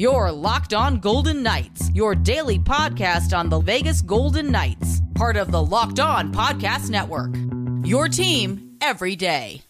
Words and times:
Your 0.00 0.32
Locked 0.32 0.72
On 0.72 0.98
Golden 0.98 1.42
Knights, 1.42 1.90
your 1.92 2.14
daily 2.14 2.58
podcast 2.58 3.36
on 3.36 3.50
the 3.50 3.60
Vegas 3.60 4.00
Golden 4.00 4.50
Knights, 4.50 5.02
part 5.14 5.36
of 5.36 5.50
the 5.50 5.62
Locked 5.62 6.00
On 6.00 6.32
Podcast 6.32 6.88
Network. 6.88 7.36
Your 7.86 8.08
team 8.08 8.78
every 8.80 9.14
day. 9.14 9.60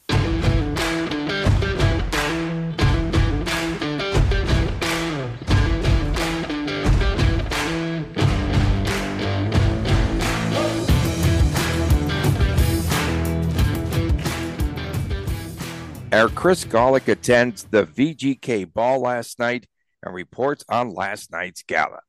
Our 16.12 16.28
Chris 16.28 16.64
Gawlik 16.64 17.08
attends 17.08 17.64
the 17.64 17.84
VGK 17.84 18.72
ball 18.72 19.00
last 19.00 19.40
night 19.40 19.66
and 20.02 20.14
reports 20.14 20.64
on 20.68 20.94
last 20.94 21.30
night's 21.30 21.62
gala. 21.62 22.00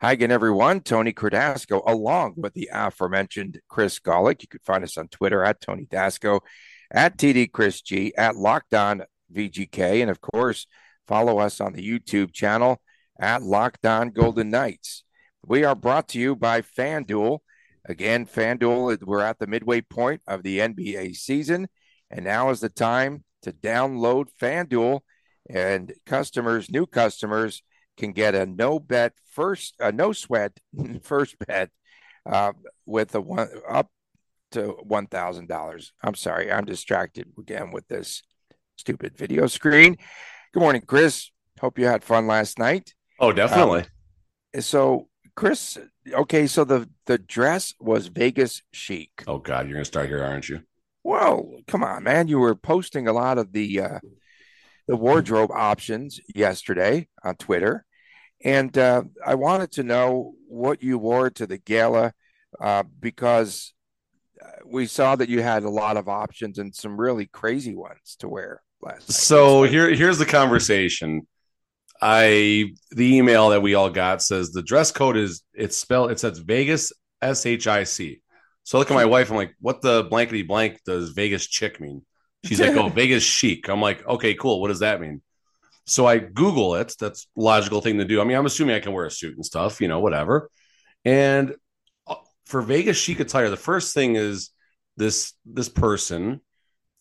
Hi 0.00 0.12
again, 0.12 0.30
everyone. 0.30 0.80
Tony 0.80 1.12
Cardasco, 1.12 1.82
along 1.86 2.34
with 2.36 2.52
the 2.54 2.68
aforementioned 2.72 3.60
Chris 3.68 3.98
Gawlik. 3.98 4.42
You 4.42 4.48
can 4.48 4.60
find 4.64 4.84
us 4.84 4.98
on 4.98 5.08
Twitter 5.08 5.42
at 5.42 5.60
Tony 5.60 5.86
Dasco, 5.86 6.40
at 6.90 7.16
TD 7.16 7.50
Chris 7.50 7.80
G, 7.80 8.14
at 8.16 8.36
Locked 8.36 8.74
On 8.74 9.02
VGK, 9.32 10.02
and 10.02 10.10
of 10.10 10.20
course, 10.20 10.66
follow 11.08 11.38
us 11.38 11.60
on 11.60 11.72
the 11.72 11.86
YouTube 11.86 12.32
channel 12.32 12.80
at 13.18 13.42
Locked 13.42 13.86
On 13.86 14.10
Golden 14.10 14.50
Knights. 14.50 15.04
We 15.46 15.64
are 15.64 15.74
brought 15.74 16.08
to 16.08 16.18
you 16.18 16.36
by 16.36 16.60
FanDuel. 16.60 17.38
Again, 17.86 18.26
FanDuel, 18.26 19.02
we're 19.02 19.22
at 19.22 19.38
the 19.38 19.46
midway 19.46 19.80
point 19.80 20.20
of 20.26 20.42
the 20.42 20.58
NBA 20.58 21.16
season, 21.16 21.68
and 22.10 22.24
now 22.24 22.50
is 22.50 22.60
the 22.60 22.68
time 22.68 23.24
to 23.42 23.52
download 23.52 24.26
FanDuel, 24.40 25.00
and 25.48 25.92
customers, 26.04 26.70
new 26.70 26.86
customers, 26.86 27.62
can 27.96 28.12
get 28.12 28.34
a 28.34 28.46
no 28.46 28.78
bet 28.78 29.12
first, 29.30 29.74
a 29.80 29.92
no 29.92 30.12
sweat 30.12 30.58
first 31.02 31.36
bet 31.46 31.70
uh, 32.24 32.52
with 32.84 33.14
a 33.14 33.20
one 33.20 33.48
up 33.68 33.90
to 34.52 34.76
one 34.82 35.06
thousand 35.06 35.48
dollars. 35.48 35.92
I'm 36.02 36.14
sorry, 36.14 36.50
I'm 36.50 36.64
distracted 36.64 37.28
again 37.38 37.72
with 37.72 37.88
this 37.88 38.22
stupid 38.76 39.16
video 39.16 39.46
screen. 39.46 39.96
Good 40.52 40.60
morning, 40.60 40.82
Chris. 40.86 41.30
Hope 41.60 41.78
you 41.78 41.86
had 41.86 42.04
fun 42.04 42.26
last 42.26 42.58
night. 42.58 42.94
Oh, 43.18 43.32
definitely. 43.32 43.84
Um, 44.54 44.60
so, 44.60 45.08
Chris, 45.34 45.78
okay, 46.10 46.46
so 46.46 46.64
the 46.64 46.88
the 47.06 47.18
dress 47.18 47.74
was 47.80 48.08
Vegas 48.08 48.62
chic. 48.72 49.24
Oh 49.26 49.38
God, 49.38 49.66
you're 49.66 49.74
gonna 49.74 49.84
start 49.84 50.08
here, 50.08 50.22
aren't 50.22 50.48
you? 50.48 50.62
Well, 51.02 51.48
come 51.66 51.84
on, 51.84 52.02
man. 52.02 52.28
You 52.28 52.38
were 52.38 52.54
posting 52.54 53.06
a 53.06 53.12
lot 53.12 53.38
of 53.38 53.52
the 53.52 53.80
uh, 53.80 53.98
the 54.86 54.96
wardrobe 54.96 55.50
options 55.50 56.20
yesterday 56.34 57.08
on 57.24 57.36
Twitter, 57.36 57.84
and 58.44 58.76
uh, 58.78 59.02
I 59.24 59.34
wanted 59.34 59.72
to 59.72 59.82
know 59.82 60.34
what 60.48 60.82
you 60.82 60.98
wore 60.98 61.30
to 61.30 61.46
the 61.46 61.58
gala 61.58 62.12
uh, 62.60 62.84
because 63.00 63.74
uh, 64.40 64.48
we 64.64 64.86
saw 64.86 65.16
that 65.16 65.28
you 65.28 65.42
had 65.42 65.64
a 65.64 65.70
lot 65.70 65.96
of 65.96 66.08
options 66.08 66.58
and 66.58 66.74
some 66.74 67.00
really 67.00 67.26
crazy 67.26 67.74
ones 67.74 68.16
to 68.20 68.28
wear 68.28 68.62
last 68.80 69.08
night. 69.08 69.16
So 69.16 69.64
here, 69.64 69.92
here's 69.92 70.18
the 70.18 70.26
conversation. 70.26 71.26
I 72.00 72.66
the 72.90 73.16
email 73.16 73.48
that 73.48 73.62
we 73.62 73.74
all 73.74 73.90
got 73.90 74.22
says 74.22 74.50
the 74.50 74.62
dress 74.62 74.92
code 74.92 75.16
is 75.16 75.42
it's 75.54 75.78
spelled 75.78 76.10
it 76.10 76.20
says 76.20 76.38
Vegas 76.38 76.92
S 77.22 77.46
H 77.46 77.66
I 77.66 77.84
C. 77.84 78.20
So 78.64 78.76
I 78.76 78.80
look 78.80 78.90
at 78.90 78.94
my 78.94 79.06
wife. 79.06 79.30
I'm 79.30 79.36
like, 79.36 79.54
what 79.60 79.80
the 79.80 80.04
blankety 80.04 80.42
blank 80.42 80.80
does 80.84 81.10
Vegas 81.10 81.46
chick 81.46 81.80
mean? 81.80 82.04
She's 82.46 82.60
like, 82.60 82.70
oh, 82.76 82.88
Vegas 82.88 83.22
chic. 83.22 83.68
I'm 83.68 83.80
like, 83.80 84.06
okay, 84.06 84.34
cool. 84.34 84.60
What 84.60 84.68
does 84.68 84.80
that 84.80 85.00
mean? 85.00 85.22
So 85.86 86.06
I 86.06 86.18
Google 86.18 86.74
it. 86.76 86.94
That's 86.98 87.28
logical 87.36 87.80
thing 87.80 87.98
to 87.98 88.04
do. 88.04 88.20
I 88.20 88.24
mean, 88.24 88.36
I'm 88.36 88.46
assuming 88.46 88.74
I 88.74 88.80
can 88.80 88.92
wear 88.92 89.06
a 89.06 89.10
suit 89.10 89.36
and 89.36 89.46
stuff, 89.46 89.80
you 89.80 89.88
know, 89.88 90.00
whatever. 90.00 90.50
And 91.04 91.54
uh, 92.06 92.16
for 92.44 92.60
Vegas 92.62 92.96
chic 92.96 93.20
attire, 93.20 93.50
the 93.50 93.56
first 93.56 93.94
thing 93.94 94.16
is 94.16 94.50
this 94.96 95.32
this 95.44 95.68
person 95.68 96.40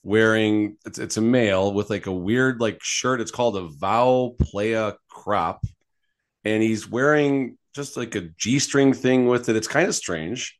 wearing 0.03 0.77
it's 0.85 0.99
it's 0.99 1.17
a 1.17 1.21
male 1.21 1.73
with 1.73 1.89
like 1.89 2.05
a 2.05 2.11
weird 2.11 2.61
like 2.61 2.81
shirt. 2.83 3.21
It's 3.21 3.31
called 3.31 3.57
a 3.57 3.67
Vow 3.67 4.35
Playa 4.39 4.93
crop, 5.09 5.65
and 6.43 6.61
he's 6.61 6.87
wearing 6.87 7.57
just 7.73 7.97
like 7.97 8.15
a 8.15 8.29
G 8.37 8.59
string 8.59 8.93
thing 8.93 9.27
with 9.27 9.49
it. 9.49 9.55
It's 9.55 9.67
kind 9.67 9.87
of 9.87 9.95
strange. 9.95 10.59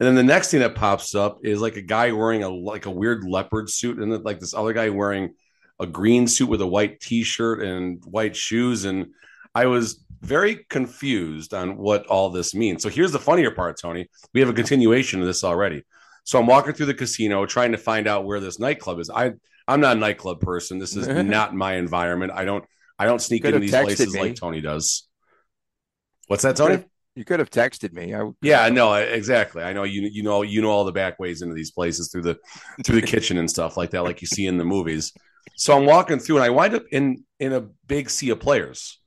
And 0.00 0.08
then 0.08 0.14
the 0.14 0.22
next 0.24 0.50
thing 0.50 0.60
that 0.60 0.74
pops 0.74 1.14
up 1.14 1.38
is 1.44 1.60
like 1.60 1.76
a 1.76 1.82
guy 1.82 2.12
wearing 2.12 2.42
a 2.42 2.48
like 2.48 2.86
a 2.86 2.90
weird 2.90 3.24
leopard 3.24 3.70
suit, 3.70 3.98
and 3.98 4.12
then 4.12 4.22
like 4.22 4.40
this 4.40 4.54
other 4.54 4.72
guy 4.72 4.88
wearing 4.88 5.34
a 5.80 5.86
green 5.86 6.26
suit 6.26 6.48
with 6.48 6.60
a 6.60 6.66
white 6.66 7.00
t-shirt 7.00 7.62
and 7.62 8.02
white 8.04 8.36
shoes. 8.36 8.84
And 8.84 9.06
I 9.54 9.66
was 9.66 10.04
very 10.20 10.66
confused 10.68 11.54
on 11.54 11.76
what 11.76 12.06
all 12.06 12.30
this 12.30 12.54
means. 12.54 12.82
So 12.82 12.88
here's 12.88 13.12
the 13.12 13.18
funnier 13.18 13.50
part, 13.50 13.78
Tony. 13.80 14.08
We 14.32 14.40
have 14.40 14.48
a 14.48 14.54
continuation 14.54 15.20
of 15.20 15.26
this 15.26 15.44
already. 15.44 15.84
So 16.24 16.38
I'm 16.38 16.46
walking 16.46 16.72
through 16.72 16.86
the 16.86 16.94
casino 16.94 17.44
trying 17.46 17.72
to 17.72 17.78
find 17.78 18.08
out 18.08 18.24
where 18.24 18.40
this 18.40 18.58
nightclub 18.58 18.98
is. 18.98 19.10
I 19.10 19.32
I'm 19.68 19.80
not 19.80 19.96
a 19.96 20.00
nightclub 20.00 20.40
person. 20.40 20.78
This 20.78 20.96
is 20.96 21.06
not 21.24 21.54
my 21.54 21.74
environment. 21.74 22.32
I 22.34 22.44
don't 22.44 22.64
I 22.98 23.06
don't 23.06 23.20
sneak 23.20 23.44
into 23.44 23.58
these 23.58 23.70
places 23.70 24.14
me. 24.14 24.20
like 24.20 24.34
Tony 24.36 24.60
does. 24.60 25.06
What's 26.26 26.42
that, 26.42 26.56
Tony? 26.56 26.84
You 27.16 27.24
could 27.24 27.38
have 27.38 27.50
texted 27.50 27.92
me. 27.92 28.10
Yeah, 28.10 28.22
I, 28.22 28.30
yeah, 28.42 28.68
no, 28.70 28.94
exactly. 28.94 29.62
I 29.62 29.72
know 29.72 29.84
you. 29.84 30.02
You 30.02 30.22
know, 30.22 30.42
you 30.42 30.60
know 30.60 30.70
all 30.70 30.84
the 30.84 30.92
back 30.92 31.18
ways 31.20 31.42
into 31.42 31.54
these 31.54 31.70
places 31.70 32.10
through 32.10 32.22
the 32.22 32.38
through 32.84 33.00
the 33.00 33.06
kitchen 33.06 33.38
and 33.38 33.48
stuff 33.48 33.76
like 33.76 33.90
that, 33.90 34.02
like 34.02 34.20
you 34.20 34.26
see 34.26 34.46
in 34.46 34.58
the 34.58 34.64
movies. 34.64 35.12
So 35.56 35.76
I'm 35.76 35.86
walking 35.86 36.18
through, 36.18 36.36
and 36.36 36.44
I 36.44 36.50
wind 36.50 36.74
up 36.74 36.84
in 36.90 37.24
in 37.38 37.52
a 37.52 37.60
big 37.60 38.10
sea 38.10 38.30
of 38.30 38.40
players. 38.40 38.98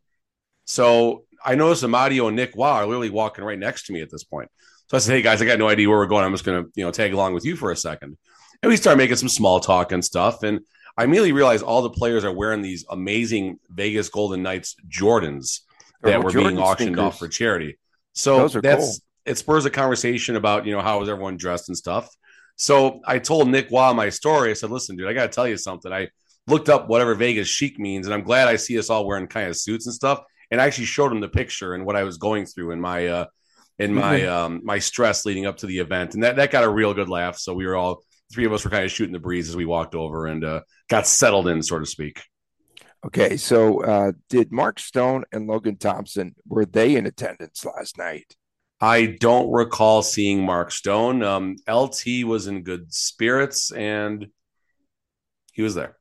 So 0.64 1.26
I 1.44 1.56
notice 1.56 1.84
Amadio 1.84 2.28
and 2.28 2.36
Nick 2.36 2.56
Roy 2.56 2.68
are 2.68 2.86
literally 2.86 3.10
walking 3.10 3.44
right 3.44 3.60
next 3.60 3.88
to 3.88 3.94
me 3.94 4.02
at 4.02 4.10
this 4.10 4.24
point. 4.24 4.50
So 4.90 4.96
I 4.96 5.00
said, 5.02 5.14
"Hey 5.14 5.22
guys, 5.22 5.42
I 5.42 5.46
got 5.46 5.60
no 5.60 5.68
idea 5.68 5.90
where 5.90 5.98
we're 5.98 6.08
going. 6.08 6.24
I'm 6.24 6.32
just 6.32 6.46
going 6.46 6.64
to 6.64 6.72
you 6.76 6.86
know 6.86 6.92
tag 6.92 7.14
along 7.14 7.34
with 7.34 7.46
you 7.46 7.58
for 7.58 7.72
a 7.72 7.76
second. 7.76 8.18
And 8.64 8.70
we 8.70 8.78
start 8.78 8.98
making 8.98 9.18
some 9.18 9.30
small 9.30 9.60
talk 9.60 9.92
and 9.92 10.04
stuff. 10.04 10.44
And 10.44 10.62
I 10.98 11.04
immediately 11.04 11.34
realized 11.34 11.64
all 11.64 11.82
the 11.82 11.90
players 11.90 12.24
are 12.24 12.32
wearing 12.32 12.62
these 12.62 12.86
amazing 12.90 13.60
Vegas 13.70 14.10
Golden 14.10 14.42
Knights 14.42 14.76
Jordans 14.90 15.62
that 16.02 16.24
were 16.24 16.32
Jordan 16.32 16.56
being 16.56 16.64
auctioned 16.64 17.00
off 17.00 17.20
for 17.20 17.28
charity. 17.28 17.78
So 18.18 18.48
that's 18.48 18.86
cool. 18.86 18.94
it 19.26 19.38
spurs 19.38 19.66
a 19.66 19.70
conversation 19.70 20.36
about 20.36 20.66
you 20.66 20.72
know 20.72 20.82
how 20.82 21.02
is 21.04 21.10
everyone 21.10 21.38
dressed 21.38 21.70
and 21.70 21.78
stuff. 21.78 22.10
So 22.56 23.02
I 23.06 23.20
told 23.20 23.48
Nick 23.48 23.70
Roy 23.70 23.94
my 23.94 24.10
story. 24.10 24.50
I 24.50 24.54
said, 24.54 24.72
"Listen, 24.72 24.96
dude, 24.96 25.08
I 25.08 25.14
got 25.14 25.32
to 25.32 25.36
tell 25.36 25.48
you 25.48 25.56
something. 25.56 25.94
I 25.94 26.10
looked 26.48 26.68
up 26.68 26.90
whatever 26.90 27.14
Vegas 27.14 27.48
chic 27.48 27.78
means, 27.78 28.08
and 28.08 28.14
I'm 28.14 28.24
glad 28.24 28.48
I 28.48 28.56
see 28.56 28.80
us 28.80 28.90
all 28.90 29.06
wearing 29.06 29.28
kind 29.28 29.50
of 29.50 29.56
suits 29.56 29.86
and 29.86 29.94
stuff. 29.94 30.24
And 30.50 30.60
I 30.60 30.66
actually 30.66 30.86
showed 30.86 31.12
him 31.12 31.20
the 31.20 31.30
picture 31.30 31.76
and 31.76 31.86
what 31.86 31.96
I 31.96 32.04
was 32.04 32.18
going 32.18 32.48
through 32.48 32.72
in 32.72 32.82
my 32.82 33.06
uh, 33.06 33.26
in 33.78 33.94
my 33.94 34.22
mm-hmm. 34.22 34.34
um, 34.34 34.62
my 34.64 34.80
stress 34.80 35.24
leading 35.24 35.46
up 35.46 35.58
to 35.58 35.68
the 35.68 35.78
event, 35.78 36.16
and 36.16 36.24
that 36.24 36.38
that 36.38 36.52
got 36.52 36.64
a 36.64 36.70
real 36.70 36.96
good 36.96 37.10
laugh. 37.10 37.38
So 37.38 37.54
we 37.54 37.68
were 37.68 37.76
all 37.76 38.02
three 38.34 38.46
of 38.46 38.54
us 38.54 38.64
were 38.64 38.72
kind 38.72 38.84
of 38.84 38.92
shooting 38.92 39.14
the 39.14 39.20
breeze 39.20 39.48
as 39.48 39.56
we 39.56 39.66
walked 39.66 39.94
over 39.94 40.26
and 40.26 40.44
uh, 40.44 40.62
got 40.90 41.06
settled 41.06 41.48
in, 41.48 41.62
so 41.62 41.78
to 41.78 41.86
speak. 41.86 42.24
Okay, 43.08 43.38
so 43.38 43.82
uh, 43.84 44.12
did 44.30 44.52
Mark 44.52 44.80
Stone 44.80 45.24
and 45.32 45.48
Logan 45.48 45.78
Thompson 45.78 46.36
were 46.46 46.66
they 46.66 46.98
in 46.98 47.06
attendance 47.06 47.64
last 47.64 47.98
night? 47.98 48.36
I 48.82 49.18
don't 49.20 49.50
recall 49.50 50.02
seeing 50.04 50.46
Mark 50.46 50.72
Stone. 50.72 51.24
Um, 51.24 51.56
LT 51.70 52.26
was 52.26 52.48
in 52.48 52.64
good 52.64 52.94
spirits 52.94 53.72
and 53.72 54.28
he 55.54 55.62
was 55.62 55.74
there, 55.74 55.98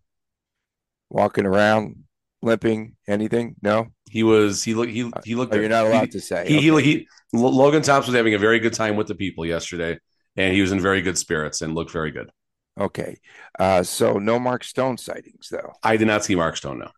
walking 1.09 1.47
around, 1.47 2.05
limping, 2.43 2.97
anything? 3.07 3.55
No, 3.63 3.87
he 4.11 4.25
was. 4.25 4.65
He 4.65 4.75
looked. 4.75 4.91
He 4.91 5.11
he 5.25 5.37
looked. 5.37 5.55
Oh, 5.55 5.59
you're 5.59 5.69
not 5.69 5.87
allowed 5.87 6.07
he, 6.07 6.09
to 6.09 6.21
say. 6.21 6.49
He, 6.49 6.71
okay. 6.73 6.83
he 6.83 6.93
he 6.93 7.09
Logan 7.33 7.83
Thompson 7.83 8.13
was 8.13 8.19
having 8.19 8.35
a 8.35 8.39
very 8.39 8.59
good 8.59 8.75
time 8.75 8.97
with 8.97 9.07
the 9.07 9.15
people 9.15 9.47
yesterday, 9.47 9.97
and 10.37 10.53
he 10.53 10.61
was 10.61 10.73
in 10.73 10.81
very 10.81 11.03
good 11.03 11.17
spirits 11.17 11.63
and 11.63 11.73
looked 11.73 11.93
very 11.93 12.11
good. 12.11 12.31
Okay. 12.79 13.17
Uh, 13.59 13.83
so 13.83 14.19
no 14.19 14.39
Mark 14.39 14.65
Stone 14.65 14.99
sightings, 14.99 15.49
though. 15.51 15.73
I 15.83 15.97
did 15.97 16.07
not 16.07 16.25
see 16.25 16.35
Mark 16.35 16.57
Stone, 16.57 16.81
no. 16.81 16.91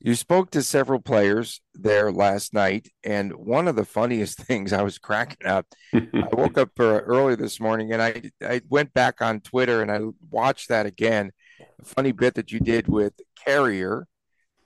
You 0.00 0.14
spoke 0.14 0.50
to 0.50 0.62
several 0.62 1.00
players 1.00 1.60
there 1.74 2.12
last 2.12 2.52
night, 2.52 2.90
and 3.02 3.32
one 3.32 3.66
of 3.66 3.76
the 3.76 3.84
funniest 3.84 4.38
things 4.46 4.72
I 4.72 4.82
was 4.82 4.98
cracking 4.98 5.46
up. 5.46 5.66
I 5.94 6.08
woke 6.32 6.58
up 6.58 6.70
uh, 6.78 7.00
early 7.00 7.34
this 7.34 7.60
morning 7.60 7.92
and 7.92 8.02
I 8.02 8.30
I 8.42 8.60
went 8.68 8.92
back 8.92 9.20
on 9.20 9.40
Twitter 9.40 9.82
and 9.82 9.90
I 9.90 10.00
watched 10.30 10.68
that 10.68 10.86
again. 10.86 11.32
A 11.80 11.84
funny 11.84 12.12
bit 12.12 12.34
that 12.34 12.52
you 12.52 12.60
did 12.60 12.88
with 12.88 13.14
Carrier 13.44 14.06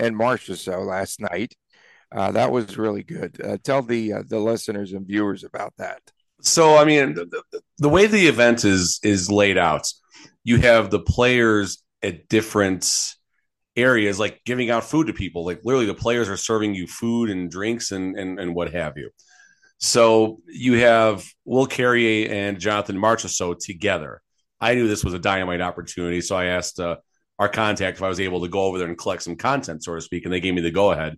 and 0.00 0.16
Marchessault 0.16 0.86
last 0.86 1.20
night. 1.20 1.54
Uh, 2.12 2.32
that 2.32 2.50
was 2.50 2.76
really 2.76 3.04
good. 3.04 3.40
Uh, 3.40 3.56
tell 3.62 3.82
the 3.82 4.12
uh, 4.14 4.22
the 4.26 4.40
listeners 4.40 4.92
and 4.92 5.06
viewers 5.06 5.44
about 5.44 5.74
that. 5.78 6.00
So, 6.42 6.76
I 6.76 6.84
mean, 6.84 7.14
the, 7.14 7.42
the 7.78 7.88
way 7.88 8.06
the 8.06 8.26
event 8.26 8.64
is 8.64 8.98
is 9.02 9.30
laid 9.30 9.58
out, 9.58 9.86
you 10.42 10.58
have 10.58 10.90
the 10.90 11.00
players 11.00 11.82
at 12.02 12.28
different 12.28 13.14
areas 13.82 14.18
like 14.18 14.40
giving 14.44 14.70
out 14.70 14.84
food 14.84 15.06
to 15.06 15.12
people 15.12 15.44
like 15.44 15.60
literally 15.64 15.86
the 15.86 15.94
players 15.94 16.28
are 16.28 16.36
serving 16.36 16.74
you 16.74 16.86
food 16.86 17.30
and 17.30 17.50
drinks 17.50 17.92
and 17.92 18.16
and, 18.18 18.38
and 18.38 18.54
what 18.54 18.72
have 18.72 18.96
you 18.96 19.10
so 19.78 20.40
you 20.46 20.74
have 20.74 21.24
will 21.44 21.66
carrier 21.66 22.30
and 22.30 22.60
jonathan 22.60 22.96
marchessault 22.96 23.58
together 23.58 24.20
i 24.60 24.74
knew 24.74 24.88
this 24.88 25.04
was 25.04 25.14
a 25.14 25.18
dynamite 25.18 25.60
opportunity 25.60 26.20
so 26.20 26.36
i 26.36 26.46
asked 26.46 26.78
uh, 26.80 26.96
our 27.38 27.48
contact 27.48 27.98
if 27.98 28.02
i 28.02 28.08
was 28.08 28.20
able 28.20 28.40
to 28.40 28.48
go 28.48 28.62
over 28.62 28.78
there 28.78 28.88
and 28.88 28.98
collect 28.98 29.22
some 29.22 29.36
content 29.36 29.82
so 29.82 29.94
to 29.94 30.00
speak 30.00 30.24
and 30.24 30.32
they 30.32 30.40
gave 30.40 30.54
me 30.54 30.60
the 30.60 30.70
go 30.70 30.92
ahead 30.92 31.16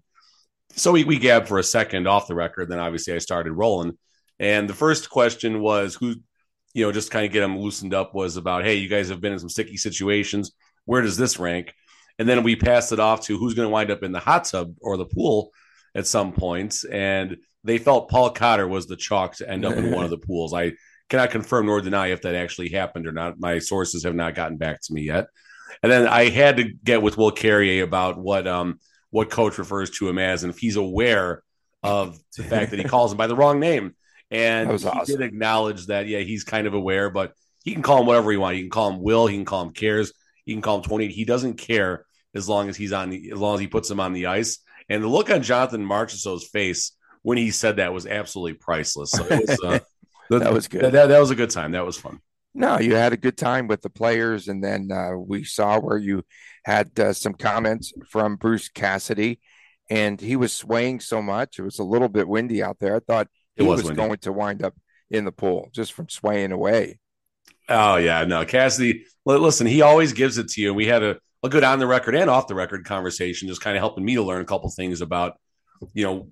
so 0.75 0.93
we, 0.93 1.05
we 1.05 1.19
gabbed 1.19 1.49
for 1.49 1.59
a 1.59 1.65
second 1.65 2.07
off 2.07 2.29
the 2.29 2.35
record. 2.35 2.69
Then 2.69 2.79
obviously 2.79 3.15
I 3.15 3.19
started 3.19 3.53
rolling. 3.53 3.99
And 4.39 4.69
the 4.69 4.75
first 4.75 5.11
question 5.11 5.61
was 5.61 5.95
who, 5.95 6.15
you 6.75 6.85
know, 6.85 6.93
just 6.93 7.11
kind 7.11 7.27
of 7.27 7.33
get 7.33 7.41
them 7.41 7.59
loosened 7.59 7.95
up 7.95 8.15
was 8.15 8.37
about, 8.37 8.65
hey, 8.65 8.77
you 8.77 8.89
guys 8.89 9.09
have 9.09 9.21
been 9.21 9.33
in 9.33 9.39
some 9.39 9.49
sticky 9.49 9.77
situations. 9.77 10.53
Where 10.85 11.03
does 11.03 11.17
this 11.17 11.39
rank? 11.39 11.75
And 12.23 12.29
then 12.29 12.45
we 12.45 12.55
passed 12.55 12.93
it 12.93 13.01
off 13.01 13.23
to 13.23 13.37
who's 13.37 13.55
going 13.55 13.67
to 13.67 13.73
wind 13.73 13.91
up 13.91 14.05
in 14.05 14.13
the 14.13 14.21
hot 14.21 14.45
tub 14.45 14.77
or 14.81 14.97
the 14.97 15.05
pool 15.05 15.51
at 15.93 16.07
some 16.07 16.33
points. 16.33 16.85
And 16.85 17.39
they 17.65 17.79
felt 17.79 18.09
Paul 18.09 18.31
Cotter 18.31 18.69
was 18.69 18.87
the 18.87 18.95
chalk 18.95 19.35
to 19.39 19.51
end 19.51 19.65
up 19.65 19.75
in 19.75 19.91
one 19.91 20.05
of 20.05 20.11
the 20.11 20.19
pools. 20.25 20.55
I 20.55 20.75
cannot 21.09 21.33
confirm 21.33 21.67
nor 21.67 21.81
deny 21.81 22.13
if 22.13 22.23
that 22.23 22.37
actually 22.37 22.69
happened 22.69 23.09
or 23.09 23.13
not. 23.13 23.41
My 23.41 23.59
sources 23.59 24.05
have 24.05 24.15
not 24.15 24.37
gotten 24.37 24.57
back 24.57 24.81
to 24.83 24.93
me 24.93 25.03
yet. 25.03 25.27
And 25.83 25.91
then 25.91 26.07
I 26.07 26.29
had 26.29 26.59
to 26.59 26.73
get 26.85 27.03
with 27.03 27.19
Will 27.19 27.33
Carrier 27.33 27.83
about 27.83 28.19
what 28.19 28.47
um 28.47 28.79
what 29.11 29.29
coach 29.29 29.59
refers 29.59 29.91
to 29.91 30.09
him 30.09 30.19
as, 30.19 30.45
and 30.45 30.53
if 30.53 30.61
he's 30.61 30.77
aware 30.77 31.43
of 31.83 32.21
the 32.37 32.45
fact 32.45 32.71
that 32.71 32.79
he 32.79 32.85
calls 32.85 33.11
him 33.11 33.19
by 33.19 33.27
the 33.27 33.35
wrong 33.35 33.59
name. 33.59 33.97
And 34.31 34.71
he 34.71 34.87
awesome. 34.87 35.19
did 35.19 35.27
acknowledge 35.27 35.87
that, 35.87 36.07
yeah, 36.07 36.21
he's 36.21 36.45
kind 36.45 36.69
of 36.69 36.75
aware, 36.75 37.11
but 37.11 37.33
he 37.65 37.73
can 37.73 37.83
call 37.83 38.01
him 38.01 38.07
whatever 38.07 38.31
he 38.31 38.37
wants. 38.37 38.57
He 38.57 38.63
can 38.63 38.71
call 38.71 38.91
him 38.91 39.03
Will, 39.03 39.27
he 39.27 39.37
can 39.37 39.45
call 39.45 39.63
him 39.63 39.73
Cares, 39.73 40.13
he 40.45 40.53
can 40.53 40.63
call 40.63 40.77
him 40.77 40.85
20. 40.85 41.09
He 41.09 41.25
doesn't 41.25 41.55
care 41.55 42.07
as 42.35 42.49
long 42.49 42.69
as 42.69 42.77
he's 42.77 42.93
on 42.93 43.11
the 43.11 43.31
as 43.33 43.39
long 43.39 43.55
as 43.55 43.61
he 43.61 43.67
puts 43.67 43.91
him 43.91 44.01
on 44.01 44.13
the 44.13 44.27
ice. 44.27 44.59
And 44.89 45.03
the 45.03 45.09
look 45.09 45.31
on 45.31 45.43
Jonathan 45.43 45.85
Marchessault's 45.85 46.49
face 46.49 46.93
when 47.23 47.39
he 47.39 47.51
said 47.51 47.77
that 47.77 47.93
was 47.93 48.07
absolutely 48.07 48.55
priceless. 48.55 49.11
So 49.11 49.25
was, 49.25 49.59
uh, 49.65 49.79
that 50.31 50.53
was 50.53 50.69
good. 50.69 50.93
That, 50.93 51.09
that, 51.09 51.21
was 51.21 51.31
a 51.31 51.37
good 51.37 51.51
time. 51.51 51.73
That 51.73 51.87
was 51.87 51.97
fun. 51.97 52.21
No, 52.55 52.79
you 52.79 52.97
had 52.97 53.13
a 53.13 53.17
good 53.17 53.39
time 53.39 53.67
with 53.69 53.81
the 53.81 53.89
players, 53.89 54.49
and 54.49 54.63
then 54.63 54.91
uh, 54.93 55.17
we 55.17 55.45
saw 55.45 55.79
where 55.79 55.97
you 55.97 56.25
had 56.65 56.99
uh, 56.99 57.13
some 57.13 57.33
comments 57.33 57.93
from 58.11 58.37
Bruce 58.37 58.69
Cassidy, 58.69 59.41
and 59.89 60.21
he 60.21 60.37
was 60.37 60.53
swaying 60.53 61.01
so 61.01 61.23
much 61.23 61.59
it 61.59 61.63
was 61.63 61.79
a 61.79 61.85
little 61.85 62.09
bit 62.09 62.29
windy 62.29 62.63
out 62.63 62.79
there. 62.79 62.97
I 62.97 63.01
thought 63.01 63.29
he 63.57 63.63
was, 63.63 63.83
was 63.83 63.97
going 63.97 64.19
to 64.19 64.33
wind 64.33 64.63
up 64.63 64.75
in 65.11 65.25
the 65.25 65.33
pool 65.33 65.71
just 65.73 65.93
from 65.93 66.09
swaying 66.09 66.53
away. 66.53 66.99
Oh 67.69 67.97
yeah, 67.97 68.25
no, 68.25 68.45
Cassidy. 68.45 69.07
Listen, 69.25 69.67
he 69.67 69.83
always 69.83 70.13
gives 70.13 70.37
it 70.37 70.49
to 70.49 70.61
you. 70.61 70.75
We 70.75 70.87
had 70.87 71.03
a, 71.03 71.19
a 71.43 71.49
good 71.49 71.65
on 71.65 71.79
the 71.79 71.87
record 71.87 72.15
and 72.15 72.31
off 72.31 72.47
the 72.47 72.55
record 72.55 72.85
conversation, 72.85 73.49
just 73.49 73.61
kind 73.61 73.77
of 73.77 73.81
helping 73.81 74.05
me 74.05 74.15
to 74.15 74.23
learn 74.23 74.43
a 74.43 74.47
couple 74.47 74.71
things 74.71 75.01
about, 75.01 75.39
you 75.93 76.05
know, 76.05 76.29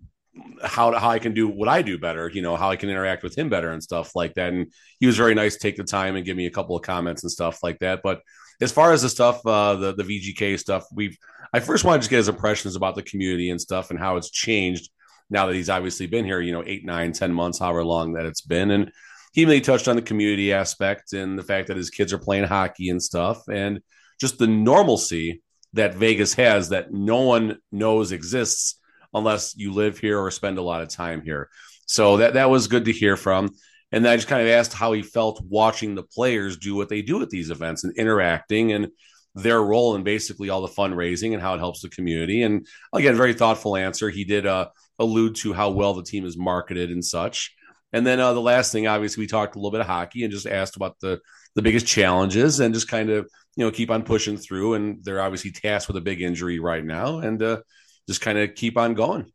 how 0.62 0.97
how 0.97 1.11
I 1.11 1.19
can 1.19 1.35
do 1.35 1.49
what 1.49 1.69
I 1.69 1.83
do 1.83 1.99
better, 1.99 2.31
you 2.33 2.43
know, 2.43 2.57
how 2.57 2.71
I 2.71 2.77
can 2.77 2.89
interact 2.89 3.23
with 3.23 3.37
him 3.37 3.49
better 3.49 3.71
and 3.71 3.83
stuff 3.83 4.15
like 4.15 4.35
that. 4.35 4.53
And 4.53 4.73
he 5.01 5.07
was 5.07 5.17
very 5.17 5.35
nice 5.35 5.55
to 5.55 5.61
take 5.61 5.77
the 5.77 5.85
time 5.85 6.15
and 6.15 6.25
give 6.25 6.37
me 6.37 6.47
a 6.47 6.51
couple 6.51 6.77
of 6.77 6.83
comments 6.83 7.23
and 7.23 7.33
stuff 7.33 7.62
like 7.62 7.81
that. 7.81 8.01
But 8.03 8.21
as 8.61 8.71
far 8.71 8.93
as 8.93 9.03
the 9.03 9.09
stuff, 9.09 9.45
uh, 9.45 9.75
the 9.75 9.95
the 9.95 10.05
VGK 10.05 10.59
stuff, 10.59 10.87
we've 10.95 11.17
I 11.53 11.61
first 11.61 11.85
wanted 11.85 12.03
to 12.03 12.11
get 12.11 12.19
his 12.19 12.29
impressions 12.29 12.77
about 12.77 12.95
the 12.95 13.03
community 13.03 13.51
and 13.51 13.61
stuff 13.61 13.91
and 13.91 13.99
how 13.99 14.17
it's 14.17 14.31
changed 14.31 14.91
now 15.31 15.47
that 15.47 15.55
he's 15.55 15.71
obviously 15.71 16.07
been 16.07 16.25
here, 16.25 16.41
you 16.41 16.53
know, 16.53 16.62
eight, 16.67 16.85
nine, 16.85 17.12
ten 17.12 17.33
months, 17.33 17.59
however 17.59 17.85
long 17.85 18.15
that 18.15 18.27
it's 18.27 18.41
been. 18.43 18.71
And 18.71 18.93
he 19.33 19.45
really 19.45 19.61
touched 19.61 19.89
on 19.89 19.97
the 19.97 20.03
community 20.03 20.53
aspect 20.53 21.12
and 21.12 21.39
the 21.39 21.43
fact 21.43 21.69
that 21.69 21.77
his 21.77 21.91
kids 21.91 22.12
are 22.12 22.19
playing 22.19 22.45
hockey 22.45 22.91
and 22.91 23.03
stuff, 23.03 23.49
and 23.49 23.81
just 24.21 24.39
the 24.39 24.47
normalcy 24.47 25.43
that 25.73 25.95
Vegas 25.95 26.35
has 26.35 26.71
that 26.71 26.93
no 26.93 27.23
one 27.23 27.59
knows 27.73 28.13
exists 28.13 28.79
unless 29.15 29.57
you 29.57 29.73
live 29.73 29.99
here 29.99 30.19
or 30.19 30.31
spend 30.31 30.59
a 30.59 30.63
lot 30.63 30.83
of 30.83 30.89
time 30.89 31.23
here. 31.23 31.49
So 31.87 32.19
that 32.19 32.35
that 32.35 32.51
was 32.51 32.69
good 32.69 32.85
to 32.85 32.93
hear 32.93 33.17
from. 33.17 33.51
And 33.93 34.07
I 34.07 34.17
just 34.17 34.29
kind 34.29 34.43
of 34.43 34.49
asked 34.49 34.73
how 34.73 34.93
he 34.93 35.03
felt 35.03 35.43
watching 35.49 35.95
the 35.95 36.05
players 36.05 36.57
do 36.57 36.77
what 36.77 36.89
they 36.89 37.03
do 37.03 37.21
at 37.23 37.31
these 37.31 37.51
events 37.51 37.83
and 37.83 37.97
interacting 37.97 38.73
and 38.73 38.89
their 39.35 39.63
role 39.63 39.97
in 39.97 40.05
basically 40.05 40.51
all 40.51 40.61
the 40.61 40.73
fundraising 40.73 41.33
and 41.33 41.43
how 41.43 41.55
it 41.55 41.59
helps 41.59 41.83
the 41.83 41.89
community. 41.89 42.43
And 42.43 42.67
again, 42.93 43.17
very 43.17 43.35
thoughtful 43.35 43.77
answer. 43.77 44.11
He 44.11 44.25
did 44.25 44.47
uh, 44.47 44.69
allude 44.99 45.37
to 45.37 45.53
how 45.53 45.71
well 45.71 45.95
the 45.95 46.03
team 46.03 46.25
is 46.25 46.37
marketed 46.37 46.91
and 46.91 47.05
such. 47.05 47.55
And 47.93 48.07
then 48.07 48.21
uh, 48.21 48.33
the 48.33 48.41
last 48.41 48.71
thing, 48.71 48.87
obviously, 48.87 49.23
we 49.23 49.27
talked 49.27 49.57
a 49.57 49.59
little 49.59 49.73
bit 49.73 49.81
of 49.81 49.87
hockey 49.87 50.23
and 50.23 50.33
just 50.33 50.47
asked 50.47 50.77
about 50.77 50.97
the 51.01 51.21
the 51.57 51.63
biggest 51.63 51.87
challenges 51.87 52.61
and 52.61 52.73
just 52.73 52.87
kind 52.87 53.11
of 53.11 53.29
you 53.61 53.67
know 53.67 53.71
keep 53.71 53.91
on 53.91 54.03
pushing 54.03 54.39
through. 54.39 54.73
And 54.73 55.05
they're 55.05 55.21
obviously 55.21 55.51
tasked 55.51 55.89
with 55.89 55.99
a 55.99 56.01
big 56.01 56.23
injury 56.23 56.59
right 56.59 56.85
now, 56.85 57.19
and 57.19 57.43
uh, 57.43 57.61
just 58.09 58.23
kind 58.23 58.39
of 58.39 58.55
keep 58.55 58.79
on 58.79 58.95
going. 58.95 59.31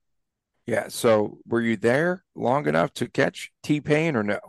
Yeah. 0.65 0.87
So 0.87 1.37
were 1.47 1.61
you 1.61 1.77
there 1.77 2.23
long 2.33 2.67
enough 2.67 2.91
to 2.95 3.07
catch 3.07 3.51
T 3.61 3.81
Pain 3.81 4.15
or 4.15 4.23
no? 4.23 4.39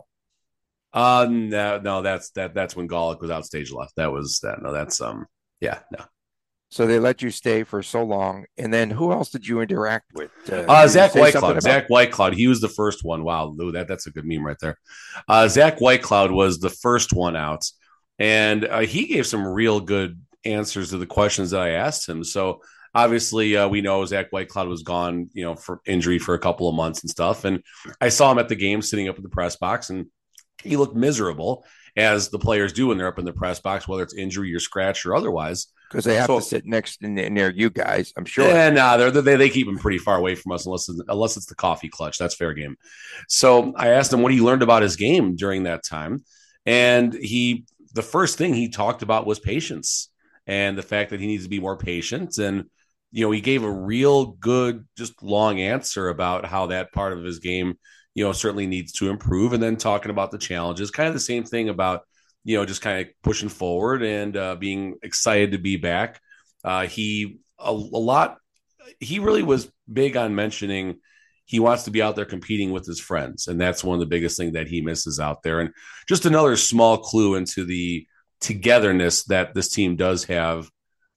Uh 0.95 1.27
no, 1.29 1.79
no, 1.79 2.01
that's 2.01 2.31
that 2.31 2.55
that's 2.55 2.75
when 2.75 2.89
Gawlik 2.89 3.21
was 3.21 3.31
out 3.31 3.45
stage 3.45 3.71
left. 3.71 3.97
That 3.97 4.13
was 4.13 4.41
that. 4.43 4.63
No, 4.63 4.73
that's 4.73 4.99
um 5.03 5.27
yeah, 5.61 5.81
no. 5.93 6.03
So 6.71 6.87
they 6.87 6.99
let 6.99 7.23
you 7.23 7.31
stay 7.31 7.63
for 7.65 7.83
so 7.83 8.03
long, 8.03 8.47
and 8.57 8.73
then 8.73 8.91
who 8.91 9.13
else 9.13 9.31
did 9.31 9.47
you 9.47 9.61
interact 9.61 10.07
with? 10.15 10.31
Uh, 10.51 10.65
uh 10.67 10.89
Zach 10.89 11.13
Whitecloud. 11.13 11.61
Zach 11.61 11.89
Whitecloud. 11.89 12.35
He 12.35 12.47
was 12.49 12.61
the 12.61 12.69
first 12.69 13.05
one. 13.05 13.23
Wow, 13.23 13.55
Lou, 13.57 13.73
that 13.73 13.87
that's 13.87 14.07
a 14.07 14.11
good 14.11 14.25
meme 14.25 14.45
right 14.45 14.57
there. 14.61 14.79
Uh, 15.29 15.47
Zach 15.49 15.79
Whitecloud 15.79 16.33
was 16.33 16.59
the 16.59 16.71
first 16.71 17.13
one 17.13 17.37
out, 17.37 17.65
and 18.19 18.65
uh, 18.65 18.81
he 18.81 19.07
gave 19.07 19.27
some 19.27 19.47
real 19.47 19.81
good 19.81 20.21
answers 20.45 20.91
to 20.91 20.99
the 20.99 21.07
questions 21.07 21.51
that 21.51 21.61
I 21.61 21.71
asked 21.71 22.09
him. 22.09 22.25
So 22.25 22.63
obviously 22.95 23.57
uh, 23.57 23.69
we 23.69 23.81
know 23.83 24.05
Zach 24.07 24.31
Whitecloud 24.31 24.69
was 24.69 24.83
gone, 24.83 25.29
you 25.33 25.45
know, 25.45 25.55
for 25.55 25.81
injury 25.87 26.19
for 26.19 26.35
a 26.35 26.39
couple 26.39 26.69
of 26.69 26.75
months 26.75 27.03
and 27.03 27.11
stuff. 27.11 27.45
And 27.45 27.63
I 28.01 28.09
saw 28.09 28.33
him 28.33 28.39
at 28.39 28.49
the 28.49 28.55
game 28.55 28.81
sitting 28.81 29.09
up 29.09 29.17
in 29.17 29.23
the 29.23 29.29
press 29.29 29.57
box 29.57 29.91
and 29.91 30.07
he 30.63 30.77
looked 30.77 30.97
miserable 30.97 31.65
as 31.97 32.29
the 32.29 32.39
players 32.39 32.73
do 32.73 32.89
when 32.89 32.99
they're 32.99 33.07
up 33.07 33.19
in 33.19 33.25
the 33.25 33.33
press 33.33 33.61
box, 33.61 33.89
whether 33.89 34.03
it's 34.03 34.15
injury 34.15 34.55
or 34.55 34.61
scratch 34.61 35.05
or 35.07 35.15
otherwise. 35.15 35.69
Because 35.91 36.05
they 36.05 36.17
have 36.17 36.27
so, 36.27 36.41
to 36.41 36.45
sit 36.45 36.67
next 36.67 36.99
to 36.99 37.09
near 37.09 37.51
you 37.51 37.71
guys, 37.71 38.13
I'm 38.17 38.25
sure. 38.25 38.49
Yeah, 38.49 38.71
nah, 38.71 38.97
they're, 38.97 39.11
they 39.13 39.37
they 39.37 39.49
keep 39.49 39.69
them 39.69 39.79
pretty 39.79 39.99
far 39.99 40.17
away 40.17 40.35
from 40.35 40.51
us 40.51 40.67
unless 40.67 40.89
unless 40.89 41.37
it's 41.37 41.47
the 41.47 41.55
coffee 41.55 41.89
clutch. 41.89 42.19
That's 42.19 42.35
fair 42.35 42.55
game. 42.55 42.77
So 43.29 43.73
I 43.77 43.91
asked 43.91 44.13
him 44.13 44.21
what 44.21 44.33
he 44.33 44.41
learned 44.41 44.63
about 44.63 44.83
his 44.83 44.97
game 44.97 45.37
during 45.37 45.63
that 45.63 45.85
time, 45.85 46.25
and 46.67 47.15
he 47.15 47.67
the 47.97 48.03
first 48.03 48.39
thing 48.39 48.55
he 48.55 48.69
talked 48.69 49.03
about 49.03 49.27
was 49.27 49.41
patience 49.41 50.11
and 50.47 50.79
the 50.79 50.83
fact 50.83 51.11
that 51.11 51.21
he 51.21 51.27
needs 51.27 51.43
to 51.43 51.51
be 51.51 51.61
more 51.61 51.77
patient 51.77 52.39
and 52.39 52.67
you 53.17 53.25
know, 53.25 53.31
he 53.31 53.41
gave 53.41 53.63
a 53.63 53.71
real 53.71 54.27
good, 54.27 54.87
just 54.97 55.23
long 55.23 55.61
answer 55.61 56.09
about 56.09 56.45
how 56.45 56.67
that 56.67 56.93
part 56.93 57.13
of 57.13 57.25
his 57.25 57.39
game, 57.39 57.79
you 58.15 58.25
know, 58.25 58.33
certainly 58.33 58.67
needs 58.67 58.93
to 58.93 59.09
improve. 59.09 59.55
And 59.55 59.63
then 59.63 59.77
talking 59.77 60.11
about 60.11 60.31
the 60.31 60.39
challenges, 60.39 60.91
kind 60.91 61.09
of 61.09 61.15
the 61.15 61.21
same 61.21 61.45
thing 61.45 61.69
about, 61.69 62.03
you 62.45 62.57
know, 62.59 62.67
just 62.67 62.83
kind 62.83 63.01
of 63.01 63.13
pushing 63.23 63.49
forward 63.49 64.03
and 64.03 64.37
uh, 64.37 64.57
being 64.57 64.97
excited 65.03 65.53
to 65.53 65.59
be 65.59 65.77
back. 65.77 66.21
Uh, 66.65 66.87
he, 66.87 67.39
a, 67.59 67.71
a 67.71 67.73
lot, 67.73 68.37
he 69.01 69.19
really 69.19 69.43
was 69.43 69.71
big 69.91 70.17
on 70.17 70.35
mentioning 70.35 71.01
he 71.47 71.61
wants 71.61 71.85
to 71.85 71.91
be 71.91 72.03
out 72.03 72.17
there 72.17 72.25
competing 72.25 72.73
with 72.73 72.85
his 72.85 73.01
friends. 73.01 73.47
And 73.47 73.61
that's 73.61 73.83
one 73.83 73.95
of 73.95 74.01
the 74.01 74.07
biggest 74.07 74.37
thing 74.37 74.53
that 74.53 74.67
he 74.67 74.81
misses 74.81 75.19
out 75.19 75.43
there. 75.43 75.61
And 75.61 75.71
just 76.09 76.27
another 76.27 76.57
small 76.57 76.99
clue 76.99 77.37
into 77.37 77.65
the 77.65 78.07
togetherness 78.41 79.25
that 79.25 79.55
this 79.55 79.71
team 79.71 79.97
does 79.97 80.25
have 80.25 80.69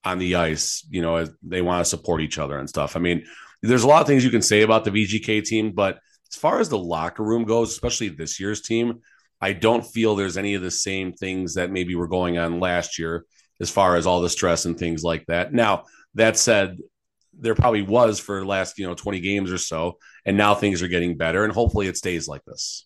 on 0.05 0.19
the 0.19 0.35
ice, 0.35 0.85
you 0.89 1.01
know, 1.01 1.27
they 1.43 1.61
want 1.61 1.83
to 1.83 1.89
support 1.89 2.21
each 2.21 2.37
other 2.37 2.57
and 2.57 2.69
stuff. 2.69 2.95
I 2.95 2.99
mean, 2.99 3.25
there's 3.61 3.83
a 3.83 3.87
lot 3.87 4.01
of 4.01 4.07
things 4.07 4.23
you 4.23 4.29
can 4.29 4.41
say 4.41 4.61
about 4.61 4.85
the 4.85 4.91
VGK 4.91 5.43
team, 5.43 5.71
but 5.71 5.99
as 6.31 6.37
far 6.37 6.59
as 6.59 6.69
the 6.69 6.77
locker 6.77 7.23
room 7.23 7.43
goes, 7.43 7.71
especially 7.71 8.09
this 8.09 8.39
year's 8.39 8.61
team, 8.61 8.99
I 9.41 9.53
don't 9.53 9.85
feel 9.85 10.15
there's 10.15 10.37
any 10.37 10.53
of 10.53 10.61
the 10.61 10.71
same 10.71 11.11
things 11.13 11.55
that 11.55 11.71
maybe 11.71 11.95
were 11.95 12.07
going 12.07 12.37
on 12.37 12.59
last 12.59 12.99
year 12.99 13.25
as 13.59 13.69
far 13.69 13.95
as 13.95 14.05
all 14.05 14.21
the 14.21 14.29
stress 14.29 14.65
and 14.65 14.77
things 14.77 15.03
like 15.03 15.25
that. 15.25 15.53
Now, 15.53 15.85
that 16.15 16.37
said, 16.37 16.77
there 17.39 17.55
probably 17.55 17.81
was 17.81 18.19
for 18.19 18.39
the 18.39 18.45
last, 18.45 18.77
you 18.77 18.85
know, 18.85 18.95
20 18.95 19.19
games 19.19 19.51
or 19.51 19.57
so, 19.57 19.97
and 20.25 20.37
now 20.37 20.55
things 20.55 20.81
are 20.81 20.87
getting 20.87 21.17
better 21.17 21.43
and 21.43 21.53
hopefully 21.53 21.87
it 21.87 21.97
stays 21.97 22.27
like 22.27 22.43
this. 22.45 22.85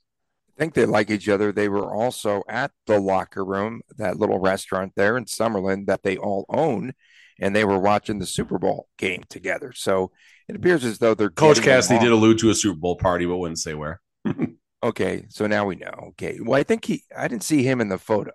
I 0.56 0.60
think 0.60 0.76
they 0.76 0.86
like 0.86 1.10
each 1.10 1.30
other. 1.30 1.52
They 1.52 1.68
were 1.68 1.92
also 1.94 2.44
at 2.48 2.72
the 2.86 3.00
locker 3.00 3.44
room, 3.44 3.82
that 3.98 4.18
little 4.18 4.38
restaurant 4.38 4.94
there 4.96 5.18
in 5.18 5.26
Summerlin 5.26 5.88
that 5.88 6.04
they 6.04 6.18
all 6.18 6.46
own, 6.48 6.94
and 7.40 7.56
they 7.56 7.66
were 7.66 7.80
watching 7.80 8.20
the 8.20 8.28
Super 8.28 8.60
Bowl 8.60 8.88
game 8.98 9.24
together. 9.30 9.74
So 9.76 10.12
it 10.48 10.56
appears 10.56 10.86
as 10.86 11.00
though 11.00 11.16
they're 11.16 11.32
Coach 11.32 11.62
Cassidy 11.62 12.00
did 12.00 12.12
allude 12.12 12.38
to 12.40 12.52
a 12.52 12.56
Super 12.56 12.80
Bowl 12.80 12.98
party, 12.98 13.26
but 13.26 13.38
wouldn't 13.38 13.60
say 13.60 13.74
where. 13.74 14.00
okay, 14.84 15.26
so 15.30 15.48
now 15.48 15.66
we 15.66 15.76
know. 15.76 16.10
Okay, 16.10 16.38
well, 16.40 16.60
I 16.60 16.64
think 16.64 16.86
he. 16.86 17.04
I 17.18 17.28
didn't 17.28 17.44
see 17.44 17.64
him 17.64 17.82
in 17.82 17.90
the 17.90 17.98
photo. 17.98 18.32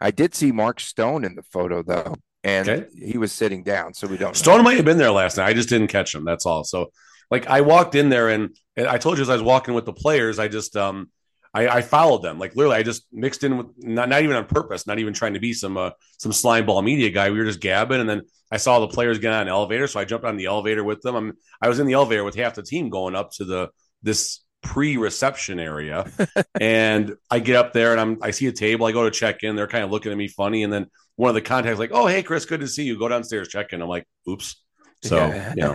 I 0.00 0.12
did 0.12 0.34
see 0.34 0.52
Mark 0.52 0.78
Stone 0.78 1.24
in 1.24 1.34
the 1.34 1.42
photo 1.42 1.82
though, 1.82 2.14
and 2.46 2.68
okay. 2.68 2.86
he 2.96 3.18
was 3.18 3.32
sitting 3.32 3.64
down, 3.64 3.92
so 3.92 4.06
we 4.06 4.16
don't. 4.16 4.36
Stone 4.36 4.58
know. 4.58 4.62
might 4.62 4.76
have 4.76 4.84
been 4.84 4.98
there 4.98 5.10
last 5.10 5.36
night. 5.36 5.48
I 5.48 5.52
just 5.52 5.68
didn't 5.68 5.88
catch 5.88 6.14
him. 6.14 6.24
That's 6.24 6.46
all. 6.46 6.62
So, 6.62 6.92
like, 7.28 7.48
I 7.48 7.62
walked 7.62 7.96
in 7.96 8.08
there, 8.08 8.28
and, 8.28 8.56
and 8.76 8.86
I 8.86 8.98
told 8.98 9.18
you 9.18 9.22
as 9.22 9.28
I 9.28 9.32
was 9.32 9.42
walking 9.42 9.74
with 9.74 9.84
the 9.84 9.92
players, 9.92 10.38
I 10.38 10.46
just 10.46 10.76
um 10.76 11.10
I, 11.52 11.68
I, 11.78 11.82
followed 11.82 12.22
them. 12.22 12.38
Like 12.38 12.54
literally, 12.54 12.76
I 12.76 12.82
just 12.82 13.06
mixed 13.10 13.42
in 13.42 13.56
with 13.56 13.66
not, 13.78 14.10
not 14.10 14.22
even 14.22 14.36
on 14.36 14.44
purpose, 14.44 14.86
not 14.86 14.98
even 14.98 15.14
trying 15.14 15.34
to 15.34 15.40
be 15.40 15.54
some 15.54 15.76
uh, 15.76 15.90
some 16.18 16.30
slime 16.30 16.66
ball 16.66 16.82
media 16.82 17.10
guy. 17.10 17.30
We 17.30 17.38
were 17.38 17.46
just 17.46 17.60
gabbing, 17.60 18.00
and 18.00 18.08
then 18.08 18.22
I 18.52 18.58
saw 18.58 18.78
the 18.78 18.88
players 18.88 19.18
get 19.18 19.32
on 19.32 19.42
an 19.42 19.48
elevator, 19.48 19.88
so 19.88 19.98
I 19.98 20.04
jumped 20.04 20.26
on 20.26 20.36
the 20.36 20.46
elevator 20.46 20.84
with 20.84 21.00
them. 21.00 21.16
I'm 21.16 21.32
I 21.60 21.68
was 21.68 21.80
in 21.80 21.86
the 21.86 21.94
elevator 21.94 22.24
with 22.24 22.36
half 22.36 22.54
the 22.54 22.62
team 22.62 22.90
going 22.90 23.16
up 23.16 23.32
to 23.32 23.44
the 23.44 23.70
this 24.02 24.40
pre-reception 24.62 25.60
area, 25.60 26.06
and 26.60 27.16
I 27.30 27.38
get 27.40 27.56
up 27.56 27.72
there 27.72 27.92
and 27.92 28.00
I'm 28.00 28.18
I 28.22 28.30
see 28.30 28.46
a 28.46 28.52
table. 28.52 28.86
I 28.86 28.92
go 28.92 29.04
to 29.04 29.10
check 29.10 29.42
in. 29.42 29.56
They're 29.56 29.66
kind 29.66 29.84
of 29.84 29.90
looking 29.90 30.12
at 30.12 30.18
me 30.18 30.28
funny, 30.28 30.62
and 30.62 30.72
then 30.72 30.86
one 31.16 31.28
of 31.28 31.34
the 31.34 31.42
contacts 31.42 31.78
like, 31.78 31.92
"Oh, 31.92 32.06
hey, 32.06 32.22
Chris, 32.22 32.44
good 32.44 32.60
to 32.60 32.68
see 32.68 32.84
you. 32.84 32.98
Go 32.98 33.08
downstairs, 33.08 33.48
check 33.48 33.72
in." 33.72 33.82
I'm 33.82 33.88
like, 33.88 34.06
"Oops." 34.28 34.62
So 35.02 35.16
Yeah, 35.16 35.54
you 35.56 35.62
know, 35.62 35.72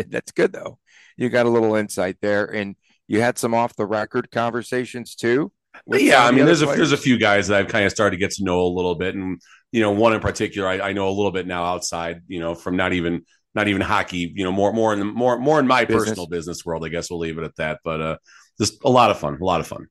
that's 0.08 0.32
good 0.32 0.52
though. 0.52 0.78
You 1.16 1.28
got 1.28 1.46
a 1.46 1.50
little 1.50 1.74
insight 1.74 2.16
there, 2.20 2.44
and 2.46 2.76
you 3.06 3.20
had 3.20 3.38
some 3.38 3.54
off 3.54 3.76
the 3.76 3.86
record 3.86 4.30
conversations 4.30 5.14
too. 5.14 5.52
Yeah, 5.86 6.24
I 6.24 6.30
the 6.30 6.36
mean, 6.36 6.46
there's 6.46 6.62
a 6.62 6.66
there's 6.66 6.92
a 6.92 6.96
few 6.96 7.18
guys 7.18 7.48
that 7.48 7.58
I've 7.60 7.68
kind 7.68 7.84
of 7.84 7.92
started 7.92 8.16
to 8.16 8.20
get 8.20 8.32
to 8.32 8.44
know 8.44 8.60
a 8.60 8.68
little 8.68 8.94
bit, 8.94 9.14
and 9.14 9.40
you 9.72 9.80
know, 9.80 9.90
one 9.90 10.14
in 10.14 10.20
particular 10.20 10.68
I, 10.68 10.80
I 10.80 10.92
know 10.92 11.08
a 11.08 11.10
little 11.10 11.32
bit 11.32 11.46
now 11.46 11.64
outside, 11.64 12.22
you 12.28 12.40
know, 12.40 12.54
from 12.54 12.76
not 12.76 12.92
even 12.92 13.24
not 13.54 13.68
even 13.68 13.80
hockey, 13.82 14.32
you 14.34 14.44
know, 14.44 14.52
more 14.52 14.72
more 14.72 14.92
in 14.92 14.98
the 14.98 15.04
more 15.04 15.38
more 15.38 15.60
in 15.60 15.66
my 15.66 15.84
Business. 15.84 16.08
personal 16.10 16.26
business 16.26 16.64
world. 16.64 16.84
I 16.84 16.88
guess 16.88 17.10
we'll 17.10 17.20
leave 17.20 17.38
it 17.38 17.44
at 17.44 17.56
that. 17.56 17.80
But 17.84 18.00
uh, 18.00 18.16
just 18.58 18.82
a 18.84 18.90
lot 18.90 19.10
of 19.10 19.18
fun, 19.18 19.38
a 19.40 19.44
lot 19.44 19.60
of 19.60 19.66
fun. 19.66 19.86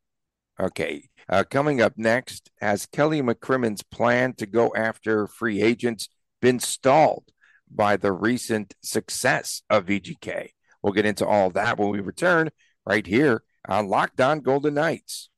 Okay. 0.60 1.10
Uh, 1.29 1.43
coming 1.50 1.82
up 1.82 1.93
next, 1.96 2.51
has 2.60 2.86
Kelly 2.86 3.22
McCrimmon's 3.22 3.82
plan 3.84 4.34
to 4.34 4.46
go 4.46 4.74
after 4.75 5.25
free 5.25 5.62
agents 5.62 6.10
been 6.41 6.60
stalled 6.60 7.24
by 7.74 7.96
the 7.96 8.12
recent 8.12 8.75
success 8.84 9.62
of 9.70 9.86
VGK? 9.86 10.50
We'll 10.82 10.93
get 10.93 11.05
into 11.05 11.25
all 11.25 11.50
that 11.51 11.77
when 11.77 11.89
we 11.89 12.01
return 12.01 12.50
right 12.86 13.08
here 13.08 13.43
on 13.67 13.88
Locked 13.88 14.20
On 14.20 14.41
Golden 14.41 14.74
Knights. 14.74 15.29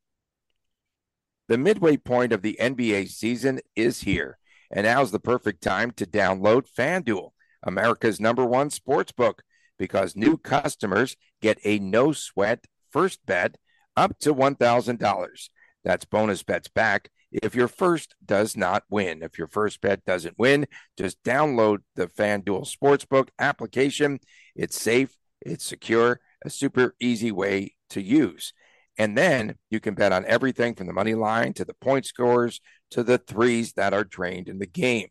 The 1.47 1.59
midway 1.59 1.97
point 1.97 2.33
of 2.33 2.41
the 2.41 2.57
NBA 2.59 3.09
season 3.09 3.59
is 3.75 4.01
here, 4.01 4.39
and 4.71 4.85
now's 4.85 5.11
the 5.11 5.19
perfect 5.19 5.61
time 5.61 5.91
to 5.91 6.07
download 6.07 6.65
FanDuel, 6.75 7.29
America's 7.65 8.19
number 8.19 8.45
one 8.45 8.69
sports 8.69 9.11
book, 9.11 9.43
because 9.77 10.15
new 10.15 10.37
customers 10.37 11.17
get 11.41 11.59
a 11.63 11.79
no 11.79 12.11
sweat 12.13 12.65
first 12.91 13.25
bet 13.25 13.57
up 13.97 14.17
to 14.19 14.33
$1,000. 14.33 15.49
That's 15.83 16.05
bonus 16.05 16.43
bets 16.43 16.67
back 16.67 17.09
if 17.31 17.55
your 17.55 17.67
first 17.67 18.15
does 18.25 18.55
not 18.55 18.83
win. 18.89 19.21
If 19.21 19.37
your 19.37 19.47
first 19.47 19.81
bet 19.81 20.05
doesn't 20.05 20.39
win, 20.39 20.67
just 20.97 21.21
download 21.23 21.79
the 21.95 22.07
FanDuel 22.07 22.65
Sportsbook 22.65 23.29
application. 23.39 24.19
It's 24.55 24.79
safe, 24.79 25.15
it's 25.41 25.65
secure, 25.65 26.21
a 26.43 26.49
super 26.49 26.95
easy 26.99 27.31
way 27.31 27.75
to 27.91 28.01
use. 28.01 28.53
And 28.97 29.17
then 29.17 29.55
you 29.69 29.79
can 29.79 29.93
bet 29.93 30.13
on 30.13 30.25
everything 30.25 30.73
from 30.73 30.87
the 30.87 30.93
money 30.93 31.15
line 31.15 31.53
to 31.53 31.65
the 31.65 31.73
point 31.73 32.05
scores 32.05 32.61
to 32.91 33.03
the 33.03 33.17
threes 33.17 33.73
that 33.73 33.93
are 33.93 34.05
drained 34.05 34.47
in 34.47 34.59
the 34.59 34.65
game. 34.65 35.09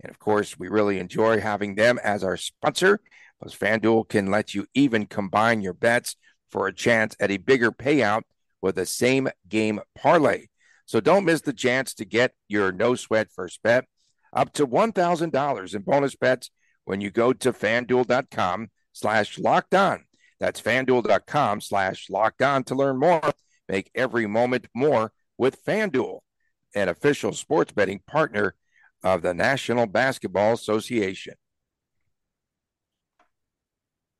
And 0.00 0.10
of 0.10 0.18
course, 0.18 0.58
we 0.58 0.68
really 0.68 0.98
enjoy 0.98 1.40
having 1.40 1.74
them 1.74 1.98
as 2.02 2.22
our 2.22 2.36
sponsor 2.36 3.00
because 3.38 3.54
FanDuel 3.54 4.08
can 4.08 4.30
let 4.30 4.54
you 4.54 4.66
even 4.74 5.06
combine 5.06 5.60
your 5.60 5.72
bets 5.72 6.16
for 6.50 6.66
a 6.66 6.72
chance 6.72 7.16
at 7.20 7.30
a 7.30 7.36
bigger 7.36 7.70
payout 7.70 8.22
with 8.60 8.78
a 8.78 8.86
same 8.86 9.28
game 9.48 9.80
parlay. 9.94 10.46
So 10.86 11.00
don't 11.00 11.24
miss 11.24 11.42
the 11.42 11.52
chance 11.52 11.94
to 11.94 12.04
get 12.04 12.32
your 12.48 12.72
no 12.72 12.94
sweat 12.94 13.28
first 13.30 13.62
bet 13.62 13.84
up 14.32 14.52
to 14.54 14.66
$1,000 14.66 15.74
in 15.74 15.82
bonus 15.82 16.16
bets 16.16 16.50
when 16.84 17.00
you 17.00 17.10
go 17.10 17.32
to 17.32 17.52
fanduel.com 17.52 18.68
slash 18.92 19.38
locked 19.38 19.74
on. 19.74 20.04
That's 20.40 20.60
fanduel.com 20.60 21.60
slash 21.60 22.08
locked 22.08 22.42
on 22.42 22.64
to 22.64 22.74
learn 22.74 22.98
more. 22.98 23.32
Make 23.68 23.90
every 23.94 24.26
moment 24.26 24.66
more 24.74 25.12
with 25.36 25.64
FanDuel, 25.64 26.20
an 26.74 26.88
official 26.88 27.32
sports 27.32 27.72
betting 27.72 28.00
partner 28.06 28.54
of 29.02 29.22
the 29.22 29.34
National 29.34 29.86
Basketball 29.86 30.54
Association. 30.54 31.34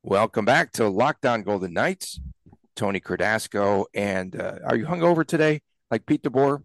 Welcome 0.03 0.45
back 0.45 0.71
to 0.73 0.87
Locked 0.87 1.25
On 1.25 1.43
Golden 1.43 1.73
Knights. 1.73 2.19
Tony 2.79 3.01
Cardasco. 3.01 3.85
And 3.93 4.39
uh, 4.39 4.59
are 4.65 4.77
you 4.77 4.85
hungover 4.85 5.25
today, 5.25 5.61
like 5.91 6.05
Pete 6.05 6.23
DeBoer? 6.23 6.63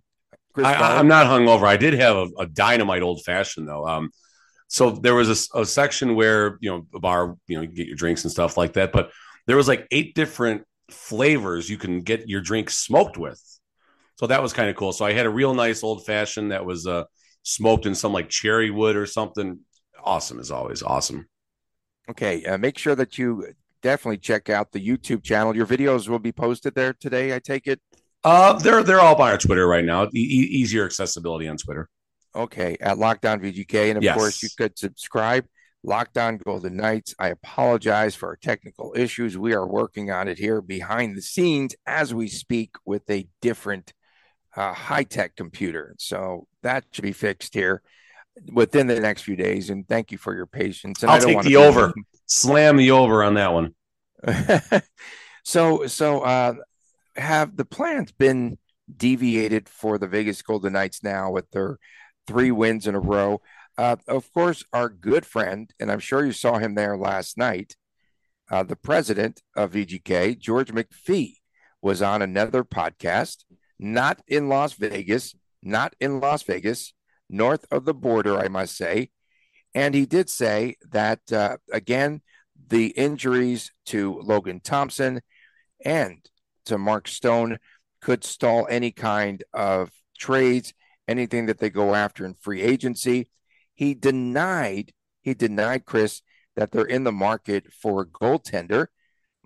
Chris 0.55 0.67
I, 0.67 0.99
I'm 0.99 1.09
not 1.09 1.27
hungover. 1.27 1.67
I 1.67 1.77
did 1.77 1.95
have 1.95 2.17
a, 2.17 2.29
a 2.39 2.47
dynamite 2.47 3.03
old 3.03 3.25
fashioned 3.25 3.69
though. 3.69 3.87
Um, 3.87 4.11
so 4.69 4.91
there 4.91 5.17
was 5.17 5.51
a, 5.55 5.61
a 5.61 5.67
section 5.67 6.15
where 6.15 6.57
you 6.61 6.71
know 6.71 6.87
a 6.95 7.01
bar, 7.01 7.37
you 7.49 7.57
know, 7.57 7.63
you 7.63 7.69
get 7.69 7.89
your 7.89 7.97
drinks 7.97 8.23
and 8.25 8.31
stuff 8.31 8.57
like 8.57 8.75
that. 8.75 8.93
But 8.93 9.11
there 9.47 9.57
was 9.57 9.69
like 9.69 9.87
eight 9.91 10.15
different 10.15 10.63
flavors 10.91 11.69
you 11.69 11.79
can 11.79 12.03
get 12.03 12.29
your 12.29 12.41
drink 12.41 12.71
smoked 12.71 13.19
with. 13.19 13.43
So 14.17 14.29
that 14.29 14.43
was 14.43 14.53
kind 14.53 14.71
of 14.71 14.77
cool. 14.77 14.93
So 14.93 15.05
I 15.05 15.13
had 15.13 15.27
a 15.27 15.31
real 15.31 15.55
nice 15.55 15.83
old 15.83 16.07
fashioned 16.07 16.53
that 16.53 16.65
was 16.65 16.87
uh, 16.87 17.05
smoked 17.45 17.87
in 17.87 17.95
some 17.95 18.13
like 18.13 18.29
cherry 18.29 18.71
wood 18.71 18.97
or 18.97 19.07
something. 19.07 19.61
Awesome 20.03 20.41
as 20.41 20.51
always. 20.51 20.83
Awesome. 20.83 21.29
Okay, 22.11 22.45
uh, 22.45 22.59
make 22.59 22.77
sure 22.77 22.95
that 22.97 23.17
you 23.17 23.47
definitely 23.83 24.19
check 24.19 24.51
out 24.51 24.73
the 24.73 24.85
YouTube 24.85 25.23
channel. 25.23 25.55
Your 25.57 25.67
videos 25.67 26.09
will 26.09 26.19
be 26.19 26.33
posted 26.33 26.75
there 26.75 26.93
today, 26.93 27.35
I 27.35 27.39
take 27.39 27.67
it. 27.67 27.81
Uh, 28.25 28.55
they're 28.55 28.83
they're 28.83 29.01
all 29.01 29.17
by 29.17 29.31
our 29.31 29.39
Twitter 29.39 29.67
right 29.67 29.85
now. 29.85 30.05
E- 30.15 30.19
easier 30.19 30.85
accessibility 30.85 31.47
on 31.47 31.57
Twitter. 31.57 31.89
Okay, 32.35 32.77
at 32.81 32.99
Locked 32.99 33.27
On 33.27 33.41
VGK. 33.41 33.91
And 33.91 33.99
of 33.99 34.03
Yes. 34.03 34.17
course, 34.17 34.43
you 34.43 34.49
could 34.59 34.77
subscribe. 34.79 35.47
Locked 35.83 36.17
On 36.17 36.39
Golden 36.39 36.77
Knights. 36.77 37.15
I 37.19 37.29
apologize 37.29 38.15
for 38.17 38.31
our 38.31 38.37
technical 38.37 38.95
issues. 38.97 39.37
We 39.37 39.53
are 39.55 39.67
working 39.67 40.11
on 40.11 40.29
it 40.29 40.39
here 40.39 40.63
behind 40.63 41.15
the 41.17 41.23
scenes 41.23 41.77
as 41.87 42.15
we 42.15 42.29
speak 42.29 42.71
with 42.87 43.09
a 43.11 43.29
different 43.43 43.93
uh, 44.57 44.73
high 44.73 45.05
tech 45.05 45.37
computer. 45.37 45.95
So 45.99 46.47
that 46.65 46.85
should 46.91 47.03
be 47.03 47.13
fixed 47.13 47.55
here 47.55 47.83
within 48.53 48.87
the 48.87 48.99
next 49.01 49.23
few 49.23 49.37
days. 49.37 49.71
And 49.71 49.87
thank 49.89 50.11
you 50.11 50.19
for 50.19 50.35
your 50.35 50.47
patience. 50.47 51.03
And 51.03 51.11
I'll 51.11 51.17
I 51.17 51.21
don't 51.21 51.35
take 51.35 51.43
the 51.43 51.57
over. 51.57 51.95
Slam 52.27 52.77
the 52.77 52.91
over 52.91 53.23
on 53.23 53.35
that 53.35 53.53
one. 53.53 53.75
so 55.45 55.87
so 55.87 56.21
uh 56.23 56.55
have 57.17 57.57
the 57.57 57.65
plans 57.65 58.13
been 58.13 58.59
deviated 58.95 59.69
for 59.69 59.99
the 59.99 60.09
Vegas 60.09 60.43
Golden 60.43 60.73
Knights 60.73 61.03
now 61.03 61.31
with 61.31 61.51
their 61.51 61.79
three 62.27 62.51
wins 62.51 62.87
in 62.87 62.95
a 62.95 63.01
row? 63.01 63.41
Uh, 63.77 63.97
of 64.07 64.33
course, 64.33 64.65
our 64.73 64.89
good 64.89 65.27
friend, 65.27 65.73
and 65.81 65.91
I'm 65.91 66.01
sure 66.01 66.25
you 66.25 66.33
saw 66.33 66.59
him 66.59 66.75
there 66.75 66.97
last 66.97 67.37
night, 67.37 67.77
uh, 68.51 68.63
the 68.63 68.77
president 68.77 69.43
of 69.57 69.73
VGK, 69.73 70.39
George 70.39 70.73
McPhee, 70.73 71.37
was 71.83 72.01
on 72.01 72.23
another 72.23 72.63
podcast, 72.65 73.45
not 73.79 74.23
in 74.29 74.49
Las 74.49 74.75
Vegas, 74.75 75.35
not 75.65 75.95
in 76.01 76.21
Las 76.21 76.43
Vegas, 76.43 76.93
north 77.29 77.65
of 77.71 77.85
the 77.85 77.95
border, 77.95 78.39
I 78.39 78.49
must 78.49 78.77
say. 78.77 79.11
And 79.75 79.95
he 79.95 80.07
did 80.07 80.31
say 80.31 80.77
that, 80.93 81.21
uh, 81.33 81.57
again, 81.73 82.21
the 82.69 82.89
injuries 82.89 83.73
to 83.87 84.21
Logan 84.21 84.61
Thompson 84.61 85.21
and 85.85 86.19
to 86.67 86.79
Mark 86.79 87.09
Stone 87.09 87.59
could 88.01 88.25
stall 88.25 88.67
any 88.71 88.93
kind 88.93 89.43
of 89.53 89.91
trades, 90.19 90.73
anything 91.09 91.47
that 91.47 91.59
they 91.59 91.71
go 91.71 91.95
after 91.95 92.25
in 92.25 92.35
free 92.35 92.63
agency. 92.63 93.29
He 93.75 93.95
denied, 93.95 94.93
he 95.23 95.35
denied 95.35 95.85
Chris 95.85 96.23
that 96.55 96.71
they're 96.71 96.85
in 96.85 97.05
the 97.05 97.13
market 97.13 97.73
for 97.73 98.03
a 98.03 98.07
goaltender, 98.07 98.87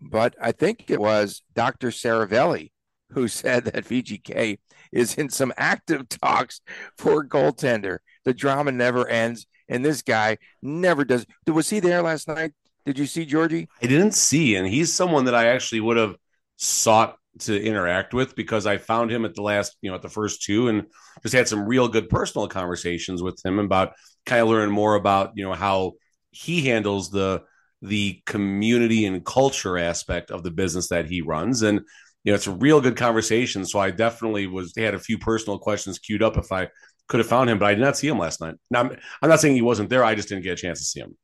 but 0.00 0.36
I 0.40 0.52
think 0.52 0.90
it 0.90 1.00
was 1.00 1.42
Dr. 1.54 1.88
Seravalli 1.88 2.70
who 3.10 3.28
said 3.28 3.64
that 3.64 3.84
VGK 3.84 4.58
is 4.92 5.14
in 5.14 5.28
some 5.30 5.52
active 5.56 6.08
talks 6.08 6.60
for 6.96 7.24
goaltender. 7.24 7.98
The 8.24 8.34
drama 8.34 8.72
never 8.72 9.08
ends, 9.08 9.46
and 9.68 9.84
this 9.84 10.02
guy 10.02 10.38
never 10.62 11.04
does. 11.04 11.26
Was 11.46 11.70
he 11.70 11.80
there 11.80 12.02
last 12.02 12.28
night? 12.28 12.52
Did 12.86 12.98
you 12.98 13.06
see 13.06 13.26
Georgie? 13.26 13.68
I 13.82 13.86
didn't 13.86 14.14
see, 14.14 14.56
and 14.56 14.66
he's 14.66 14.92
someone 14.92 15.26
that 15.26 15.34
I 15.34 15.48
actually 15.48 15.80
would 15.80 15.96
have 15.96 16.16
sought 16.56 17.16
to 17.40 17.62
interact 17.62 18.14
with 18.14 18.34
because 18.34 18.66
I 18.66 18.78
found 18.78 19.10
him 19.10 19.24
at 19.24 19.34
the 19.34 19.42
last, 19.42 19.76
you 19.80 19.90
know, 19.90 19.94
at 19.94 20.02
the 20.02 20.08
first 20.08 20.42
two, 20.42 20.68
and 20.68 20.86
just 21.22 21.34
had 21.34 21.48
some 21.48 21.66
real 21.66 21.88
good 21.88 22.08
personal 22.08 22.48
conversations 22.48 23.22
with 23.22 23.44
him 23.44 23.58
about 23.58 23.92
kind 24.26 24.42
of 24.42 24.48
learning 24.48 24.74
more 24.74 24.94
about, 24.94 25.32
you 25.36 25.44
know, 25.44 25.54
how 25.54 25.92
he 26.30 26.62
handles 26.62 27.10
the 27.10 27.42
the 27.80 28.20
community 28.26 29.06
and 29.06 29.24
culture 29.24 29.78
aspect 29.78 30.32
of 30.32 30.42
the 30.42 30.50
business 30.50 30.88
that 30.88 31.06
he 31.06 31.20
runs, 31.20 31.62
and 31.62 31.80
you 32.24 32.32
know, 32.32 32.36
it's 32.36 32.46
a 32.46 32.52
real 32.52 32.80
good 32.80 32.96
conversation. 32.96 33.64
So 33.64 33.78
I 33.78 33.90
definitely 33.90 34.46
was 34.46 34.72
had 34.76 34.94
a 34.94 34.98
few 34.98 35.18
personal 35.18 35.58
questions 35.58 35.98
queued 35.98 36.22
up 36.22 36.36
if 36.36 36.52
I 36.52 36.68
could 37.08 37.20
have 37.20 37.28
found 37.28 37.48
him, 37.48 37.58
but 37.58 37.66
I 37.66 37.74
did 37.74 37.80
not 37.80 37.96
see 37.96 38.08
him 38.08 38.18
last 38.18 38.40
night. 38.40 38.56
Now, 38.70 38.80
I'm, 38.80 38.96
I'm 39.22 39.30
not 39.30 39.40
saying 39.40 39.54
he 39.54 39.62
wasn't 39.62 39.90
there; 39.90 40.04
I 40.04 40.14
just 40.14 40.28
didn't 40.28 40.44
get 40.44 40.58
a 40.58 40.62
chance 40.62 40.78
to 40.80 40.84
see 40.84 41.00
him. 41.00 41.16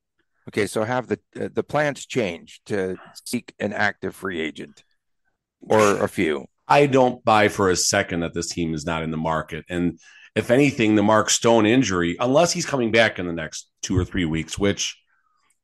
Okay, 0.48 0.66
so 0.66 0.84
have 0.84 1.06
the 1.06 1.18
uh, 1.40 1.48
the 1.52 1.62
plans 1.62 2.06
changed 2.06 2.66
to 2.66 2.96
seek 3.24 3.54
an 3.58 3.72
active 3.72 4.14
free 4.14 4.40
agent 4.40 4.84
or 5.60 6.02
a 6.02 6.08
few? 6.08 6.46
I 6.66 6.86
don't 6.86 7.24
buy 7.24 7.48
for 7.48 7.70
a 7.70 7.76
second 7.76 8.20
that 8.20 8.34
this 8.34 8.48
team 8.48 8.74
is 8.74 8.86
not 8.86 9.02
in 9.02 9.10
the 9.10 9.16
market. 9.16 9.64
And 9.68 9.98
if 10.34 10.50
anything, 10.50 10.94
the 10.94 11.02
Mark 11.02 11.30
Stone 11.30 11.66
injury, 11.66 12.16
unless 12.18 12.52
he's 12.52 12.66
coming 12.66 12.90
back 12.90 13.18
in 13.18 13.26
the 13.26 13.32
next 13.32 13.70
two 13.82 13.96
or 13.96 14.04
three 14.04 14.24
weeks, 14.24 14.58
which, 14.58 14.98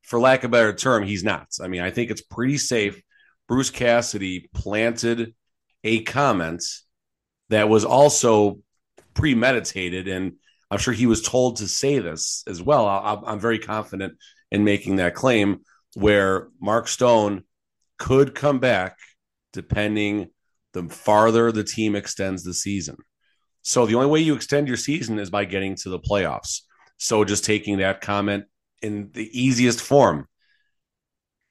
for 0.02 0.20
lack 0.20 0.44
of 0.44 0.50
a 0.50 0.52
better 0.52 0.72
term, 0.72 1.04
he's 1.04 1.24
not. 1.24 1.48
I 1.62 1.68
mean, 1.68 1.80
I 1.80 1.90
think 1.90 2.10
it's 2.10 2.22
pretty 2.22 2.58
safe. 2.58 3.00
Bruce 3.50 3.70
Cassidy 3.70 4.48
planted 4.54 5.34
a 5.82 6.04
comment 6.04 6.62
that 7.48 7.68
was 7.68 7.84
also 7.84 8.60
premeditated, 9.12 10.06
and 10.06 10.34
I'm 10.70 10.78
sure 10.78 10.94
he 10.94 11.06
was 11.06 11.20
told 11.20 11.56
to 11.56 11.66
say 11.66 11.98
this 11.98 12.44
as 12.46 12.62
well. 12.62 12.86
I, 12.86 13.18
I'm 13.26 13.40
very 13.40 13.58
confident 13.58 14.14
in 14.52 14.62
making 14.62 14.96
that 14.96 15.16
claim 15.16 15.62
where 15.94 16.46
Mark 16.60 16.86
Stone 16.86 17.42
could 17.98 18.36
come 18.36 18.60
back 18.60 18.96
depending 19.52 20.30
the 20.72 20.84
farther 20.84 21.50
the 21.50 21.64
team 21.64 21.96
extends 21.96 22.44
the 22.44 22.54
season. 22.54 22.98
So 23.62 23.84
the 23.84 23.96
only 23.96 24.06
way 24.06 24.20
you 24.20 24.36
extend 24.36 24.68
your 24.68 24.76
season 24.76 25.18
is 25.18 25.28
by 25.28 25.44
getting 25.44 25.74
to 25.78 25.88
the 25.88 25.98
playoffs. 25.98 26.60
So 26.98 27.24
just 27.24 27.44
taking 27.44 27.78
that 27.78 28.00
comment 28.00 28.44
in 28.80 29.10
the 29.12 29.28
easiest 29.32 29.80
form. 29.80 30.28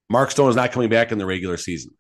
Mark 0.09 0.31
Stone 0.31 0.49
is 0.49 0.55
not 0.55 0.71
coming 0.71 0.89
back 0.89 1.11
in 1.11 1.17
the 1.17 1.25
regular 1.25 1.57
season. 1.57 1.91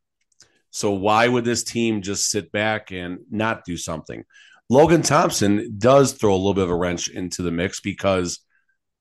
So 0.71 0.91
why 0.91 1.27
would 1.27 1.45
this 1.45 1.63
team 1.63 2.01
just 2.01 2.29
sit 2.29 2.51
back 2.51 2.91
and 2.91 3.19
not 3.29 3.65
do 3.65 3.77
something? 3.77 4.23
Logan 4.69 5.01
Thompson 5.01 5.75
does 5.77 6.13
throw 6.13 6.33
a 6.33 6.37
little 6.37 6.53
bit 6.53 6.65
of 6.65 6.69
a 6.69 6.75
wrench 6.75 7.07
into 7.07 7.41
the 7.41 7.51
mix 7.51 7.79
because 7.79 8.39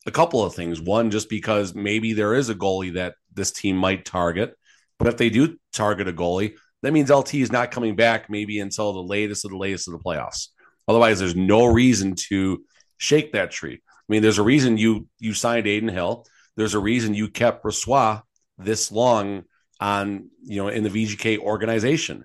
a 0.07 0.11
couple 0.11 0.43
of 0.43 0.55
things. 0.55 0.81
One, 0.81 1.11
just 1.11 1.29
because 1.29 1.75
maybe 1.75 2.15
there 2.15 2.35
is 2.35 2.49
a 2.49 2.55
goalie 2.55 2.95
that 2.95 3.15
this 3.35 3.53
team 3.53 3.77
might 3.77 4.05
target. 4.05 4.55
But 4.99 5.09
if 5.09 5.17
they 5.17 5.31
do 5.31 5.59
target 5.73 6.09
a 6.09 6.13
goalie, 6.13 6.55
that 6.83 6.93
means 6.93 7.11
LT 7.11 7.35
is 7.35 7.53
not 7.53 7.71
coming 7.71 7.97
back 7.97 8.31
maybe 8.31 8.61
until 8.61 8.93
the 8.93 9.03
latest 9.03 9.45
of 9.45 9.51
the 9.51 9.59
latest 9.59 9.89
of 9.89 9.93
the 9.93 9.99
playoffs. 9.99 10.49
Otherwise, 10.87 11.19
there's 11.19 11.37
no 11.37 11.67
reason 11.67 12.15
to 12.15 12.65
shake 12.97 13.33
that 13.33 13.51
tree. 13.51 13.75
I 13.75 14.13
mean, 14.13 14.23
there's 14.23 14.39
a 14.39 14.43
reason 14.43 14.79
you 14.79 15.07
you 15.19 15.35
signed 15.35 15.67
Adin 15.67 15.89
Hill. 15.89 16.25
There's 16.57 16.75
a 16.75 16.79
reason 16.79 17.15
you 17.15 17.29
kept 17.29 17.63
Brossoit 17.63 18.23
this 18.59 18.91
long 18.91 19.45
on 19.81 20.31
you 20.43 20.63
know 20.63 20.69
in 20.69 20.83
the 20.83 20.91
VGK 20.91 21.39
organization. 21.39 22.25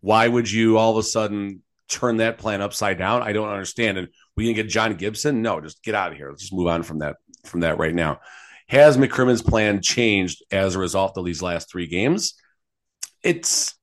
Why 0.00 0.28
would 0.28 0.50
you 0.50 0.78
all 0.78 0.92
of 0.92 0.98
a 0.98 1.02
sudden 1.02 1.62
turn 1.88 2.18
that 2.18 2.38
plan 2.38 2.62
upside 2.62 2.98
down? 2.98 3.22
I 3.22 3.32
don't 3.32 3.48
understand. 3.48 3.98
And 3.98 4.08
we 4.36 4.46
can 4.46 4.54
get 4.54 4.68
John 4.68 4.94
Gibson? 4.94 5.42
No, 5.42 5.60
just 5.60 5.82
get 5.82 5.94
out 5.94 6.12
of 6.12 6.16
here. 6.16 6.30
Let's 6.30 6.42
just 6.42 6.52
move 6.52 6.68
on 6.68 6.82
from 6.82 7.00
that 7.00 7.16
from 7.44 7.60
that 7.60 7.78
right 7.78 7.94
now. 7.94 8.20
Has 8.68 8.96
McCrimmon's 8.96 9.42
plan 9.42 9.80
changed 9.82 10.44
as 10.52 10.74
a 10.74 10.78
result 10.78 11.16
of 11.16 11.24
these 11.24 11.42
last 11.42 11.70
three 11.70 11.86
games? 11.86 12.34
It's 13.22 13.74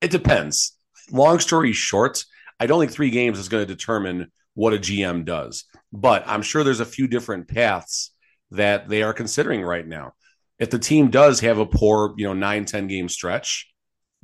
it 0.00 0.10
depends. 0.10 0.76
Long 1.10 1.40
story 1.40 1.72
short, 1.72 2.24
I 2.60 2.66
don't 2.66 2.78
think 2.78 2.92
three 2.92 3.10
games 3.10 3.38
is 3.38 3.48
going 3.48 3.66
to 3.66 3.74
determine 3.74 4.30
what 4.54 4.74
a 4.74 4.78
GM 4.78 5.24
does, 5.24 5.64
but 5.92 6.22
I'm 6.26 6.42
sure 6.42 6.62
there's 6.62 6.80
a 6.80 6.84
few 6.84 7.08
different 7.08 7.48
paths 7.48 8.12
that 8.50 8.88
they 8.88 9.02
are 9.02 9.12
considering 9.12 9.62
right 9.62 9.86
now. 9.86 10.14
If 10.58 10.70
the 10.70 10.78
team 10.78 11.10
does 11.10 11.40
have 11.40 11.58
a 11.58 11.66
poor, 11.66 12.14
you 12.16 12.26
know, 12.26 12.34
nine, 12.34 12.64
10 12.64 12.88
game 12.88 13.08
stretch 13.08 13.72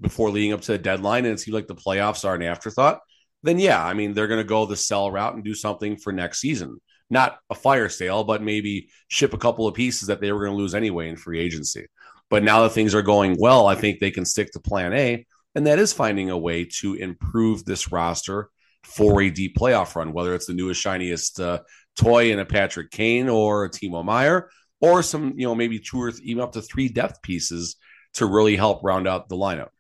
before 0.01 0.31
leading 0.31 0.53
up 0.53 0.63
to 0.63 0.73
the 0.73 0.79
deadline 0.79 1.25
and 1.25 1.35
it 1.35 1.41
seems 1.41 1.55
like 1.55 1.69
the 1.69 1.75
playoffs 1.75 2.25
are 2.25 2.35
an 2.35 2.43
afterthought, 2.43 3.01
then 3.43 3.59
yeah, 3.59 3.85
I 3.85 3.95
mean, 3.95 4.15
they're 4.15 4.27
going 4.27 4.41
to 4.41 4.49
go 4.49 4.67
the 4.67 4.77
sell 4.77 5.11
route 5.11 5.35
and 5.35 5.45
do 5.45 5.55
something 5.55 5.97
for 5.97 6.13
next 6.13 6.41
season. 6.41 6.81
Not 7.11 7.39
a 7.51 7.55
fire 7.55 7.89
sale, 7.89 8.25
but 8.25 8.43
maybe 8.43 8.89
ship 9.09 9.35
a 9.35 9.39
couple 9.39 9.69
of 9.69 9.75
pieces 9.75 10.09
that 10.09 10.21
they 10.21 10.33
were 10.33 10.41
going 10.45 10.57
to 10.57 10.63
lose 10.63 10.75
anyway 10.75 11.09
in 11.09 11.17
free 11.17 11.39
agency. 11.39 11.87
But 12.31 12.43
now 12.43 12.63
that 12.63 12.71
things 12.71 12.95
are 12.95 13.03
going 13.03 13.37
well, 13.39 13.67
I 13.67 13.75
think 13.75 14.01
they 14.01 14.11
can 14.11 14.25
stick 14.25 14.51
to 14.53 14.61
plan 14.61 14.95
A, 14.95 15.27
and 15.55 15.67
that 15.67 15.79
is 15.79 15.93
finding 15.93 16.31
a 16.31 16.39
way 16.39 16.65
to 16.81 16.95
improve 16.95 17.65
this 17.65 17.93
roster 17.93 18.49
for 18.83 19.23
a 19.23 19.31
deep 19.31 19.57
playoff 19.57 19.95
run, 19.95 20.13
whether 20.13 20.35
it's 20.35 20.47
the 20.47 20.55
newest, 20.55 20.81
shiniest 20.81 21.41
uh, 21.41 21.61
toy 21.97 22.33
and 22.33 22.41
a 22.41 22.45
Patrick 22.45 22.91
Kane 22.91 23.29
or 23.29 23.65
a 23.65 23.71
Timo 23.71 24.05
Meier 24.05 24.51
or 24.81 25.03
some, 25.03 25.35
you 25.37 25.47
know, 25.47 25.55
maybe 25.55 25.79
two 25.79 26.03
or 26.03 26.11
th- 26.11 26.23
even 26.23 26.43
up 26.43 26.53
to 26.53 26.63
three 26.63 26.89
depth 26.89 27.23
pieces 27.23 27.77
to 28.15 28.27
really 28.27 28.57
help 28.57 28.83
round 28.83 29.09
out 29.09 29.29
the 29.29 29.37
lineup. 29.37 29.71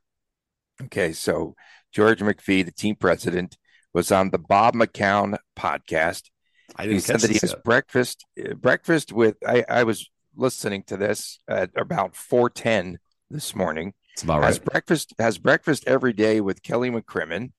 Okay, 0.82 1.12
so 1.12 1.54
George 1.92 2.20
McPhee, 2.20 2.64
the 2.64 2.72
team 2.72 2.96
president, 2.96 3.56
was 3.92 4.10
on 4.10 4.30
the 4.30 4.38
Bob 4.38 4.74
McCown 4.74 5.38
podcast. 5.56 6.30
I 6.76 6.84
didn't 6.84 6.96
he 6.96 7.00
said 7.00 7.20
that 7.20 7.30
he 7.30 7.38
has 7.40 7.54
breakfast 7.64 8.24
uh, 8.42 8.54
breakfast 8.54 9.12
with 9.12 9.36
I, 9.46 9.64
I 9.68 9.84
was 9.84 10.10
listening 10.34 10.82
to 10.84 10.96
this 10.96 11.38
at 11.46 11.70
about 11.76 12.16
410 12.16 12.98
this 13.30 13.54
morning. 13.54 13.94
It's 14.14 14.22
about 14.22 14.42
Has 14.42 14.58
right. 14.58 14.64
breakfast 14.64 15.14
has 15.18 15.38
breakfast 15.38 15.84
every 15.86 16.12
day 16.12 16.40
with 16.40 16.62
Kelly 16.62 16.90
McCrimmon. 16.90 17.52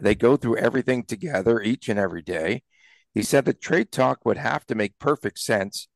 They 0.00 0.14
go 0.14 0.36
through 0.36 0.56
everything 0.56 1.04
together 1.04 1.60
each 1.60 1.88
and 1.88 1.98
every 1.98 2.22
day. 2.22 2.62
He 3.14 3.22
said 3.22 3.44
that 3.44 3.60
trade 3.60 3.92
talk 3.92 4.24
would 4.24 4.36
have 4.36 4.66
to 4.66 4.74
make 4.74 4.98
perfect 4.98 5.38
sense, 5.38 5.88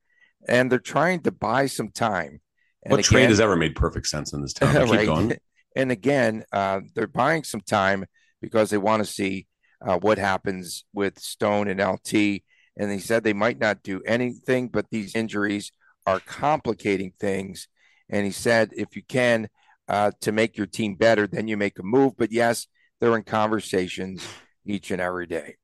and 0.48 0.70
they're 0.70 0.78
trying 0.78 1.20
to 1.22 1.32
buy 1.32 1.66
some 1.66 1.90
time. 1.90 2.40
And 2.84 2.92
what 2.92 3.04
trade 3.04 3.28
has 3.28 3.40
ever 3.40 3.56
made 3.56 3.74
perfect 3.74 4.06
sense 4.06 4.32
in 4.32 4.40
this 4.40 4.52
town? 4.52 4.72
Keep 4.80 4.90
Right. 4.90 5.06
going. 5.06 5.36
And 5.76 5.92
again, 5.92 6.44
uh, 6.52 6.80
they're 6.94 7.06
buying 7.06 7.44
some 7.44 7.60
time 7.60 8.06
because 8.40 8.70
they 8.70 8.78
want 8.78 9.04
to 9.04 9.12
see 9.12 9.46
uh, 9.86 9.96
what 9.98 10.18
happens 10.18 10.84
with 10.92 11.20
Stone 11.20 11.68
and 11.68 11.78
LT. 11.78 12.42
And 12.76 12.90
he 12.90 12.98
said 12.98 13.22
they 13.22 13.32
might 13.32 13.60
not 13.60 13.84
do 13.84 14.02
anything, 14.04 14.68
but 14.68 14.86
these 14.90 15.14
injuries 15.14 15.70
are 16.04 16.18
complicating 16.18 17.12
things. 17.20 17.68
And 18.08 18.24
he 18.26 18.32
said, 18.32 18.70
if 18.72 18.96
you 18.96 19.02
can, 19.06 19.48
uh, 19.88 20.12
to 20.22 20.32
make 20.32 20.56
your 20.56 20.66
team 20.66 20.94
better, 20.96 21.28
then 21.28 21.46
you 21.46 21.56
make 21.56 21.78
a 21.78 21.84
move. 21.84 22.14
But 22.16 22.32
yes, 22.32 22.66
they're 22.98 23.16
in 23.16 23.22
conversations 23.22 24.26
each 24.64 24.90
and 24.90 25.00
every 25.00 25.26
day. 25.26 25.56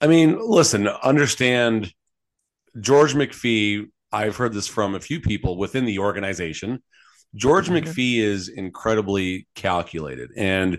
I 0.00 0.06
mean, 0.06 0.38
listen, 0.38 0.88
understand 0.88 1.92
George 2.80 3.14
McPhee. 3.14 3.86
I've 4.12 4.36
heard 4.36 4.52
this 4.52 4.68
from 4.68 4.94
a 4.94 5.00
few 5.00 5.20
people 5.20 5.56
within 5.56 5.84
the 5.84 5.98
organization. 5.98 6.82
George 7.34 7.68
Mhm. 7.68 7.82
McPhee 7.82 8.18
is 8.18 8.48
incredibly 8.48 9.46
calculated. 9.54 10.30
And 10.36 10.78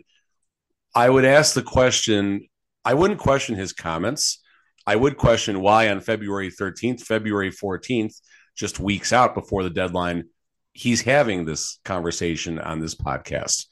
I 0.96 1.10
would 1.10 1.26
ask 1.26 1.54
the 1.54 1.64
question 1.64 2.48
I 2.86 2.94
wouldn't 2.94 3.20
question 3.20 3.56
his 3.56 3.74
comments. 3.74 4.42
I 4.86 4.96
would 4.96 5.18
question 5.18 5.60
why 5.60 5.90
on 5.90 6.00
February 6.00 6.50
13th, 6.50 7.04
February 7.04 7.52
14th, 7.52 8.22
just 8.56 8.80
weeks 8.80 9.12
out 9.12 9.36
before 9.36 9.64
the 9.64 9.70
deadline, 9.70 10.30
he's 10.72 11.02
having 11.02 11.44
this 11.44 11.80
conversation 11.84 12.60
on 12.60 12.80
this 12.80 12.96
podcast. 12.96 13.66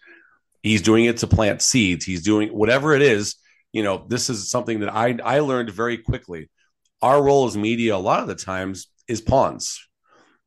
He's 0.61 0.81
doing 0.81 1.05
it 1.05 1.17
to 1.17 1.27
plant 1.27 1.61
seeds. 1.61 2.03
He's 2.03 2.23
doing 2.23 2.49
whatever 2.49 2.93
it 2.93 3.01
is. 3.01 3.35
You 3.75 3.83
know, 3.83 4.05
this 4.07 4.29
is 4.29 4.49
something 4.49 4.79
that 4.79 4.95
I 4.95 5.17
I 5.21 5.39
learned 5.39 5.69
very 5.69 5.97
quickly. 5.97 6.49
Our 7.01 7.21
role 7.21 7.45
as 7.45 7.57
media, 7.57 7.93
a 7.93 7.97
lot 7.97 8.21
of 8.21 8.27
the 8.27 8.35
times, 8.35 8.87
is 9.09 9.19
pawns. 9.19 9.85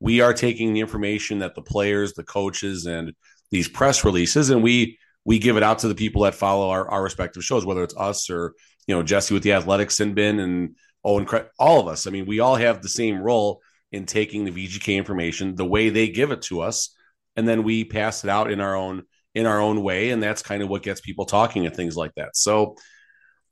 We 0.01 0.23
are 0.23 0.33
taking 0.33 0.73
the 0.73 0.81
information 0.81 1.41
that 1.41 1.55
the 1.55 1.61
players, 1.61 2.15
the 2.15 2.25
coaches, 2.25 2.87
and 2.87 3.13
these 3.51 3.69
press 3.69 4.03
releases, 4.03 4.49
and 4.49 4.63
we 4.63 4.99
we 5.27 5.39
give 5.39 5.59
it 5.59 5.63
out 5.63 5.81
to 5.81 5.89
the 5.89 5.95
people 5.95 6.23
that 6.23 6.35
follow 6.35 6.71
our, 6.71 6.89
our 6.89 7.03
respective 7.03 7.45
shows, 7.45 7.67
whether 7.67 7.83
it's 7.83 7.97
us 7.99 8.31
or 8.31 8.55
you 8.87 8.95
know 8.95 9.03
Jesse 9.03 9.35
with 9.35 9.43
the 9.43 9.53
Athletics, 9.53 9.99
Sinbin, 9.99 10.41
and 10.41 10.77
Owen, 11.05 11.27
Cre- 11.27 11.51
all 11.59 11.81
of 11.81 11.87
us. 11.87 12.07
I 12.07 12.11
mean, 12.11 12.25
we 12.25 12.41
all 12.41 12.57
have 12.57 12.81
the 12.81 12.89
same 12.89 13.21
role 13.21 13.61
in 13.93 14.07
taking 14.07 14.47
the 14.47 14.53
VGK 14.53 14.97
information 14.97 15.55
the 15.55 15.67
way 15.67 15.91
they 15.91 16.09
give 16.09 16.31
it 16.31 16.41
to 16.45 16.63
us, 16.63 16.97
and 17.37 17.47
then 17.47 17.63
we 17.63 17.85
pass 17.85 18.25
it 18.25 18.31
out 18.31 18.51
in 18.51 18.63
our 18.63 18.75
own 18.75 19.03
in 19.35 19.45
our 19.45 19.61
own 19.61 19.83
way, 19.83 20.13
and 20.13 20.23
that's 20.23 20.41
kind 20.41 20.63
of 20.63 20.71
what 20.71 20.83
gets 20.83 21.03
people 21.03 21.27
talking 21.27 21.67
and 21.67 21.77
things 21.77 21.95
like 21.95 22.15
that. 22.15 22.35
So, 22.35 22.77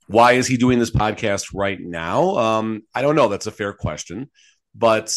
why 0.07 0.33
is 0.33 0.47
he 0.47 0.57
doing 0.57 0.79
this 0.79 0.91
podcast 0.91 1.51
right 1.55 1.81
now? 1.81 2.37
Um, 2.37 2.83
I 2.95 3.03
don't 3.03 3.17
know. 3.17 3.29
That's 3.29 3.47
a 3.47 3.53
fair 3.53 3.73
question, 3.73 4.31
but 4.75 5.15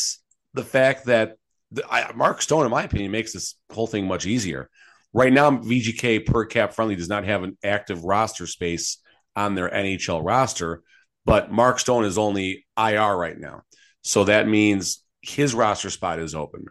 the 0.53 0.63
fact 0.63 1.05
that 1.05 1.35
the, 1.71 1.85
I, 1.89 2.11
Mark 2.13 2.41
Stone, 2.41 2.65
in 2.65 2.71
my 2.71 2.83
opinion, 2.83 3.11
makes 3.11 3.33
this 3.33 3.55
whole 3.71 3.87
thing 3.87 4.07
much 4.07 4.25
easier. 4.25 4.69
Right 5.13 5.33
now, 5.33 5.51
VGK 5.51 6.25
per 6.25 6.45
cap 6.45 6.73
friendly 6.73 6.95
does 6.95 7.09
not 7.09 7.25
have 7.25 7.43
an 7.43 7.57
active 7.63 8.03
roster 8.03 8.47
space 8.47 8.97
on 9.35 9.55
their 9.55 9.69
NHL 9.69 10.23
roster, 10.23 10.81
but 11.25 11.51
Mark 11.51 11.79
Stone 11.79 12.05
is 12.05 12.17
only 12.17 12.65
IR 12.77 13.15
right 13.15 13.37
now. 13.37 13.61
So 14.01 14.23
that 14.23 14.47
means 14.47 15.03
his 15.21 15.53
roster 15.53 15.89
spot 15.89 16.19
is 16.19 16.35
open. 16.35 16.65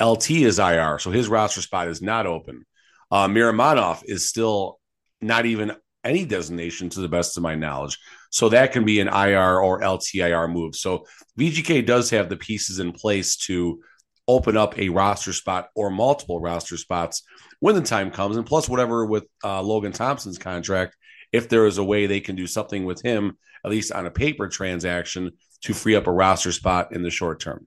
LT 0.00 0.30
is 0.30 0.58
IR, 0.58 0.98
so 0.98 1.10
his 1.10 1.28
roster 1.28 1.60
spot 1.60 1.88
is 1.88 2.00
not 2.00 2.26
open. 2.26 2.64
Uh, 3.10 3.26
Miromanov 3.26 4.02
is 4.04 4.28
still 4.28 4.78
not 5.20 5.46
even 5.46 5.72
any 6.04 6.24
designation 6.24 6.88
to 6.90 7.00
the 7.00 7.08
best 7.08 7.36
of 7.36 7.42
my 7.42 7.54
knowledge. 7.54 7.98
So 8.30 8.48
that 8.48 8.72
can 8.72 8.84
be 8.84 9.00
an 9.00 9.08
IR 9.08 9.60
or 9.60 9.80
LTIR 9.80 10.52
move. 10.52 10.76
So 10.76 11.04
VGK 11.38 11.84
does 11.84 12.10
have 12.10 12.28
the 12.28 12.36
pieces 12.36 12.78
in 12.78 12.92
place 12.92 13.36
to 13.46 13.80
open 14.26 14.56
up 14.56 14.78
a 14.78 14.90
roster 14.90 15.32
spot 15.32 15.68
or 15.74 15.90
multiple 15.90 16.40
roster 16.40 16.76
spots 16.76 17.22
when 17.60 17.74
the 17.74 17.82
time 17.82 18.10
comes. 18.10 18.36
And 18.36 18.46
plus, 18.46 18.68
whatever 18.68 19.06
with 19.06 19.24
uh, 19.42 19.62
Logan 19.62 19.92
Thompson's 19.92 20.38
contract, 20.38 20.96
if 21.32 21.48
there 21.48 21.66
is 21.66 21.78
a 21.78 21.84
way 21.84 22.06
they 22.06 22.20
can 22.20 22.36
do 22.36 22.46
something 22.46 22.84
with 22.84 23.02
him, 23.02 23.38
at 23.64 23.70
least 23.70 23.92
on 23.92 24.06
a 24.06 24.10
paper 24.10 24.48
transaction, 24.48 25.32
to 25.62 25.74
free 25.74 25.96
up 25.96 26.06
a 26.06 26.12
roster 26.12 26.52
spot 26.52 26.94
in 26.94 27.02
the 27.02 27.10
short 27.10 27.40
term. 27.40 27.66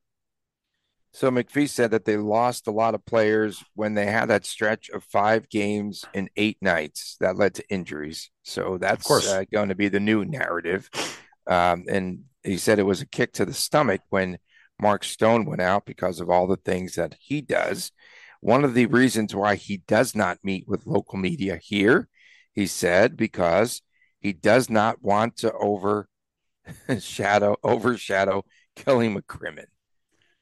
So 1.14 1.30
McPhee 1.30 1.70
said 1.70 1.92
that 1.92 2.06
they 2.06 2.16
lost 2.16 2.68
a 2.68 2.72
lot 2.72 2.96
of 2.96 3.06
players 3.06 3.64
when 3.76 3.96
they 3.96 4.06
had 4.06 4.28
that 4.28 4.46
stretch 4.46 4.90
of 4.90 5.04
five 5.04 5.50
games 5.50 6.06
in 6.14 6.30
eight 6.38 6.58
nights 6.62 7.18
that 7.20 7.36
led 7.36 7.54
to 7.56 7.70
injuries. 7.70 8.32
So 8.44 8.78
that's 8.78 9.10
uh, 9.12 9.44
going 9.52 9.70
to 9.70 9.76
be 9.76 9.90
the 9.90 10.00
new 10.00 10.24
narrative. 10.24 10.90
Um, 11.48 11.84
and 11.90 12.24
he 12.44 12.58
said 12.58 12.80
it 12.80 12.84
was 12.84 13.02
a 13.02 13.06
kick 13.06 13.34
to 13.34 13.46
the 13.46 13.54
stomach 13.54 14.02
when 14.10 14.38
Mark 14.80 15.04
Stone 15.04 15.46
went 15.46 15.62
out 15.62 15.86
because 15.86 16.22
of 16.22 16.30
all 16.30 16.48
the 16.48 16.56
things 16.56 16.96
that 16.96 17.16
he 17.20 17.42
does. 17.42 17.92
One 18.40 18.64
of 18.64 18.74
the 18.74 18.86
reasons 18.86 19.36
why 19.36 19.56
he 19.56 19.78
does 19.78 20.16
not 20.16 20.40
meet 20.44 20.68
with 20.68 20.88
local 20.88 21.20
media 21.20 21.60
here, 21.62 22.08
he 22.54 22.68
said, 22.68 23.18
because 23.18 23.82
he 24.20 24.34
does 24.34 24.70
not 24.70 25.02
want 25.02 25.38
to 25.38 25.54
overshadow 25.54 26.08
overshadow 27.64 28.44
Kelly 28.76 29.10
McCrimmon. 29.10 29.66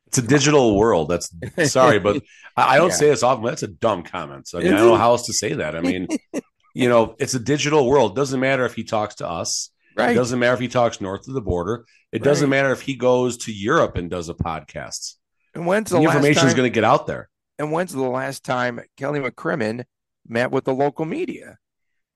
It's 0.09 0.17
a 0.17 0.21
digital 0.21 0.75
world. 0.77 1.09
That's 1.09 1.31
sorry, 1.71 1.99
but 1.99 2.21
I 2.57 2.75
I 2.75 2.77
don't 2.77 2.89
Yeah. 2.89 2.95
say 2.95 3.07
this 3.09 3.23
often. 3.23 3.43
But 3.43 3.49
that's 3.51 3.63
a 3.63 3.67
dumb 3.67 4.03
comment. 4.03 4.49
I 4.53 4.59
mean, 4.59 4.73
I 4.73 4.77
don't 4.77 4.87
know 4.89 4.95
how 4.97 5.11
else 5.11 5.25
to 5.27 5.33
say 5.33 5.53
that. 5.53 5.75
I 5.75 5.81
mean, 5.81 6.07
you 6.73 6.89
know, 6.89 7.15
it's 7.19 7.33
a 7.35 7.39
digital 7.39 7.87
world. 7.87 8.15
Doesn't 8.15 8.39
matter 8.39 8.65
if 8.65 8.73
he 8.75 8.83
talks 8.83 9.15
to 9.15 9.27
us. 9.29 9.69
Right. 9.95 10.11
It 10.11 10.15
doesn't 10.15 10.39
matter 10.39 10.53
if 10.53 10.59
he 10.59 10.67
talks 10.67 10.99
north 11.01 11.27
of 11.27 11.33
the 11.33 11.41
border. 11.41 11.85
It 12.11 12.23
doesn't 12.23 12.49
matter 12.49 12.71
if 12.71 12.81
he 12.81 12.95
goes 12.95 13.37
to 13.45 13.51
Europe 13.53 13.97
and 13.97 14.09
does 14.09 14.29
a 14.29 14.33
podcast. 14.33 15.15
And 15.53 15.65
when's 15.67 15.89
the, 15.89 15.97
The 15.97 16.03
last 16.03 16.15
information 16.15 16.47
is 16.47 16.53
going 16.53 16.71
to 16.71 16.73
get 16.73 16.83
out 16.83 17.05
there. 17.07 17.29
and 17.59 17.71
when's 17.71 17.91
the 17.93 18.01
last 18.01 18.43
time 18.43 18.79
Kelly 18.97 19.19
McCrimmon 19.19 19.83
met 20.27 20.51
with 20.51 20.63
the 20.65 20.73
local 20.73 21.05
media? 21.05 21.57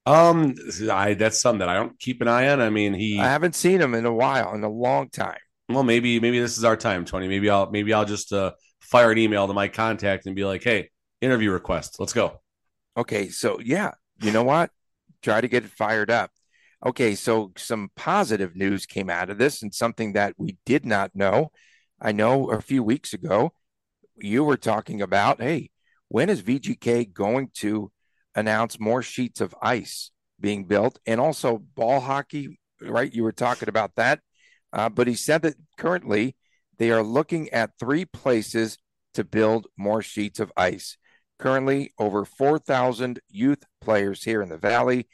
Um, 0.06 0.56
I 0.92 1.14
that's 1.14 1.42
something 1.42 1.60
that 1.60 1.70
I 1.70 1.76
don't 1.76 1.98
keep 2.00 2.22
an 2.22 2.28
eye 2.28 2.50
on. 2.50 2.60
I 2.60 2.70
mean, 2.70 2.94
he 2.94 3.20
I 3.20 3.26
haven't 3.26 3.56
seen 3.56 3.80
him 3.82 3.94
in 3.94 4.06
a 4.06 4.14
while, 4.14 4.54
in 4.54 4.64
a 4.64 4.70
long 4.70 5.10
time. 5.10 5.38
Well, 5.70 5.84
maybe 5.84 6.20
maybe 6.20 6.40
this 6.40 6.58
is 6.58 6.64
our 6.64 6.78
time, 6.78 7.06
Tony. 7.06 7.28
Maybe 7.28 7.50
I'll 7.50 7.70
maybe 7.72 7.94
I'll 7.94 8.06
just 8.06 8.34
uh, 8.34 8.52
fire 8.80 9.12
an 9.12 9.18
email 9.18 9.48
to 9.48 9.54
my 9.54 9.68
contact 9.68 10.26
and 10.26 10.36
be 10.36 10.46
like, 10.46 10.64
hey, 10.64 10.90
interview 11.22 11.52
request. 11.52 12.00
Let's 12.00 12.14
go. 12.14 12.42
Okay, 12.98 13.30
so 13.30 13.60
yeah, 13.60 13.92
you 14.22 14.32
know 14.32 14.44
what? 14.44 14.72
Try 15.22 15.42
to 15.42 15.48
get 15.48 15.64
it 15.64 15.72
fired 15.72 16.12
up. 16.12 16.32
Okay, 16.86 17.16
so 17.16 17.54
some 17.56 17.90
positive 17.96 18.56
news 18.56 18.86
came 18.86 19.10
out 19.10 19.30
of 19.30 19.38
this 19.38 19.64
and 19.64 19.74
something 19.74 20.14
that 20.14 20.34
we 20.38 20.58
did 20.66 20.86
not 20.86 21.16
know. 21.16 21.52
I 22.02 22.12
know 22.12 22.52
a 22.52 22.62
few 22.62 22.84
weeks 22.84 23.14
ago 23.14 23.54
you 24.18 24.44
were 24.44 24.58
talking 24.58 25.02
about, 25.02 25.42
hey, 25.42 25.70
when 26.10 26.30
is 26.30 26.44
VGK 26.44 27.12
going 27.14 27.50
to 27.56 27.92
announce 28.36 28.80
more 28.80 29.02
sheets 29.02 29.42
of 29.42 29.56
ice 29.62 30.12
being 30.40 30.66
built 30.66 31.00
and 31.06 31.22
also 31.22 31.58
ball 31.58 32.02
hockey, 32.02 32.60
right? 32.82 33.14
You 33.14 33.24
were 33.24 33.32
talking 33.32 33.70
about 33.70 33.96
that. 33.96 34.20
Uh, 34.74 34.90
but 34.90 35.08
he 35.08 35.16
said 35.16 35.42
that 35.44 35.56
currently 35.78 36.36
they 36.80 36.92
are 36.92 37.04
looking 37.04 37.50
at 37.52 37.78
three 37.80 38.04
places 38.04 38.78
to 39.14 39.24
build 39.24 39.68
more 39.78 40.02
sheets 40.02 40.40
of 40.40 40.52
ice 40.58 40.98
currently 41.44 41.92
over 42.00 42.24
4,000 42.24 43.20
youth 43.30 43.64
players 43.82 44.24
here 44.24 44.42
in 44.42 44.48
the 44.48 44.58
Valley, 44.58 45.08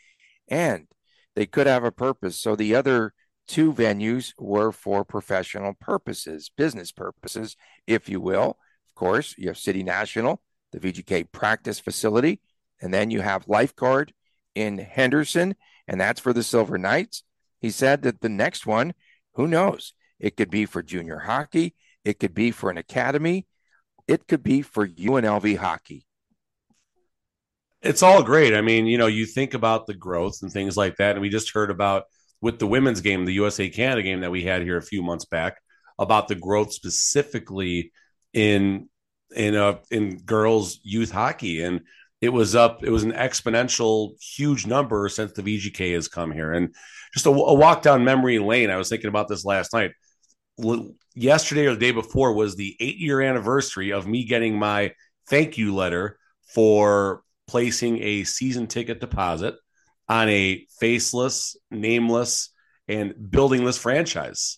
and 0.47 0.87
they 1.35 1.47
could 1.47 1.65
have 1.65 1.83
a 1.83 1.91
purpose. 1.91 2.39
So 2.39 2.55
the 2.55 2.75
other 2.75 3.13
two 3.47 3.73
venues 3.73 4.33
were 4.37 4.71
for 4.71 5.03
professional 5.03 5.73
purposes, 5.73 6.51
business 6.55 6.91
purposes, 6.91 7.55
if 7.87 8.07
you 8.07 8.21
will. 8.21 8.59
Of 8.87 8.95
course, 8.95 9.33
you 9.39 9.47
have 9.47 9.57
City 9.57 9.81
National, 9.81 10.41
the 10.71 10.79
VGK 10.79 11.31
practice 11.31 11.79
facility, 11.79 12.41
and 12.79 12.93
then 12.93 13.09
you 13.09 13.21
have 13.21 13.47
Lifeguard 13.47 14.13
in 14.53 14.77
Henderson, 14.77 15.55
and 15.87 15.99
that's 15.99 16.19
for 16.19 16.31
the 16.31 16.43
Silver 16.43 16.77
Knights. 16.77 17.23
He 17.59 17.71
said 17.71 18.03
that 18.03 18.21
the 18.21 18.29
next 18.29 18.67
one, 18.67 18.93
who 19.39 19.47
knows? 19.47 19.93
It 20.19 20.35
could 20.35 20.49
be 20.49 20.65
for 20.65 20.83
junior 20.83 21.17
hockey, 21.19 21.73
it 22.03 22.19
could 22.19 22.33
be 22.33 22.51
for 22.51 22.69
an 22.69 22.77
academy, 22.77 23.47
it 24.05 24.27
could 24.27 24.43
be 24.43 24.61
for 24.61 24.85
UNLV 24.85 25.55
hockey. 25.55 26.05
It's 27.81 28.03
all 28.03 28.21
great. 28.21 28.53
I 28.53 28.59
mean, 28.59 28.85
you 28.85 28.97
know, 28.97 29.07
you 29.07 29.25
think 29.25 29.53
about 29.53 29.87
the 29.87 29.93
growth 29.93 30.39
and 30.41 30.51
things 30.51 30.75
like 30.75 30.97
that, 30.97 31.11
and 31.11 31.21
we 31.21 31.29
just 31.29 31.53
heard 31.53 31.71
about 31.71 32.03
with 32.41 32.59
the 32.59 32.67
women's 32.67 32.99
game, 32.99 33.23
the 33.23 33.31
USA 33.31 33.69
Canada 33.69 34.03
game 34.03 34.19
that 34.19 34.31
we 34.31 34.43
had 34.43 34.61
here 34.61 34.75
a 34.75 34.81
few 34.81 35.01
months 35.01 35.23
back, 35.23 35.55
about 35.97 36.27
the 36.27 36.35
growth 36.35 36.73
specifically 36.73 37.93
in 38.33 38.89
in 39.33 39.55
uh 39.55 39.77
in 39.89 40.17
girls 40.17 40.81
youth 40.83 41.11
hockey 41.11 41.61
and 41.61 41.79
it 42.21 42.29
was 42.29 42.55
up 42.55 42.83
it 42.83 42.89
was 42.89 43.03
an 43.03 43.13
exponential 43.13 44.11
huge 44.21 44.65
number 44.65 45.07
since 45.09 45.31
the 45.33 45.41
VGK 45.41 45.93
has 45.93 46.07
come 46.07 46.31
here. 46.31 46.51
And 46.53 46.75
just 47.13 47.25
a, 47.25 47.29
a 47.29 47.53
walk 47.53 47.81
down 47.81 48.03
memory 48.03 48.39
lane 48.39 48.69
I 48.69 48.77
was 48.77 48.89
thinking 48.89 49.07
about 49.07 49.27
this 49.27 49.45
last 49.45 49.73
night. 49.73 49.91
L- 50.63 50.91
yesterday 51.15 51.65
or 51.65 51.73
the 51.73 51.79
day 51.79 51.91
before 51.91 52.33
was 52.33 52.55
the 52.55 52.75
8 52.79 52.97
year 52.97 53.21
anniversary 53.21 53.91
of 53.91 54.07
me 54.07 54.25
getting 54.25 54.57
my 54.57 54.93
thank 55.29 55.57
you 55.57 55.75
letter 55.75 56.17
for 56.53 57.23
placing 57.47 58.01
a 58.03 58.23
season 58.23 58.67
ticket 58.67 58.99
deposit 58.99 59.55
on 60.07 60.27
a 60.29 60.65
faceless 60.79 61.55
nameless 61.71 62.49
and 62.87 63.13
buildingless 63.13 63.77
franchise. 63.77 64.57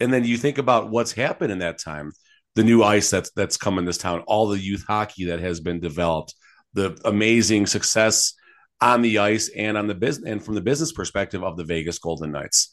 And 0.00 0.12
then 0.12 0.24
you 0.24 0.36
think 0.36 0.58
about 0.58 0.90
what's 0.90 1.12
happened 1.12 1.52
in 1.52 1.58
that 1.58 1.78
time 1.78 2.12
the 2.54 2.64
new 2.64 2.82
ice 2.82 3.10
that's 3.10 3.30
that's 3.32 3.56
come 3.56 3.78
in 3.78 3.84
this 3.84 3.98
town, 3.98 4.20
all 4.26 4.48
the 4.48 4.58
youth 4.58 4.84
hockey 4.86 5.26
that 5.26 5.40
has 5.40 5.60
been 5.60 5.80
developed, 5.80 6.34
the 6.74 6.98
amazing 7.04 7.66
success 7.66 8.34
on 8.80 9.02
the 9.02 9.18
ice 9.18 9.50
and 9.56 9.78
on 9.78 9.86
the 9.86 9.94
business 9.94 10.28
and 10.28 10.44
from 10.44 10.54
the 10.54 10.60
business 10.60 10.92
perspective 10.92 11.42
of 11.42 11.56
the 11.56 11.64
Vegas 11.64 11.98
Golden 11.98 12.32
Knights. 12.32 12.70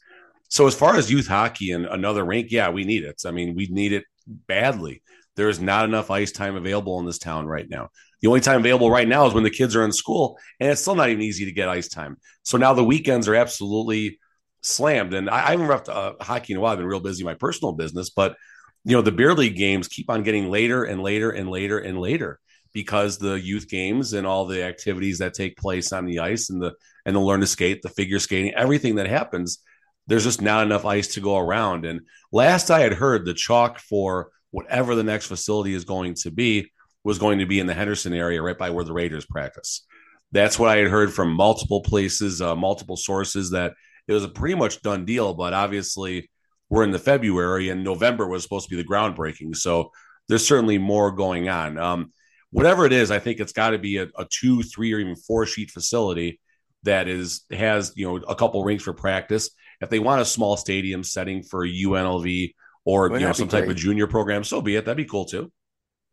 So 0.48 0.66
as 0.66 0.74
far 0.74 0.96
as 0.96 1.10
youth 1.10 1.26
hockey 1.26 1.70
and 1.70 1.86
another 1.86 2.24
rink, 2.24 2.48
yeah, 2.50 2.68
we 2.68 2.84
need 2.84 3.04
it. 3.04 3.22
I 3.24 3.30
mean, 3.30 3.54
we 3.54 3.68
need 3.68 3.92
it 3.92 4.04
badly. 4.26 5.02
There 5.34 5.48
is 5.48 5.60
not 5.60 5.86
enough 5.86 6.10
ice 6.10 6.30
time 6.30 6.56
available 6.56 7.00
in 7.00 7.06
this 7.06 7.18
town 7.18 7.46
right 7.46 7.66
now. 7.68 7.88
The 8.20 8.28
only 8.28 8.40
time 8.40 8.60
available 8.60 8.90
right 8.90 9.08
now 9.08 9.26
is 9.26 9.32
when 9.32 9.44
the 9.44 9.50
kids 9.50 9.74
are 9.74 9.84
in 9.84 9.92
school, 9.92 10.38
and 10.60 10.70
it's 10.70 10.82
still 10.82 10.94
not 10.94 11.08
even 11.08 11.22
easy 11.22 11.46
to 11.46 11.52
get 11.52 11.68
ice 11.68 11.88
time. 11.88 12.18
So 12.42 12.58
now 12.58 12.74
the 12.74 12.84
weekends 12.84 13.28
are 13.28 13.34
absolutely 13.34 14.18
slammed. 14.60 15.14
And 15.14 15.30
I, 15.30 15.48
I 15.48 15.50
haven't 15.52 15.68
roughed 15.68 15.88
uh, 15.88 16.14
hockey 16.20 16.52
in 16.52 16.58
a 16.58 16.60
while. 16.60 16.72
I've 16.72 16.78
been 16.78 16.86
real 16.86 17.00
busy 17.00 17.22
in 17.22 17.26
my 17.26 17.34
personal 17.34 17.72
business, 17.72 18.10
but 18.10 18.36
you 18.84 18.96
know 18.96 19.02
the 19.02 19.12
beer 19.12 19.34
league 19.34 19.56
games 19.56 19.88
keep 19.88 20.10
on 20.10 20.22
getting 20.22 20.50
later 20.50 20.84
and 20.84 21.02
later 21.02 21.30
and 21.30 21.48
later 21.48 21.78
and 21.78 22.00
later 22.00 22.40
because 22.72 23.18
the 23.18 23.34
youth 23.34 23.68
games 23.68 24.12
and 24.12 24.26
all 24.26 24.46
the 24.46 24.62
activities 24.62 25.18
that 25.18 25.34
take 25.34 25.56
place 25.56 25.92
on 25.92 26.06
the 26.06 26.20
ice 26.20 26.50
and 26.50 26.62
the 26.62 26.72
and 27.04 27.16
the 27.16 27.20
learn 27.20 27.40
to 27.40 27.46
skate 27.46 27.82
the 27.82 27.88
figure 27.88 28.18
skating 28.18 28.54
everything 28.54 28.96
that 28.96 29.06
happens 29.06 29.58
there's 30.06 30.24
just 30.24 30.42
not 30.42 30.64
enough 30.64 30.84
ice 30.84 31.14
to 31.14 31.20
go 31.20 31.38
around 31.38 31.84
and 31.84 32.00
last 32.30 32.70
i 32.70 32.80
had 32.80 32.92
heard 32.92 33.24
the 33.24 33.34
chalk 33.34 33.78
for 33.78 34.30
whatever 34.50 34.94
the 34.94 35.02
next 35.02 35.26
facility 35.26 35.74
is 35.74 35.84
going 35.84 36.14
to 36.14 36.30
be 36.30 36.70
was 37.04 37.18
going 37.18 37.38
to 37.38 37.46
be 37.46 37.60
in 37.60 37.66
the 37.66 37.74
henderson 37.74 38.12
area 38.12 38.42
right 38.42 38.58
by 38.58 38.70
where 38.70 38.84
the 38.84 38.92
raiders 38.92 39.26
practice 39.26 39.86
that's 40.32 40.58
what 40.58 40.70
i 40.70 40.76
had 40.76 40.88
heard 40.88 41.12
from 41.12 41.32
multiple 41.32 41.82
places 41.82 42.40
uh, 42.40 42.56
multiple 42.56 42.96
sources 42.96 43.50
that 43.50 43.72
it 44.08 44.12
was 44.12 44.24
a 44.24 44.28
pretty 44.28 44.54
much 44.54 44.82
done 44.82 45.04
deal 45.04 45.34
but 45.34 45.52
obviously 45.52 46.28
we're 46.72 46.84
in 46.84 46.90
the 46.90 46.98
February 46.98 47.68
and 47.68 47.84
November 47.84 48.26
was 48.26 48.42
supposed 48.42 48.66
to 48.66 48.74
be 48.74 48.80
the 48.82 48.88
groundbreaking. 48.88 49.54
So 49.54 49.90
there's 50.26 50.48
certainly 50.48 50.78
more 50.78 51.12
going 51.12 51.50
on. 51.50 51.76
Um, 51.76 52.12
whatever 52.52 52.86
it 52.86 52.92
is, 52.92 53.10
I 53.10 53.18
think 53.18 53.40
it's 53.40 53.52
got 53.52 53.70
to 53.70 53.78
be 53.78 53.96
a, 53.96 54.06
a, 54.16 54.26
two, 54.30 54.62
three, 54.62 54.92
or 54.92 55.00
even 55.00 55.16
four 55.16 55.44
sheet 55.46 55.70
facility 55.70 56.38
that 56.84 57.08
is 57.08 57.42
has 57.50 57.92
you 57.96 58.06
know 58.06 58.16
a 58.28 58.34
couple 58.34 58.62
rinks 58.62 58.84
for 58.84 58.92
practice. 58.92 59.50
If 59.80 59.90
they 59.90 59.98
want 59.98 60.22
a 60.22 60.24
small 60.24 60.56
stadium 60.56 61.02
setting 61.02 61.42
for 61.42 61.66
UNLV 61.66 62.54
or 62.84 63.02
Wouldn't 63.02 63.20
you 63.20 63.26
know 63.26 63.32
some 63.32 63.48
type 63.48 63.64
great? 63.64 63.72
of 63.72 63.76
junior 63.76 64.06
program, 64.06 64.44
so 64.44 64.60
be 64.60 64.76
it. 64.76 64.84
That'd 64.84 64.96
be 64.96 65.04
cool 65.04 65.24
too. 65.24 65.50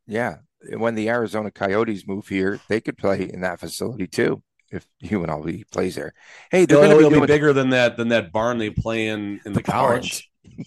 Yeah. 0.08 0.38
When 0.72 0.96
the 0.96 1.10
Arizona 1.10 1.52
Coyotes 1.52 2.08
move 2.08 2.28
here, 2.28 2.60
they 2.68 2.82
could 2.82 2.98
play 2.98 3.30
in 3.32 3.42
that 3.42 3.60
facility 3.60 4.08
too 4.08 4.42
if 4.72 4.88
UNLV 5.04 5.70
plays 5.72 5.96
there. 5.96 6.14
Hey, 6.52 6.66
they're 6.66 6.78
going 6.78 6.90
to 6.90 6.98
it'll 6.98 7.10
be 7.12 7.20
be 7.22 7.26
bigger 7.28 7.54
than 7.54 7.70
that 7.70 7.98
than 7.98 8.10
that 8.10 8.32
barn 8.32 8.58
they 8.58 8.70
play 8.70 9.08
in 9.08 9.40
in 9.46 9.54
the, 9.54 9.60
The 9.60 9.64
college. 9.64 10.30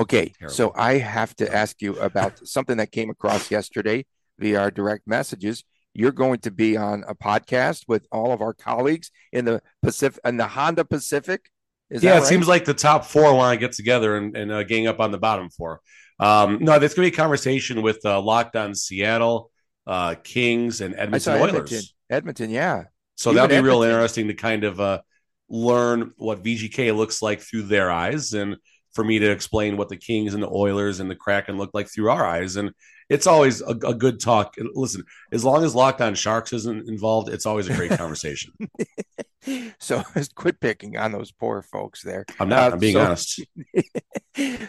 Okay, 0.00 0.32
Terrible. 0.38 0.54
so 0.54 0.72
I 0.76 0.98
have 0.98 1.34
to 1.36 1.54
ask 1.54 1.80
you 1.80 1.98
about 1.98 2.38
something 2.46 2.76
that 2.78 2.92
came 2.92 3.10
across 3.10 3.50
yesterday 3.50 4.06
via 4.38 4.60
our 4.60 4.70
direct 4.70 5.06
messages. 5.06 5.64
You're 5.94 6.12
going 6.12 6.40
to 6.40 6.50
be 6.50 6.76
on 6.76 7.04
a 7.06 7.14
podcast 7.14 7.84
with 7.86 8.06
all 8.10 8.32
of 8.32 8.40
our 8.40 8.52
colleagues 8.52 9.10
in 9.32 9.44
the 9.44 9.62
Pacific 9.82 10.20
in 10.24 10.36
the 10.36 10.48
Honda 10.48 10.84
Pacific. 10.84 11.48
Is 11.90 12.02
yeah, 12.02 12.14
that 12.14 12.22
it 12.22 12.26
seems 12.26 12.48
like 12.48 12.64
the 12.64 12.74
top 12.74 13.04
four 13.04 13.32
want 13.34 13.54
to 13.54 13.64
get 13.64 13.76
together 13.76 14.16
and, 14.16 14.36
and 14.36 14.50
uh, 14.50 14.64
gang 14.64 14.88
up 14.88 14.98
on 14.98 15.12
the 15.12 15.18
bottom 15.18 15.50
four. 15.50 15.80
Um, 16.18 16.58
no, 16.60 16.78
there's 16.78 16.94
going 16.94 17.06
to 17.06 17.10
be 17.10 17.14
a 17.14 17.22
conversation 17.22 17.82
with 17.82 18.04
uh, 18.04 18.20
Locked 18.20 18.56
On 18.56 18.74
Seattle, 18.74 19.50
uh, 19.86 20.14
Kings, 20.22 20.80
and 20.80 20.94
Edmonton 20.96 21.34
Oilers. 21.34 21.50
Edmonton. 21.50 21.82
Edmonton, 22.10 22.50
yeah. 22.50 22.84
So 23.16 23.30
Even 23.30 23.42
that'll 23.42 23.62
be 23.62 23.68
real 23.68 23.82
interesting 23.82 24.28
to 24.28 24.34
kind 24.34 24.64
of 24.64 24.80
uh, 24.80 25.00
learn 25.48 26.12
what 26.16 26.42
VGK 26.42 26.96
looks 26.96 27.22
like 27.22 27.40
through 27.40 27.62
their 27.62 27.90
eyes, 27.90 28.32
and 28.32 28.56
for 28.94 29.04
me 29.04 29.18
to 29.18 29.30
explain 29.30 29.76
what 29.76 29.88
the 29.88 29.96
Kings 29.96 30.34
and 30.34 30.42
the 30.42 30.50
Oilers 30.50 31.00
and 31.00 31.10
the 31.10 31.16
Kraken 31.16 31.58
look 31.58 31.70
like 31.74 31.88
through 31.88 32.10
our 32.10 32.24
eyes. 32.26 32.56
And 32.56 32.70
it's 33.10 33.26
always 33.26 33.60
a, 33.60 33.70
a 33.70 33.94
good 33.94 34.20
talk. 34.20 34.54
And 34.56 34.70
Listen, 34.74 35.04
as 35.32 35.44
long 35.44 35.64
as 35.64 35.74
Locked 35.74 36.00
On 36.00 36.14
Sharks 36.14 36.52
isn't 36.52 36.88
involved, 36.88 37.28
it's 37.28 37.46
always 37.46 37.68
a 37.68 37.74
great 37.74 37.90
conversation. 37.98 38.52
So 39.78 40.02
just 40.14 40.34
quit 40.36 40.60
picking 40.60 40.96
on 40.96 41.12
those 41.12 41.30
poor 41.30 41.62
folks 41.62 42.02
there. 42.02 42.24
I'm 42.40 42.48
not. 42.48 42.70
Uh, 42.70 42.74
I'm 42.74 42.78
being 42.78 42.94
so- 42.94 43.04
honest. 43.04 43.40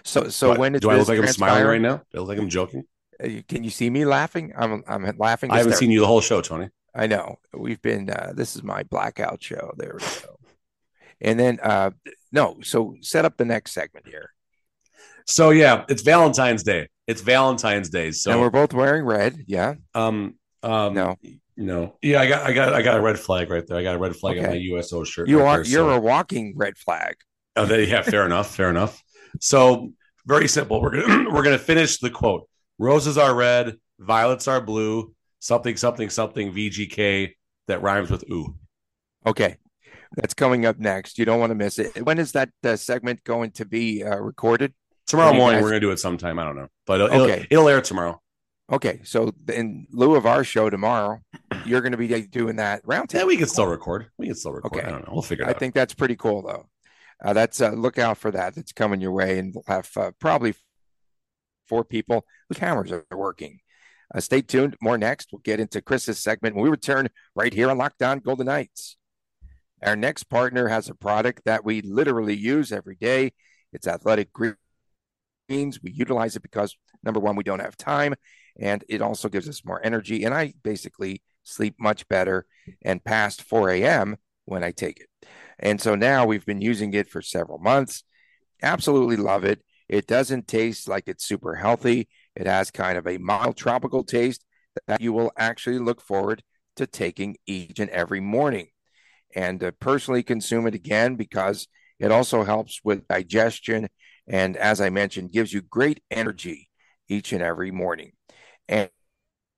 So, 0.04 0.30
so 0.30 0.54
do 0.54 0.60
when 0.60 0.74
do 0.74 0.90
I 0.90 0.98
look 0.98 1.08
like 1.08 1.20
I'm 1.20 1.28
smiling 1.28 1.66
right 1.66 1.82
now? 1.82 2.02
Do 2.12 2.18
I 2.18 2.20
look 2.20 2.30
like 2.30 2.40
I'm 2.40 2.50
joking? 2.50 2.84
Uh, 3.24 3.30
Can 3.48 3.64
you 3.64 3.70
see 3.70 3.90
me 3.90 4.06
laughing? 4.06 4.54
I'm 4.56 4.84
I'm 4.88 5.10
laughing. 5.18 5.52
I 5.52 5.60
haven't 5.60 5.76
seen 5.76 5.92
you 5.92 6.02
the 6.02 6.08
whole 6.08 6.22
show, 6.22 6.42
Tony. 6.42 6.70
I 6.94 7.08
know 7.08 7.38
we've 7.54 7.82
been. 7.82 8.10
Uh, 8.10 8.34
this 8.36 8.56
is 8.56 8.64
my 8.64 8.84
blackout 8.84 9.42
show. 9.42 9.74
There 9.78 9.96
we 9.98 10.06
go. 10.06 10.38
And 11.22 11.40
then 11.40 11.60
uh, 11.64 11.92
no. 12.36 12.58
So 12.62 12.96
set 13.02 13.26
up 13.26 13.38
the 13.38 13.46
next 13.46 13.72
segment 13.72 14.06
here. 14.08 14.30
So 15.26 15.50
yeah, 15.50 15.86
it's 15.90 16.04
Valentine's 16.04 16.62
Day. 16.64 16.88
It's 17.08 17.22
Valentine's 17.22 17.90
Day. 17.90 18.08
and 18.08 18.16
So 18.16 18.40
we're 18.40 18.50
both 18.52 18.74
wearing 18.74 19.06
red. 19.06 19.44
Yeah. 19.48 19.76
um 19.96 20.36
um 20.62 20.94
No. 20.94 21.16
no 21.58 21.96
yeah 22.02 22.22
I 22.22 22.28
got 22.28 22.46
I 22.46 22.54
got 22.54 22.74
I 22.74 22.82
got 22.84 22.98
a 22.98 23.02
red 23.02 23.18
flag 23.20 23.50
right 23.50 23.66
there. 23.66 23.78
I 23.78 23.84
got 23.84 23.96
a 23.96 24.00
red 24.00 24.16
flag 24.16 24.38
on 24.38 24.46
my 24.46 24.54
USO 24.56 25.04
shirt. 25.04 25.28
You 25.28 25.40
right 25.40 25.46
are. 25.48 25.64
there, 25.64 25.72
You're 25.72 25.90
so- 25.92 25.96
a 25.98 26.00
walking 26.00 26.54
red 26.56 26.78
flag. 26.78 27.16
Oh, 27.56 27.66
they, 27.66 27.88
yeah, 27.88 28.02
fair 28.02 28.26
enough. 28.30 28.54
Fair 28.54 28.70
enough. 28.70 29.02
So 29.40 29.92
very 30.28 30.48
simple. 30.48 30.82
We're 30.82 31.02
gonna 31.02 31.30
we're 31.34 31.44
gonna 31.44 31.58
finish 31.58 31.98
the 32.00 32.10
quote. 32.10 32.48
Roses 32.78 33.18
are 33.18 33.34
red, 33.34 33.78
violets 34.00 34.48
are 34.48 34.60
blue. 34.62 35.14
Something 35.40 35.78
something 35.78 36.10
something 36.10 36.52
VGK 36.52 37.32
that 37.68 37.82
rhymes 37.82 38.10
with 38.12 38.24
ooh. 38.32 38.56
Okay. 39.26 39.58
That's 40.16 40.34
coming 40.34 40.66
up 40.66 40.80
next. 40.80 41.18
You 41.20 41.26
don't 41.26 41.40
want 41.40 41.52
to 41.52 41.56
miss 41.56 41.78
it. 41.80 42.04
When 42.06 42.20
is 42.20 42.32
that 42.34 42.50
uh, 42.64 42.76
segment 42.78 43.24
going 43.24 43.52
to 43.52 43.66
be 43.66 44.04
uh, 44.04 44.18
recorded? 44.18 44.74
Tomorrow 45.08 45.34
morning 45.34 45.58
guys- 45.58 45.64
we're 45.64 45.70
gonna 45.70 45.80
do 45.82 45.92
it 45.92 46.00
sometime. 46.00 46.40
I 46.40 46.44
don't 46.46 46.56
know, 46.56 46.68
but 46.88 47.02
it'll, 47.02 47.22
Okay. 47.24 47.48
it'll 47.50 47.70
air 47.70 47.82
tomorrow. 47.82 48.22
Okay, 48.72 49.02
so 49.04 49.32
in 49.54 49.86
lieu 49.92 50.16
of 50.16 50.26
our 50.26 50.44
show 50.44 50.72
tomorrow, 50.72 51.22
you're 51.66 51.82
going 51.82 51.92
to 51.92 51.98
be 52.00 52.08
doing 52.24 52.56
that 52.56 52.84
roundtable. 52.84 53.14
Yeah, 53.20 53.26
we 53.26 53.38
can 53.38 53.46
still 53.46 53.68
record. 53.68 54.08
We 54.18 54.26
can 54.26 54.34
still 54.36 54.54
record. 54.54 54.76
Okay. 54.76 54.88
I 54.88 54.90
don't 54.90 55.06
know. 55.06 55.14
We'll 55.14 55.22
figure 55.22 55.44
it 55.44 55.48
I 55.48 55.50
out. 55.52 55.56
I 55.58 55.60
think 55.60 55.76
that's 55.76 55.94
pretty 55.94 56.16
cool, 56.16 56.42
though. 56.42 56.68
Uh, 57.24 57.34
that's 57.34 57.62
uh, 57.62 57.70
look 57.70 58.00
out 58.00 58.18
for 58.18 58.32
that. 58.32 58.56
That's 58.56 58.72
coming 58.74 59.00
your 59.02 59.12
way, 59.12 59.38
and 59.38 59.54
we'll 59.54 59.64
have 59.68 59.88
uh, 59.96 60.12
probably 60.20 60.56
four 61.68 61.84
people 61.84 62.26
whose 62.50 62.58
cameras 62.58 62.92
are 62.92 63.06
working. 63.12 63.60
Uh, 64.14 64.20
stay 64.20 64.42
tuned. 64.42 64.76
More 64.82 64.98
next. 64.98 65.30
We'll 65.32 65.42
get 65.44 65.60
into 65.60 65.80
Chris's 65.82 66.18
segment 66.18 66.56
when 66.56 66.64
we 66.64 66.70
return 66.72 67.10
right 67.36 67.54
here 67.54 67.70
on 67.70 67.78
Locked 67.78 68.02
On 68.02 68.18
Golden 68.20 68.48
Knights. 68.48 68.98
Our 69.86 69.96
next 69.96 70.24
partner 70.24 70.68
has 70.68 70.90
a 70.90 70.96
product 70.96 71.44
that 71.46 71.64
we 71.64 71.82
literally 71.82 72.36
use 72.36 72.72
every 72.72 72.96
day. 72.96 73.34
It's 73.72 73.88
Athletic 73.88 74.34
Greens. 74.34 74.58
We 75.84 75.92
utilize 75.92 76.36
it 76.36 76.42
because 76.42 76.76
number 77.04 77.20
one, 77.20 77.36
we 77.36 77.44
don't 77.44 77.60
have 77.60 77.78
time, 77.78 78.16
and 78.60 78.84
it 78.90 79.02
also 79.04 79.30
gives 79.30 79.48
us 79.48 79.64
more 79.64 79.80
energy. 79.86 80.24
And 80.24 80.34
I 80.34 80.54
basically 80.64 81.22
sleep 81.44 81.76
much 81.80 82.08
better 82.08 82.48
and 82.82 83.04
past 83.04 83.44
4 83.44 83.70
a.m. 83.70 84.16
when 84.46 84.64
I 84.64 84.72
take 84.72 85.00
it. 85.00 85.28
And 85.60 85.80
so 85.80 85.94
now 85.94 86.26
we've 86.26 86.46
been 86.46 86.62
using 86.62 86.94
it 86.96 87.08
for 87.08 87.22
several 87.22 87.60
months. 87.60 88.04
Absolutely 88.64 89.18
love 89.18 89.44
it. 89.44 89.62
It 89.88 90.08
doesn't 90.08 90.48
taste 90.48 90.88
like 90.90 91.04
it's 91.06 91.24
super 91.24 91.54
healthy. 91.54 92.08
It 92.36 92.48
has 92.48 92.72
kind 92.72 92.98
of 92.98 93.06
a 93.06 93.20
mild 93.20 93.56
tropical 93.56 94.04
taste 94.04 94.44
that 94.88 95.00
you 95.00 95.14
will 95.14 95.32
actually 95.38 95.78
look 95.78 96.02
forward 96.02 96.42
to 96.78 96.88
taking 96.88 97.38
each 97.46 97.78
and 97.80 97.92
every 97.92 98.20
morning. 98.20 98.70
And 99.36 99.64
uh, 99.64 99.72
personally 99.80 100.24
consume 100.24 100.66
it 100.66 100.76
again 100.76 101.16
because 101.16 101.68
it 102.00 102.12
also 102.12 102.44
helps 102.44 102.80
with 102.84 103.08
digestion. 103.08 103.88
And 104.28 104.58
as 104.58 104.82
I 104.82 104.90
mentioned, 104.90 105.32
gives 105.32 105.54
you 105.54 105.62
great 105.62 106.02
energy 106.10 106.70
each 107.08 107.34
and 107.34 107.44
every 107.44 107.72
morning. 107.72 108.14
And, 108.68 108.90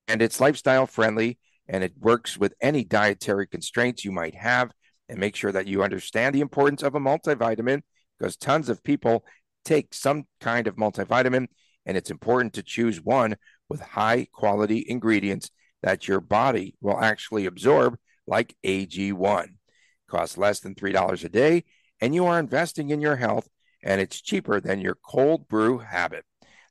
and 0.07 0.21
it's 0.21 0.41
lifestyle 0.41 0.87
friendly 0.87 1.37
and 1.67 1.83
it 1.83 1.93
works 1.99 2.37
with 2.37 2.53
any 2.61 2.83
dietary 2.83 3.47
constraints 3.47 4.03
you 4.03 4.11
might 4.11 4.35
have 4.35 4.71
and 5.09 5.19
make 5.19 5.35
sure 5.35 5.51
that 5.51 5.67
you 5.67 5.83
understand 5.83 6.33
the 6.33 6.41
importance 6.41 6.83
of 6.83 6.95
a 6.95 6.99
multivitamin 6.99 7.81
because 8.17 8.35
tons 8.35 8.69
of 8.69 8.83
people 8.83 9.23
take 9.63 9.93
some 9.93 10.25
kind 10.39 10.67
of 10.67 10.75
multivitamin 10.75 11.47
and 11.85 11.97
it's 11.97 12.11
important 12.11 12.53
to 12.53 12.63
choose 12.63 13.01
one 13.01 13.35
with 13.69 13.81
high 13.81 14.27
quality 14.33 14.85
ingredients 14.87 15.51
that 15.83 16.07
your 16.07 16.19
body 16.19 16.75
will 16.81 16.99
actually 16.99 17.45
absorb 17.45 17.97
like 18.25 18.55
AG1 18.65 19.47
costs 20.08 20.38
less 20.38 20.60
than 20.60 20.76
$3 20.76 21.24
a 21.24 21.30
day 21.30 21.63
and 22.02 22.15
you 22.15 22.26
are 22.26 22.39
investing 22.39 22.89
in 22.89 23.02
your 23.02 23.15
health 23.15 23.48
and 23.84 24.02
it's 24.02 24.22
cheaper 24.22 24.60
than 24.60 24.82
your 24.82 24.96
cold 24.96 25.48
brew 25.48 25.80
habit 25.80 26.26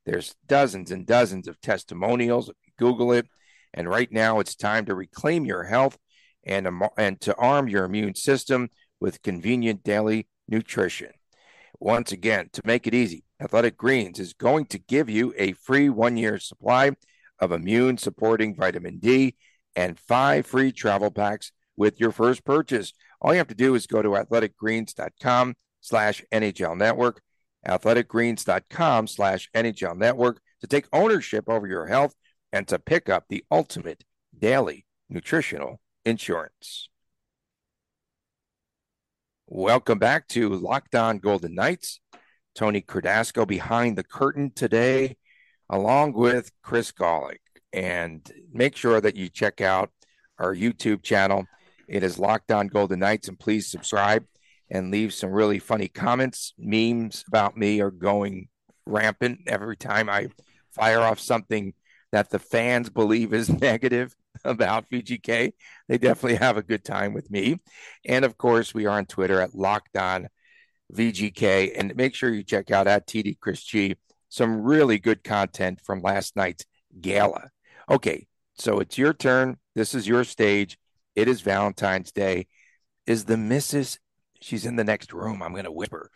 there's 0.05 0.35
dozens 0.47 0.91
and 0.91 1.07
dozens 1.07 1.49
of 1.49 1.61
testimonials 1.61 2.49
if 2.49 2.57
you 2.67 2.73
google 2.79 3.13
it 3.13 3.27
and 3.75 3.89
right 3.89 4.11
now 4.11 4.41
it's 4.41 4.55
time 4.55 4.85
to 4.87 4.95
reclaim 4.95 5.45
your 5.45 5.65
health 5.65 5.99
and, 6.47 6.69
and 6.97 7.21
to 7.21 7.35
arm 7.37 7.69
your 7.69 7.85
immune 7.85 8.15
system 8.15 8.71
with 9.01 9.23
convenient 9.23 9.83
daily 9.83 10.29
nutrition. 10.49 11.11
Once 11.79 12.13
again, 12.13 12.49
to 12.53 12.63
make 12.65 12.87
it 12.87 12.95
easy, 12.95 13.25
Athletic 13.41 13.77
Greens 13.77 14.19
is 14.19 14.33
going 14.33 14.65
to 14.67 14.79
give 14.79 15.11
you 15.11 15.35
a 15.37 15.53
free 15.53 15.91
one 15.91 16.17
year 16.17 16.39
supply 16.39 16.93
of 17.39 17.53
immune 17.53 17.99
supporting 17.99 18.55
vitamin 18.55 18.99
D 18.99 19.37
and 19.75 19.99
five 19.99 20.47
free 20.47 20.73
travel 20.73 21.11
packs 21.11 21.53
with 21.77 22.01
your 22.01 22.13
first 22.13 22.45
purchase. 22.47 22.95
All 23.21 23.33
you 23.33 23.39
have 23.39 23.49
to 23.49 23.55
do 23.55 23.75
is 23.75 23.87
go 23.87 24.03
to 24.03 24.11
athleticgreens.com 24.11 25.55
slash 25.81 26.23
NHL 26.33 26.77
network, 26.77 27.23
athleticgreens.com 27.67 29.07
slash 29.07 29.51
NHL 29.55 29.97
network 29.97 30.41
to 30.61 30.67
take 30.67 30.87
ownership 30.93 31.49
over 31.49 31.67
your 31.67 31.87
health 31.87 32.15
and 32.53 32.67
to 32.69 32.79
pick 32.79 33.09
up 33.09 33.25
the 33.29 33.45
ultimate 33.51 34.05
daily 34.39 34.87
nutritional 35.09 35.81
insurance. 36.05 36.89
Welcome 39.49 39.99
back 39.99 40.27
to 40.29 40.49
Locked 40.49 40.95
On 40.97 41.19
Golden 41.19 41.55
Knights. 41.55 42.01
Tony 42.57 42.81
Cardasco 42.81 43.47
behind 43.47 43.97
the 43.97 44.03
curtain 44.03 44.51
today, 44.51 45.17
along 45.71 46.15
with 46.15 46.51
Chris 46.63 46.91
Gawlik. 46.91 47.39
And 47.73 48.29
make 48.53 48.75
sure 48.75 49.01
that 49.01 49.15
you 49.15 49.29
check 49.29 49.61
out 49.61 49.91
our 50.39 50.55
YouTube 50.55 51.03
channel. 51.03 51.47
It 51.89 52.03
is 52.03 52.19
Locked 52.19 52.51
On 52.51 52.67
Golden 52.67 53.01
Knights, 53.01 53.29
and 53.29 53.39
please 53.39 53.71
subscribe 53.71 54.25
and 54.71 54.91
leave 54.91 55.15
some 55.15 55.31
really 55.31 55.59
funny 55.59 55.89
comments. 55.89 56.53
Memes 56.59 57.25
about 57.29 57.57
me 57.57 57.81
are 57.81 57.91
going 57.91 58.49
rampant 58.87 59.41
every 59.47 59.77
time 59.77 60.09
I 60.09 60.29
fire 60.73 61.01
off 61.01 61.21
something 61.21 61.75
that 62.13 62.31
the 62.31 62.39
fans 62.39 62.91
believe 62.91 63.33
is 63.33 63.49
negative 63.61 64.15
about 64.45 64.89
VGK. 64.91 65.53
They 65.89 65.99
definitely 65.99 66.37
have 66.37 66.57
a 66.57 66.63
good 66.63 66.85
time 66.85 67.13
with 67.13 67.31
me. 67.31 67.61
And 68.05 68.25
of 68.25 68.37
course, 68.37 68.75
we 68.75 68.87
are 68.87 68.97
on 68.97 69.07
Twitter 69.07 69.41
at 69.41 69.55
Locked 69.55 69.97
On 69.97 70.29
VGK. 70.93 71.73
And 71.77 71.97
make 71.97 72.15
sure 72.15 72.33
you 72.33 72.43
check 72.43 72.71
out 72.71 72.87
at 72.87 73.07
TD 73.07 73.39
Chris 73.41 73.63
G 73.63 73.97
some 74.29 74.63
really 74.63 74.99
good 74.99 75.25
content 75.25 75.81
from 75.85 76.03
last 76.03 76.37
night's 76.37 76.65
gala. 77.01 77.51
Okay, 77.89 78.27
so 78.59 78.81
it's 78.81 78.99
your 78.99 79.13
turn. 79.13 79.57
This 79.75 79.95
is 79.95 80.09
your 80.09 80.25
stage. 80.25 80.79
It 81.17 81.27
is 81.29 81.41
Valentine's 81.41 82.13
Day. 82.13 82.47
Is 83.07 83.25
the 83.25 83.37
missus, 83.37 83.99
she's 84.41 84.67
in 84.67 84.77
the 84.77 84.85
next 84.85 85.13
room. 85.13 85.43
I'm 85.43 85.53
going 85.53 85.65
to 85.65 85.73
whisper. 85.73 86.11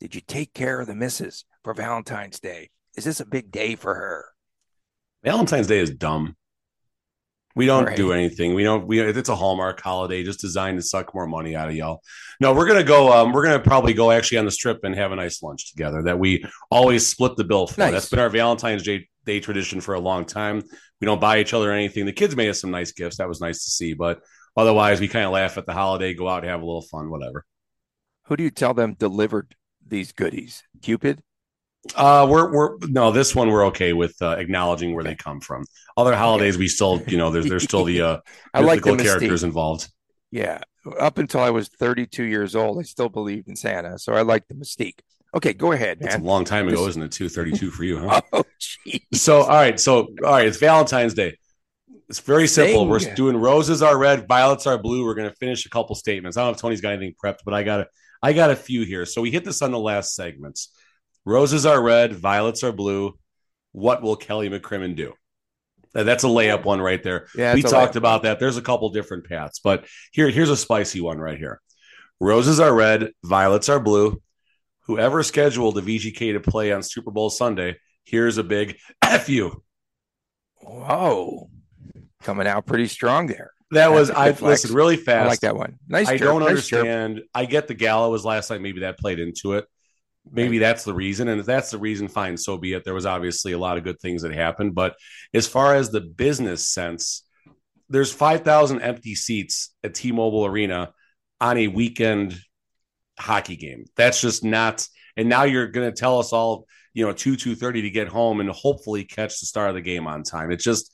Did 0.00 0.14
you 0.14 0.20
take 0.20 0.54
care 0.54 0.80
of 0.80 0.86
the 0.86 0.94
missus 0.94 1.44
for 1.64 1.74
Valentine's 1.74 2.38
Day? 2.38 2.70
Is 2.96 3.04
this 3.04 3.20
a 3.20 3.26
big 3.26 3.50
day 3.50 3.74
for 3.74 3.94
her? 3.94 4.26
Valentine's 5.24 5.66
Day 5.66 5.78
is 5.80 5.90
dumb. 5.90 6.36
We 7.56 7.66
don't 7.66 7.86
Right. 7.86 7.96
do 7.96 8.12
anything. 8.12 8.54
We 8.54 8.62
don't. 8.62 8.86
We 8.86 9.00
it's 9.00 9.28
a 9.28 9.34
Hallmark 9.34 9.80
holiday, 9.80 10.22
just 10.22 10.40
designed 10.40 10.78
to 10.78 10.82
suck 10.82 11.12
more 11.12 11.26
money 11.26 11.56
out 11.56 11.68
of 11.68 11.74
y'all. 11.74 12.02
No, 12.40 12.54
we're 12.54 12.68
gonna 12.68 12.84
go. 12.84 13.12
Um, 13.12 13.32
we're 13.32 13.42
gonna 13.42 13.58
probably 13.58 13.94
go 13.94 14.12
actually 14.12 14.38
on 14.38 14.44
the 14.44 14.52
strip 14.52 14.84
and 14.84 14.94
have 14.94 15.10
a 15.10 15.16
nice 15.16 15.42
lunch 15.42 15.68
together. 15.70 16.02
That 16.02 16.20
we 16.20 16.44
always 16.70 17.08
split 17.08 17.34
the 17.34 17.42
bill 17.42 17.66
for. 17.66 17.80
Nice. 17.80 17.92
That's 17.92 18.08
been 18.10 18.20
our 18.20 18.30
Valentine's 18.30 18.84
Day, 18.84 19.08
Day 19.28 19.40
tradition 19.40 19.82
for 19.82 19.94
a 19.94 20.00
long 20.00 20.24
time. 20.24 20.62
We 21.02 21.04
don't 21.04 21.20
buy 21.20 21.38
each 21.38 21.52
other 21.52 21.70
anything. 21.70 22.06
The 22.06 22.12
kids 22.12 22.34
made 22.34 22.48
us 22.48 22.62
some 22.62 22.70
nice 22.70 22.92
gifts. 22.92 23.18
That 23.18 23.28
was 23.28 23.42
nice 23.42 23.62
to 23.64 23.70
see. 23.70 23.92
But 23.92 24.22
otherwise, 24.56 25.00
we 25.00 25.06
kind 25.06 25.26
of 25.26 25.32
laugh 25.32 25.58
at 25.58 25.66
the 25.66 25.74
holiday, 25.74 26.14
go 26.14 26.26
out 26.26 26.42
and 26.42 26.50
have 26.50 26.62
a 26.62 26.64
little 26.64 26.80
fun, 26.80 27.10
whatever. 27.10 27.44
Who 28.24 28.36
do 28.38 28.42
you 28.42 28.50
tell 28.50 28.72
them 28.72 28.94
delivered 28.94 29.54
these 29.86 30.12
goodies? 30.12 30.62
Cupid? 30.80 31.22
Uh, 31.94 32.26
we're 32.28 32.50
we're 32.50 32.78
no, 32.88 33.12
this 33.12 33.34
one 33.34 33.50
we're 33.50 33.66
okay 33.66 33.92
with 33.92 34.16
uh, 34.22 34.30
acknowledging 34.30 34.94
where 34.94 35.04
they 35.04 35.14
come 35.14 35.40
from. 35.40 35.64
Other 35.96 36.16
holidays, 36.16 36.56
we 36.56 36.66
still, 36.66 37.02
you 37.06 37.18
know, 37.18 37.30
there's 37.30 37.48
there's 37.48 37.64
still 37.64 37.84
the 37.84 38.00
uh, 38.00 38.20
I 38.54 38.60
like 38.60 38.82
the 38.82 38.96
characters 38.96 39.42
mystique. 39.42 39.44
involved. 39.44 39.92
Yeah. 40.30 40.60
Up 40.98 41.18
until 41.18 41.40
I 41.40 41.50
was 41.50 41.68
32 41.68 42.24
years 42.24 42.56
old, 42.56 42.78
I 42.78 42.82
still 42.82 43.10
believed 43.10 43.48
in 43.48 43.56
Santa. 43.56 43.98
So 43.98 44.14
I 44.14 44.22
like 44.22 44.48
the 44.48 44.54
mystique. 44.54 45.00
Okay, 45.34 45.52
go 45.52 45.72
ahead, 45.72 45.98
It's 46.00 46.14
a 46.14 46.18
long 46.18 46.44
time 46.44 46.68
ago, 46.68 46.86
isn't 46.86 47.02
it? 47.02 47.12
Two 47.12 47.28
thirty 47.28 47.52
two 47.52 47.70
for 47.70 47.84
you, 47.84 47.98
huh? 47.98 48.20
Oh, 48.32 48.44
geez. 48.58 49.00
So, 49.12 49.42
all 49.42 49.48
right. 49.48 49.78
So, 49.78 50.08
all 50.24 50.30
right. 50.30 50.46
It's 50.46 50.56
Valentine's 50.56 51.14
Day. 51.14 51.36
It's 52.08 52.20
very 52.20 52.46
simple. 52.46 52.80
Sing. 52.80 53.10
We're 53.10 53.14
doing 53.14 53.36
roses 53.36 53.82
are 53.82 53.96
red, 53.98 54.26
violets 54.26 54.66
are 54.66 54.78
blue. 54.78 55.04
We're 55.04 55.14
going 55.14 55.28
to 55.28 55.36
finish 55.36 55.66
a 55.66 55.70
couple 55.70 55.94
statements. 55.94 56.36
I 56.36 56.40
don't 56.40 56.48
know 56.48 56.54
if 56.54 56.60
Tony's 56.60 56.80
got 56.80 56.94
anything 56.94 57.14
prepped, 57.22 57.40
but 57.44 57.52
I 57.52 57.62
got 57.62 57.80
a, 57.80 57.86
I 58.22 58.32
got 58.32 58.50
a 58.50 58.56
few 58.56 58.84
here. 58.84 59.04
So 59.04 59.20
we 59.20 59.30
hit 59.30 59.44
this 59.44 59.60
on 59.60 59.70
the 59.70 59.78
last 59.78 60.14
segments. 60.14 60.72
Roses 61.26 61.66
are 61.66 61.80
red, 61.80 62.16
violets 62.16 62.64
are 62.64 62.72
blue. 62.72 63.18
What 63.72 64.00
will 64.02 64.16
Kelly 64.16 64.48
McCrimmon 64.48 64.96
do? 64.96 65.12
That's 65.92 66.24
a 66.24 66.28
layup 66.28 66.64
one 66.64 66.80
right 66.80 67.02
there. 67.02 67.26
Yeah, 67.34 67.54
we 67.54 67.62
talked 67.62 67.96
about 67.96 68.22
that. 68.22 68.38
There's 68.40 68.56
a 68.56 68.62
couple 68.62 68.88
different 68.90 69.26
paths, 69.26 69.60
but 69.62 69.86
here, 70.12 70.30
here's 70.30 70.50
a 70.50 70.56
spicy 70.56 71.00
one 71.02 71.18
right 71.18 71.38
here. 71.38 71.60
Roses 72.20 72.60
are 72.60 72.74
red, 72.74 73.10
violets 73.22 73.68
are 73.68 73.80
blue. 73.80 74.22
Whoever 74.88 75.22
scheduled 75.22 75.76
the 75.76 75.82
VGK 75.82 76.32
to 76.32 76.40
play 76.40 76.72
on 76.72 76.82
Super 76.82 77.10
Bowl 77.10 77.30
Sunday, 77.30 77.76
here's 78.04 78.38
a 78.38 78.42
big 78.42 78.78
F 79.02 79.28
you. 79.28 79.62
Whoa. 80.56 81.50
Coming 82.22 82.46
out 82.46 82.66
pretty 82.66 82.88
strong 82.88 83.26
there. 83.26 83.52
That 83.70 83.92
was 83.92 84.08
That's 84.08 84.18
a 84.18 84.22
I 84.22 84.32
flex. 84.32 84.42
listened 84.42 84.74
really 84.74 84.96
fast. 84.96 85.26
I 85.26 85.28
like 85.28 85.40
that 85.40 85.56
one. 85.56 85.78
Nice 85.86 86.08
I 86.08 86.16
chirp, 86.16 86.28
don't 86.28 86.40
nice 86.40 86.48
understand. 86.48 87.20
I 87.34 87.44
get 87.44 87.68
the 87.68 87.74
gala 87.74 88.08
was 88.08 88.24
last 88.24 88.50
night. 88.50 88.62
Maybe 88.62 88.80
that 88.80 88.98
played 88.98 89.18
into 89.18 89.52
it. 89.52 89.66
Maybe 90.30 90.58
that's 90.58 90.84
the 90.84 90.94
reason. 90.94 91.28
And 91.28 91.38
if 91.40 91.46
that's 91.46 91.70
the 91.70 91.78
reason, 91.78 92.08
fine, 92.08 92.36
so 92.38 92.56
be 92.56 92.72
it. 92.72 92.84
There 92.84 92.94
was 92.94 93.06
obviously 93.06 93.52
a 93.52 93.58
lot 93.58 93.76
of 93.76 93.84
good 93.84 94.00
things 94.00 94.22
that 94.22 94.32
happened. 94.32 94.74
But 94.74 94.96
as 95.34 95.46
far 95.46 95.74
as 95.74 95.90
the 95.90 96.00
business 96.00 96.68
sense, 96.68 97.24
there's 97.90 98.12
5,000 98.12 98.80
empty 98.80 99.14
seats 99.14 99.74
at 99.84 99.94
T 99.94 100.12
Mobile 100.12 100.46
Arena 100.46 100.92
on 101.40 101.58
a 101.58 101.68
weekend 101.68 102.38
hockey 103.18 103.56
game. 103.56 103.84
That's 103.96 104.20
just 104.20 104.44
not. 104.44 104.86
And 105.16 105.28
now 105.28 105.44
you're 105.44 105.68
going 105.68 105.90
to 105.90 105.96
tell 105.96 106.18
us 106.18 106.32
all, 106.32 106.66
you 106.94 107.04
know, 107.04 107.12
2 107.12 107.36
230 107.36 107.82
to 107.82 107.90
get 107.90 108.08
home 108.08 108.40
and 108.40 108.50
hopefully 108.50 109.04
catch 109.04 109.40
the 109.40 109.46
start 109.46 109.68
of 109.68 109.74
the 109.74 109.80
game 109.82 110.06
on 110.06 110.22
time. 110.22 110.50
It's 110.50 110.64
just, 110.64 110.92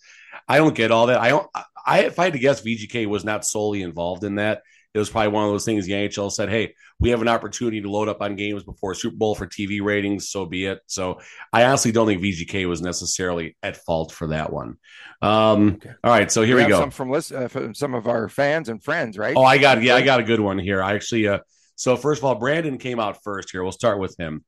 I 0.48 0.58
don't 0.58 0.74
get 0.74 0.90
all 0.90 1.06
that. 1.06 1.20
I 1.20 1.28
don't, 1.28 1.46
I, 1.86 2.00
if 2.00 2.18
I 2.18 2.24
had 2.24 2.32
to 2.32 2.38
guess, 2.38 2.62
VGK 2.62 3.06
was 3.06 3.24
not 3.24 3.44
solely 3.44 3.82
involved 3.82 4.24
in 4.24 4.36
that. 4.36 4.62
it 4.94 4.98
was 4.98 5.10
probably 5.10 5.28
one 5.28 5.44
of 5.44 5.50
those 5.50 5.64
things 5.64 5.86
the 5.86 5.92
NHL 5.92 6.30
said, 6.30 6.48
"Hey, 6.48 6.74
we 7.00 7.10
have 7.10 7.20
an 7.20 7.28
opportunity 7.28 7.80
to 7.80 7.90
load 7.90 8.08
up 8.08 8.22
on 8.22 8.36
games 8.36 8.62
before 8.62 8.94
Super 8.94 9.16
Bowl 9.16 9.34
for 9.34 9.46
TV 9.46 9.82
ratings, 9.82 10.30
so 10.30 10.46
be 10.46 10.66
it." 10.66 10.80
So 10.86 11.20
I 11.52 11.64
honestly 11.64 11.90
don't 11.90 12.06
think 12.06 12.22
VGK 12.22 12.68
was 12.68 12.80
necessarily 12.80 13.56
at 13.62 13.76
fault 13.76 14.12
for 14.12 14.28
that 14.28 14.52
one. 14.52 14.76
Um, 15.20 15.74
okay. 15.74 15.90
All 16.04 16.10
right, 16.10 16.30
so 16.30 16.42
here 16.42 16.56
we, 16.56 16.64
we 16.64 16.68
go. 16.68 16.80
Some 16.80 16.90
from, 16.90 17.10
list, 17.10 17.32
uh, 17.32 17.48
from 17.48 17.74
some 17.74 17.94
of 17.94 18.06
our 18.06 18.28
fans 18.28 18.68
and 18.68 18.82
friends, 18.82 19.18
right? 19.18 19.34
Oh, 19.36 19.42
I 19.42 19.58
got 19.58 19.82
yeah, 19.82 19.96
I 19.96 20.02
got 20.02 20.20
a 20.20 20.24
good 20.24 20.40
one 20.40 20.58
here. 20.58 20.82
I 20.82 20.94
actually, 20.94 21.26
uh, 21.26 21.40
so 21.76 21.96
first 21.96 22.20
of 22.20 22.24
all, 22.24 22.34
Brandon 22.34 22.78
came 22.78 23.00
out 23.00 23.22
first 23.22 23.50
here. 23.50 23.62
We'll 23.62 23.72
start 23.72 23.98
with 23.98 24.16
him. 24.18 24.44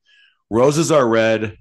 Roses 0.49 0.91
are 0.91 1.07
red, 1.07 1.57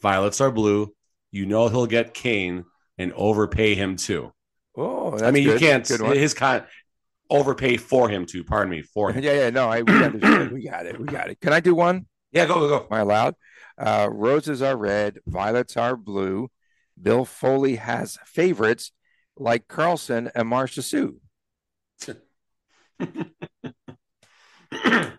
violets 0.00 0.40
are 0.40 0.50
blue. 0.50 0.92
You 1.30 1.46
know 1.46 1.68
he'll 1.68 1.86
get 1.86 2.14
Kane 2.14 2.64
and 2.98 3.12
overpay 3.12 3.74
him 3.74 3.96
too. 3.96 4.32
Oh, 4.76 5.18
I 5.18 5.30
mean, 5.30 5.44
good. 5.44 5.60
you 5.60 5.66
can't. 5.66 5.86
His 5.86 6.34
con 6.34 6.64
overpay 7.28 7.76
for 7.76 8.08
him 8.08 8.26
to. 8.26 8.44
Pardon 8.44 8.70
me, 8.70 8.82
for 8.82 9.12
him. 9.12 9.22
Yeah, 9.22 9.34
yeah. 9.34 9.50
No, 9.50 9.68
I 9.68 9.82
we 9.82 10.04
understand. 10.04 10.52
we 10.52 10.64
got 10.64 10.86
it. 10.86 10.98
We 10.98 11.06
got 11.06 11.30
it. 11.30 11.40
Can 11.40 11.52
I 11.52 11.60
do 11.60 11.74
one? 11.74 12.06
Yeah, 12.32 12.46
go, 12.46 12.54
go, 12.60 12.68
go. 12.68 12.86
Am 12.90 12.92
I 12.92 13.00
allowed? 13.00 13.34
Uh, 13.78 14.08
roses 14.12 14.60
are 14.60 14.76
red, 14.76 15.18
violets 15.26 15.76
are 15.76 15.96
blue. 15.96 16.50
Bill 17.00 17.24
Foley 17.24 17.76
has 17.76 18.18
favorites 18.26 18.92
like 19.36 19.66
Karlsson 19.68 20.30
and 20.34 20.50
Marchessault. 20.50 21.14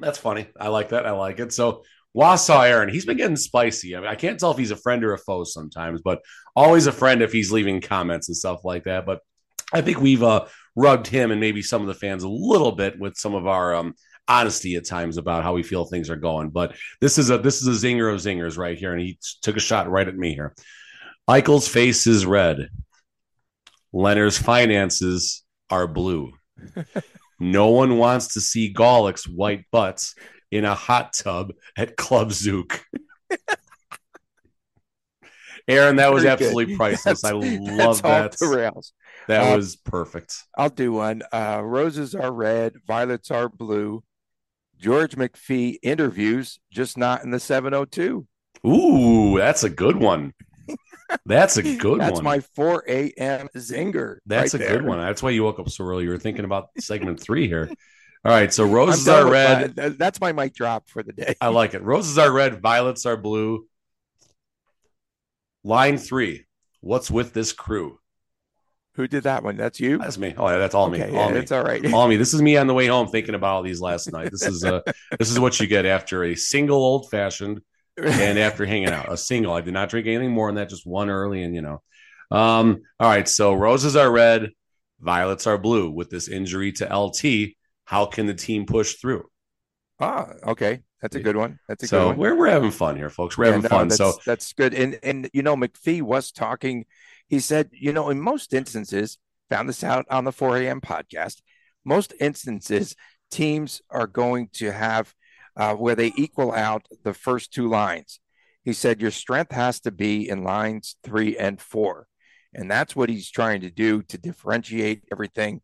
That's 0.00 0.18
funny. 0.18 0.48
I 0.58 0.68
like 0.68 0.90
that. 0.90 1.06
I 1.06 1.12
like 1.12 1.40
it. 1.40 1.52
So 1.52 1.84
Wausau 2.16 2.68
Aaron, 2.68 2.88
he's 2.88 3.04
been 3.04 3.16
getting 3.16 3.36
spicy. 3.36 3.94
I, 3.94 4.00
mean, 4.00 4.08
I 4.08 4.14
can't 4.14 4.38
tell 4.38 4.50
if 4.50 4.58
he's 4.58 4.70
a 4.70 4.76
friend 4.76 5.04
or 5.04 5.12
a 5.12 5.18
foe 5.18 5.44
sometimes, 5.44 6.00
but 6.02 6.20
always 6.56 6.86
a 6.86 6.92
friend 6.92 7.22
if 7.22 7.32
he's 7.32 7.52
leaving 7.52 7.80
comments 7.80 8.28
and 8.28 8.36
stuff 8.36 8.64
like 8.64 8.84
that. 8.84 9.06
But 9.06 9.20
I 9.72 9.82
think 9.82 10.00
we've 10.00 10.22
uh, 10.22 10.46
rugged 10.74 11.06
him 11.06 11.30
and 11.30 11.40
maybe 11.40 11.62
some 11.62 11.82
of 11.82 11.88
the 11.88 11.94
fans 11.94 12.24
a 12.24 12.28
little 12.28 12.72
bit 12.72 12.98
with 12.98 13.16
some 13.16 13.34
of 13.34 13.46
our 13.46 13.74
um, 13.74 13.94
honesty 14.26 14.76
at 14.76 14.86
times 14.86 15.18
about 15.18 15.42
how 15.44 15.52
we 15.52 15.62
feel 15.62 15.84
things 15.84 16.10
are 16.10 16.16
going. 16.16 16.50
But 16.50 16.74
this 17.00 17.18
is 17.18 17.30
a 17.30 17.38
this 17.38 17.62
is 17.62 17.68
a 17.68 17.86
zinger 17.86 18.12
of 18.12 18.20
zingers 18.20 18.58
right 18.58 18.76
here, 18.76 18.92
and 18.92 19.00
he 19.00 19.18
took 19.42 19.56
a 19.56 19.60
shot 19.60 19.90
right 19.90 20.08
at 20.08 20.16
me 20.16 20.34
here. 20.34 20.54
Eichel's 21.28 21.68
face 21.68 22.06
is 22.06 22.26
red. 22.26 22.68
Lehner's 23.94 24.38
finances 24.38 25.44
are 25.68 25.86
blue. 25.86 26.32
no 27.40 27.68
one 27.68 27.98
wants 27.98 28.34
to 28.34 28.40
see 28.40 28.72
Gawlik's 28.72 29.26
white 29.26 29.64
butts 29.72 30.14
in 30.50 30.64
a 30.64 30.74
hot 30.74 31.14
tub 31.14 31.52
at 31.76 31.96
Club 31.96 32.32
Zook. 32.32 32.84
Aaron, 35.68 35.96
that 35.96 36.12
was 36.12 36.22
Very 36.24 36.32
absolutely 36.32 36.66
good. 36.66 36.76
priceless. 36.76 37.22
That's, 37.22 37.24
I 37.24 37.32
love 37.32 38.02
that. 38.02 38.36
the 38.38 38.46
rails. 38.48 38.92
That 39.28 39.52
uh, 39.52 39.56
was 39.56 39.76
perfect. 39.76 40.34
I'll 40.56 40.68
do 40.70 40.92
one. 40.92 41.22
Uh, 41.32 41.60
roses 41.62 42.14
are 42.14 42.32
red, 42.32 42.74
violets 42.86 43.30
are 43.30 43.48
blue. 43.48 44.02
George 44.78 45.14
McPhee 45.14 45.78
interviews, 45.82 46.58
just 46.72 46.98
not 46.98 47.22
in 47.22 47.30
the 47.30 47.38
702. 47.38 48.26
Ooh, 48.66 49.38
that's 49.38 49.62
a 49.62 49.70
good 49.70 49.96
one. 49.96 50.32
That's 51.26 51.56
a 51.56 51.62
good 51.62 51.84
one. 51.84 51.98
That's 51.98 52.14
one. 52.14 52.24
my 52.24 52.40
4 52.40 52.84
a.m. 52.88 53.48
zinger. 53.56 54.18
That's 54.26 54.54
right 54.54 54.62
a 54.62 54.64
there. 54.64 54.78
good 54.78 54.86
one. 54.86 54.98
That's 54.98 55.22
why 55.22 55.30
you 55.30 55.44
woke 55.44 55.58
up 55.58 55.68
so 55.68 55.84
early. 55.84 56.04
You 56.04 56.10
were 56.10 56.18
thinking 56.18 56.44
about 56.44 56.68
segment 56.78 57.20
three 57.20 57.46
here. 57.46 57.70
All 58.24 58.32
right. 58.32 58.52
So 58.52 58.64
roses 58.64 59.08
are 59.08 59.30
red. 59.30 59.76
My, 59.76 59.88
that's 59.90 60.20
my 60.20 60.32
mic 60.32 60.54
drop 60.54 60.88
for 60.88 61.02
the 61.02 61.12
day. 61.12 61.34
I 61.40 61.48
like 61.48 61.74
it. 61.74 61.82
Roses 61.82 62.18
are 62.18 62.30
red. 62.30 62.60
Violets 62.60 63.06
are 63.06 63.16
blue. 63.16 63.66
Line 65.64 65.98
three. 65.98 66.46
What's 66.80 67.10
with 67.10 67.32
this 67.32 67.52
crew? 67.52 67.98
Who 68.94 69.06
did 69.06 69.22
that 69.22 69.44
one? 69.44 69.56
That's 69.56 69.78
you. 69.78 69.98
That's 69.98 70.18
me. 70.18 70.34
Oh 70.36 70.48
yeah, 70.48 70.58
that's 70.58 70.74
all 70.74 70.88
okay, 70.88 71.10
me. 71.10 71.16
All 71.16 71.28
yeah, 71.28 71.32
me. 71.32 71.38
It's 71.38 71.52
all 71.52 71.62
right. 71.62 71.92
all 71.92 72.08
me. 72.08 72.16
This 72.16 72.34
is 72.34 72.42
me 72.42 72.56
on 72.56 72.66
the 72.66 72.74
way 72.74 72.86
home 72.86 73.08
thinking 73.08 73.34
about 73.34 73.56
all 73.56 73.62
these 73.62 73.80
last 73.80 74.12
night. 74.12 74.30
This 74.30 74.42
is 74.42 74.64
uh 74.64 74.80
this 75.18 75.30
is 75.30 75.38
what 75.38 75.60
you 75.60 75.66
get 75.66 75.86
after 75.86 76.24
a 76.24 76.34
single 76.34 76.78
old 76.78 77.10
fashioned 77.10 77.60
and 77.96 78.38
after 78.38 78.64
hanging 78.64 78.90
out. 78.90 79.12
A 79.12 79.16
single. 79.16 79.52
I 79.52 79.60
did 79.60 79.74
not 79.74 79.88
drink 79.88 80.06
anything 80.06 80.32
more 80.32 80.48
than 80.48 80.56
that. 80.56 80.68
Just 80.68 80.86
one 80.86 81.10
early, 81.10 81.42
and 81.42 81.54
you 81.54 81.62
know. 81.62 81.82
Um. 82.30 82.82
All 82.98 83.08
right. 83.08 83.28
So 83.28 83.54
roses 83.54 83.96
are 83.96 84.10
red, 84.10 84.50
violets 85.00 85.46
are 85.46 85.58
blue. 85.58 85.90
With 85.90 86.10
this 86.10 86.28
injury 86.28 86.72
to 86.72 86.96
LT, 86.96 87.54
how 87.84 88.06
can 88.06 88.26
the 88.26 88.34
team 88.34 88.66
push 88.66 88.94
through? 88.94 89.24
Ah, 89.98 90.28
okay. 90.46 90.80
That's 91.02 91.16
a 91.16 91.20
good 91.20 91.36
one. 91.36 91.58
That's 91.66 91.84
a 91.84 91.86
so 91.86 91.98
good 91.98 92.06
one. 92.08 92.16
We're, 92.18 92.36
we're 92.36 92.50
having 92.50 92.70
fun 92.70 92.96
here, 92.96 93.08
folks. 93.08 93.38
We're 93.38 93.46
yeah, 93.46 93.52
having 93.52 93.62
no, 93.62 93.68
fun. 93.68 93.88
That's, 93.88 93.98
so 93.98 94.12
that's 94.26 94.52
good. 94.52 94.74
And 94.74 94.98
and 95.02 95.30
you 95.32 95.42
know, 95.42 95.56
McPhee 95.56 96.02
was 96.02 96.30
talking. 96.30 96.84
He 97.28 97.40
said, 97.40 97.70
you 97.72 97.92
know, 97.92 98.10
in 98.10 98.20
most 98.20 98.52
instances, 98.52 99.18
found 99.48 99.68
this 99.68 99.84
out 99.84 100.06
on 100.10 100.24
the 100.24 100.32
4 100.32 100.58
a.m. 100.58 100.80
podcast. 100.80 101.40
Most 101.84 102.12
instances, 102.20 102.96
teams 103.30 103.82
are 103.90 104.06
going 104.06 104.48
to 104.54 104.72
have 104.72 105.14
uh, 105.60 105.74
where 105.74 105.94
they 105.94 106.12
equal 106.16 106.52
out 106.52 106.86
the 107.04 107.12
first 107.12 107.52
two 107.52 107.68
lines. 107.68 108.18
He 108.64 108.72
said 108.72 109.00
your 109.00 109.10
strength 109.10 109.52
has 109.52 109.80
to 109.80 109.90
be 109.90 110.26
in 110.28 110.42
lines 110.42 110.96
three 111.04 111.36
and 111.36 111.60
four. 111.60 112.06
And 112.54 112.70
that's 112.70 112.96
what 112.96 113.10
he's 113.10 113.30
trying 113.30 113.60
to 113.60 113.70
do 113.70 114.02
to 114.04 114.18
differentiate 114.18 115.04
everything 115.12 115.60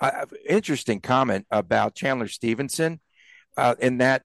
uh, 0.00 0.26
interesting 0.46 1.00
comment 1.00 1.46
about 1.50 1.94
Chandler 1.94 2.28
Stephenson, 2.28 3.00
uh, 3.56 3.74
in 3.78 3.98
that, 3.98 4.22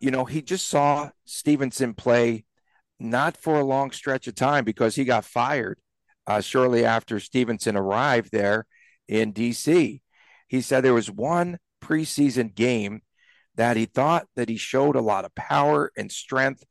you 0.00 0.10
know, 0.10 0.24
he 0.24 0.42
just 0.42 0.68
saw 0.68 1.10
Stephenson 1.24 1.94
play 1.94 2.44
not 3.00 3.36
for 3.36 3.58
a 3.58 3.64
long 3.64 3.90
stretch 3.90 4.28
of 4.28 4.34
time 4.34 4.64
because 4.64 4.94
he 4.94 5.04
got 5.04 5.24
fired 5.24 5.80
uh, 6.26 6.40
shortly 6.40 6.84
after 6.84 7.18
Stephenson 7.18 7.76
arrived 7.76 8.30
there 8.30 8.66
in 9.08 9.32
DC. 9.32 10.00
He 10.46 10.60
said 10.60 10.82
there 10.82 10.94
was 10.94 11.10
one 11.10 11.58
preseason 11.82 12.54
game 12.54 13.02
that 13.56 13.76
he 13.76 13.86
thought 13.86 14.26
that 14.36 14.48
he 14.48 14.56
showed 14.56 14.96
a 14.96 15.00
lot 15.00 15.24
of 15.24 15.34
power 15.34 15.92
and 15.96 16.10
strength, 16.10 16.64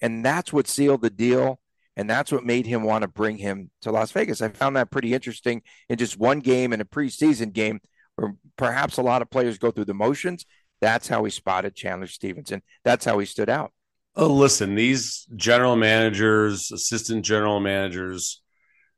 and 0.00 0.24
that's 0.24 0.52
what 0.52 0.68
sealed 0.68 1.02
the 1.02 1.10
deal 1.10 1.60
and 1.96 2.10
that's 2.10 2.32
what 2.32 2.44
made 2.44 2.66
him 2.66 2.82
want 2.82 3.02
to 3.02 3.08
bring 3.08 3.36
him 3.36 3.70
to 3.82 3.92
Las 3.92 4.10
Vegas. 4.12 4.42
I 4.42 4.48
found 4.48 4.76
that 4.76 4.90
pretty 4.90 5.14
interesting 5.14 5.62
in 5.88 5.98
just 5.98 6.18
one 6.18 6.40
game 6.40 6.72
in 6.72 6.80
a 6.80 6.84
preseason 6.84 7.52
game 7.52 7.80
where 8.16 8.34
perhaps 8.56 8.96
a 8.96 9.02
lot 9.02 9.22
of 9.22 9.30
players 9.30 9.58
go 9.58 9.70
through 9.70 9.84
the 9.86 9.94
motions. 9.94 10.44
That's 10.80 11.08
how 11.08 11.24
he 11.24 11.30
spotted 11.30 11.74
Chandler 11.74 12.06
Stephenson. 12.06 12.62
That's 12.84 13.04
how 13.04 13.18
he 13.18 13.26
stood 13.26 13.48
out. 13.48 13.72
Oh, 14.16 14.32
listen, 14.32 14.74
these 14.74 15.26
general 15.34 15.76
managers, 15.76 16.70
assistant 16.70 17.24
general 17.24 17.58
managers, 17.58 18.42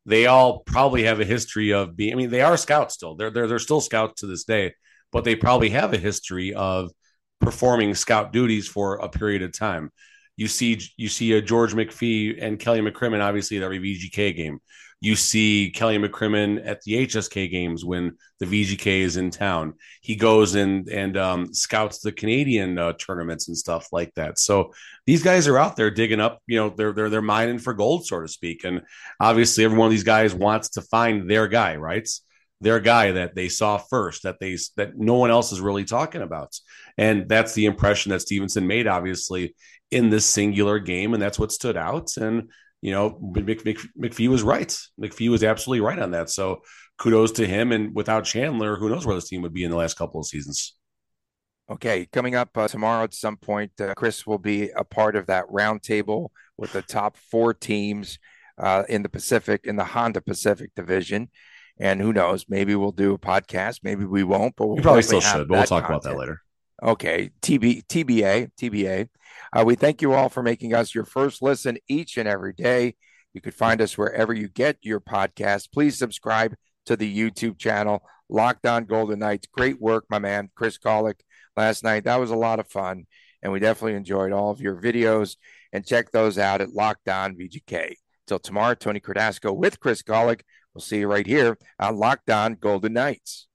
they 0.04 0.26
all 0.26 0.60
probably 0.60 1.04
have 1.04 1.20
a 1.20 1.24
history 1.24 1.72
of 1.72 1.96
being. 1.96 2.12
I 2.12 2.16
mean, 2.16 2.30
they 2.30 2.42
are 2.42 2.56
scouts 2.56 2.94
still. 2.94 3.16
They're 3.16 3.30
they're 3.30 3.46
they're 3.46 3.58
still 3.58 3.80
scouts 3.80 4.20
to 4.20 4.26
this 4.26 4.44
day, 4.44 4.74
but 5.12 5.24
they 5.24 5.34
probably 5.34 5.70
have 5.70 5.94
a 5.94 5.98
history 5.98 6.52
of 6.54 6.90
performing 7.40 7.94
scout 7.94 8.32
duties 8.32 8.68
for 8.68 8.96
a 8.96 9.08
period 9.08 9.42
of 9.42 9.56
time. 9.56 9.90
You 10.36 10.48
see, 10.48 10.80
you 10.96 11.08
see 11.08 11.32
a 11.32 11.42
George 11.42 11.74
McPhee 11.74 12.42
and 12.42 12.58
Kelly 12.58 12.80
McCrimmon 12.80 13.22
obviously 13.22 13.56
at 13.56 13.62
every 13.62 13.78
VGK 13.78 14.36
game. 14.36 14.60
You 15.00 15.14
see 15.14 15.72
Kelly 15.74 15.98
McCrimmon 15.98 16.66
at 16.66 16.80
the 16.82 17.06
HSK 17.06 17.50
games 17.50 17.84
when 17.84 18.16
the 18.40 18.46
VGK 18.46 19.00
is 19.00 19.18
in 19.18 19.30
town. 19.30 19.74
He 20.00 20.16
goes 20.16 20.54
and 20.54 20.88
and 20.88 21.16
um, 21.18 21.52
scouts 21.52 21.98
the 22.00 22.12
Canadian 22.12 22.78
uh, 22.78 22.94
tournaments 22.94 23.48
and 23.48 23.56
stuff 23.56 23.88
like 23.92 24.12
that. 24.14 24.38
So 24.38 24.72
these 25.06 25.22
guys 25.22 25.48
are 25.48 25.58
out 25.58 25.76
there 25.76 25.90
digging 25.90 26.20
up, 26.20 26.40
you 26.46 26.56
know, 26.56 26.70
they're 26.70 26.92
they're 26.92 27.10
they're 27.10 27.22
mining 27.22 27.58
for 27.58 27.74
gold, 27.74 28.06
so 28.06 28.20
to 28.20 28.28
speak. 28.28 28.64
And 28.64 28.82
obviously, 29.20 29.64
every 29.64 29.76
one 29.76 29.86
of 29.86 29.92
these 29.92 30.02
guys 30.02 30.34
wants 30.34 30.70
to 30.70 30.82
find 30.82 31.28
their 31.28 31.46
guy, 31.46 31.76
right? 31.76 32.08
Their 32.60 32.80
guy 32.80 33.12
that 33.12 33.34
they 33.34 33.48
saw 33.48 33.76
first, 33.76 34.22
that 34.22 34.40
they 34.40 34.56
that 34.76 34.96
no 34.96 35.14
one 35.14 35.30
else 35.30 35.52
is 35.52 35.60
really 35.60 35.84
talking 35.84 36.22
about, 36.22 36.58
and 36.96 37.28
that's 37.28 37.52
the 37.52 37.66
impression 37.66 38.10
that 38.10 38.22
Stephenson 38.22 38.66
made, 38.66 38.86
obviously, 38.86 39.54
in 39.90 40.10
this 40.10 40.24
singular 40.24 40.78
game, 40.78 41.12
and 41.12 41.22
that's 41.22 41.38
what 41.38 41.52
stood 41.52 41.76
out. 41.76 42.16
And 42.16 42.50
you 42.80 42.92
know, 42.92 43.18
Mc, 43.20 43.64
Mc, 43.64 43.78
McPhee 44.00 44.28
was 44.28 44.42
right. 44.42 44.76
McPhee 45.00 45.30
was 45.30 45.42
absolutely 45.42 45.80
right 45.80 45.98
on 45.98 46.12
that. 46.12 46.30
So 46.30 46.62
kudos 46.98 47.32
to 47.32 47.46
him. 47.46 47.72
And 47.72 47.94
without 47.94 48.24
Chandler, 48.24 48.76
who 48.76 48.88
knows 48.88 49.06
where 49.06 49.14
this 49.14 49.28
team 49.28 49.42
would 49.42 49.54
be 49.54 49.64
in 49.64 49.70
the 49.70 49.76
last 49.76 49.96
couple 49.98 50.20
of 50.20 50.26
seasons. 50.26 50.74
Okay, 51.68 52.06
coming 52.12 52.36
up 52.36 52.56
uh, 52.56 52.68
tomorrow 52.68 53.02
at 53.02 53.12
some 53.12 53.36
point, 53.36 53.72
uh, 53.80 53.92
Chris 53.96 54.24
will 54.24 54.38
be 54.38 54.70
a 54.70 54.84
part 54.84 55.16
of 55.16 55.26
that 55.26 55.48
roundtable 55.48 56.28
with 56.56 56.72
the 56.72 56.82
top 56.82 57.16
four 57.16 57.52
teams 57.52 58.20
uh, 58.56 58.84
in 58.88 59.02
the 59.02 59.08
Pacific, 59.08 59.62
in 59.64 59.74
the 59.74 59.84
Honda 59.84 60.20
Pacific 60.20 60.70
division. 60.76 61.28
And 61.78 62.00
who 62.00 62.12
knows, 62.12 62.46
maybe 62.48 62.74
we'll 62.74 62.92
do 62.92 63.12
a 63.12 63.18
podcast, 63.18 63.80
maybe 63.82 64.04
we 64.04 64.24
won't, 64.24 64.56
but 64.56 64.66
we'll 64.66 64.76
we 64.76 64.82
probably 64.82 65.02
still 65.02 65.20
should, 65.20 65.46
but 65.48 65.56
we'll 65.56 65.64
talk 65.64 65.84
content. 65.84 65.90
about 65.90 66.02
that 66.04 66.18
later. 66.18 66.42
Okay, 66.82 67.30
TB, 67.42 67.86
TBA, 67.86 68.50
TBA. 68.58 69.08
Uh, 69.52 69.64
we 69.64 69.74
thank 69.74 70.02
you 70.02 70.12
all 70.12 70.28
for 70.28 70.42
making 70.42 70.74
us 70.74 70.94
your 70.94 71.04
first 71.04 71.42
listen 71.42 71.78
each 71.88 72.16
and 72.16 72.28
every 72.28 72.52
day. 72.52 72.94
You 73.32 73.40
could 73.40 73.54
find 73.54 73.80
us 73.80 73.98
wherever 73.98 74.32
you 74.32 74.48
get 74.48 74.78
your 74.82 75.00
podcast. 75.00 75.72
Please 75.72 75.98
subscribe 75.98 76.54
to 76.86 76.96
the 76.96 77.18
YouTube 77.18 77.58
channel, 77.58 78.02
Locked 78.28 78.66
On 78.66 78.84
Golden 78.84 79.18
Knights. 79.18 79.46
Great 79.52 79.80
work, 79.80 80.06
my 80.08 80.18
man, 80.18 80.50
Chris 80.54 80.78
Gawlik, 80.78 81.20
last 81.56 81.84
night. 81.84 82.04
That 82.04 82.20
was 82.20 82.30
a 82.30 82.36
lot 82.36 82.60
of 82.60 82.68
fun, 82.68 83.06
and 83.42 83.52
we 83.52 83.60
definitely 83.60 83.94
enjoyed 83.94 84.32
all 84.32 84.50
of 84.50 84.60
your 84.60 84.80
videos. 84.80 85.36
And 85.72 85.84
check 85.84 86.10
those 86.10 86.38
out 86.38 86.62
at 86.62 86.72
Locked 86.72 87.08
On 87.08 87.36
VGK. 87.36 87.96
Till 88.26 88.38
tomorrow, 88.38 88.74
Tony 88.74 89.00
Cardasco 89.00 89.54
with 89.54 89.80
Chris 89.80 90.02
Gawlik. 90.02 90.40
We'll 90.76 90.82
see 90.82 90.98
you 90.98 91.08
right 91.08 91.26
here 91.26 91.56
on 91.80 91.96
Locked 91.96 92.28
On 92.28 92.52
Golden 92.52 92.92
Knights. 92.92 93.48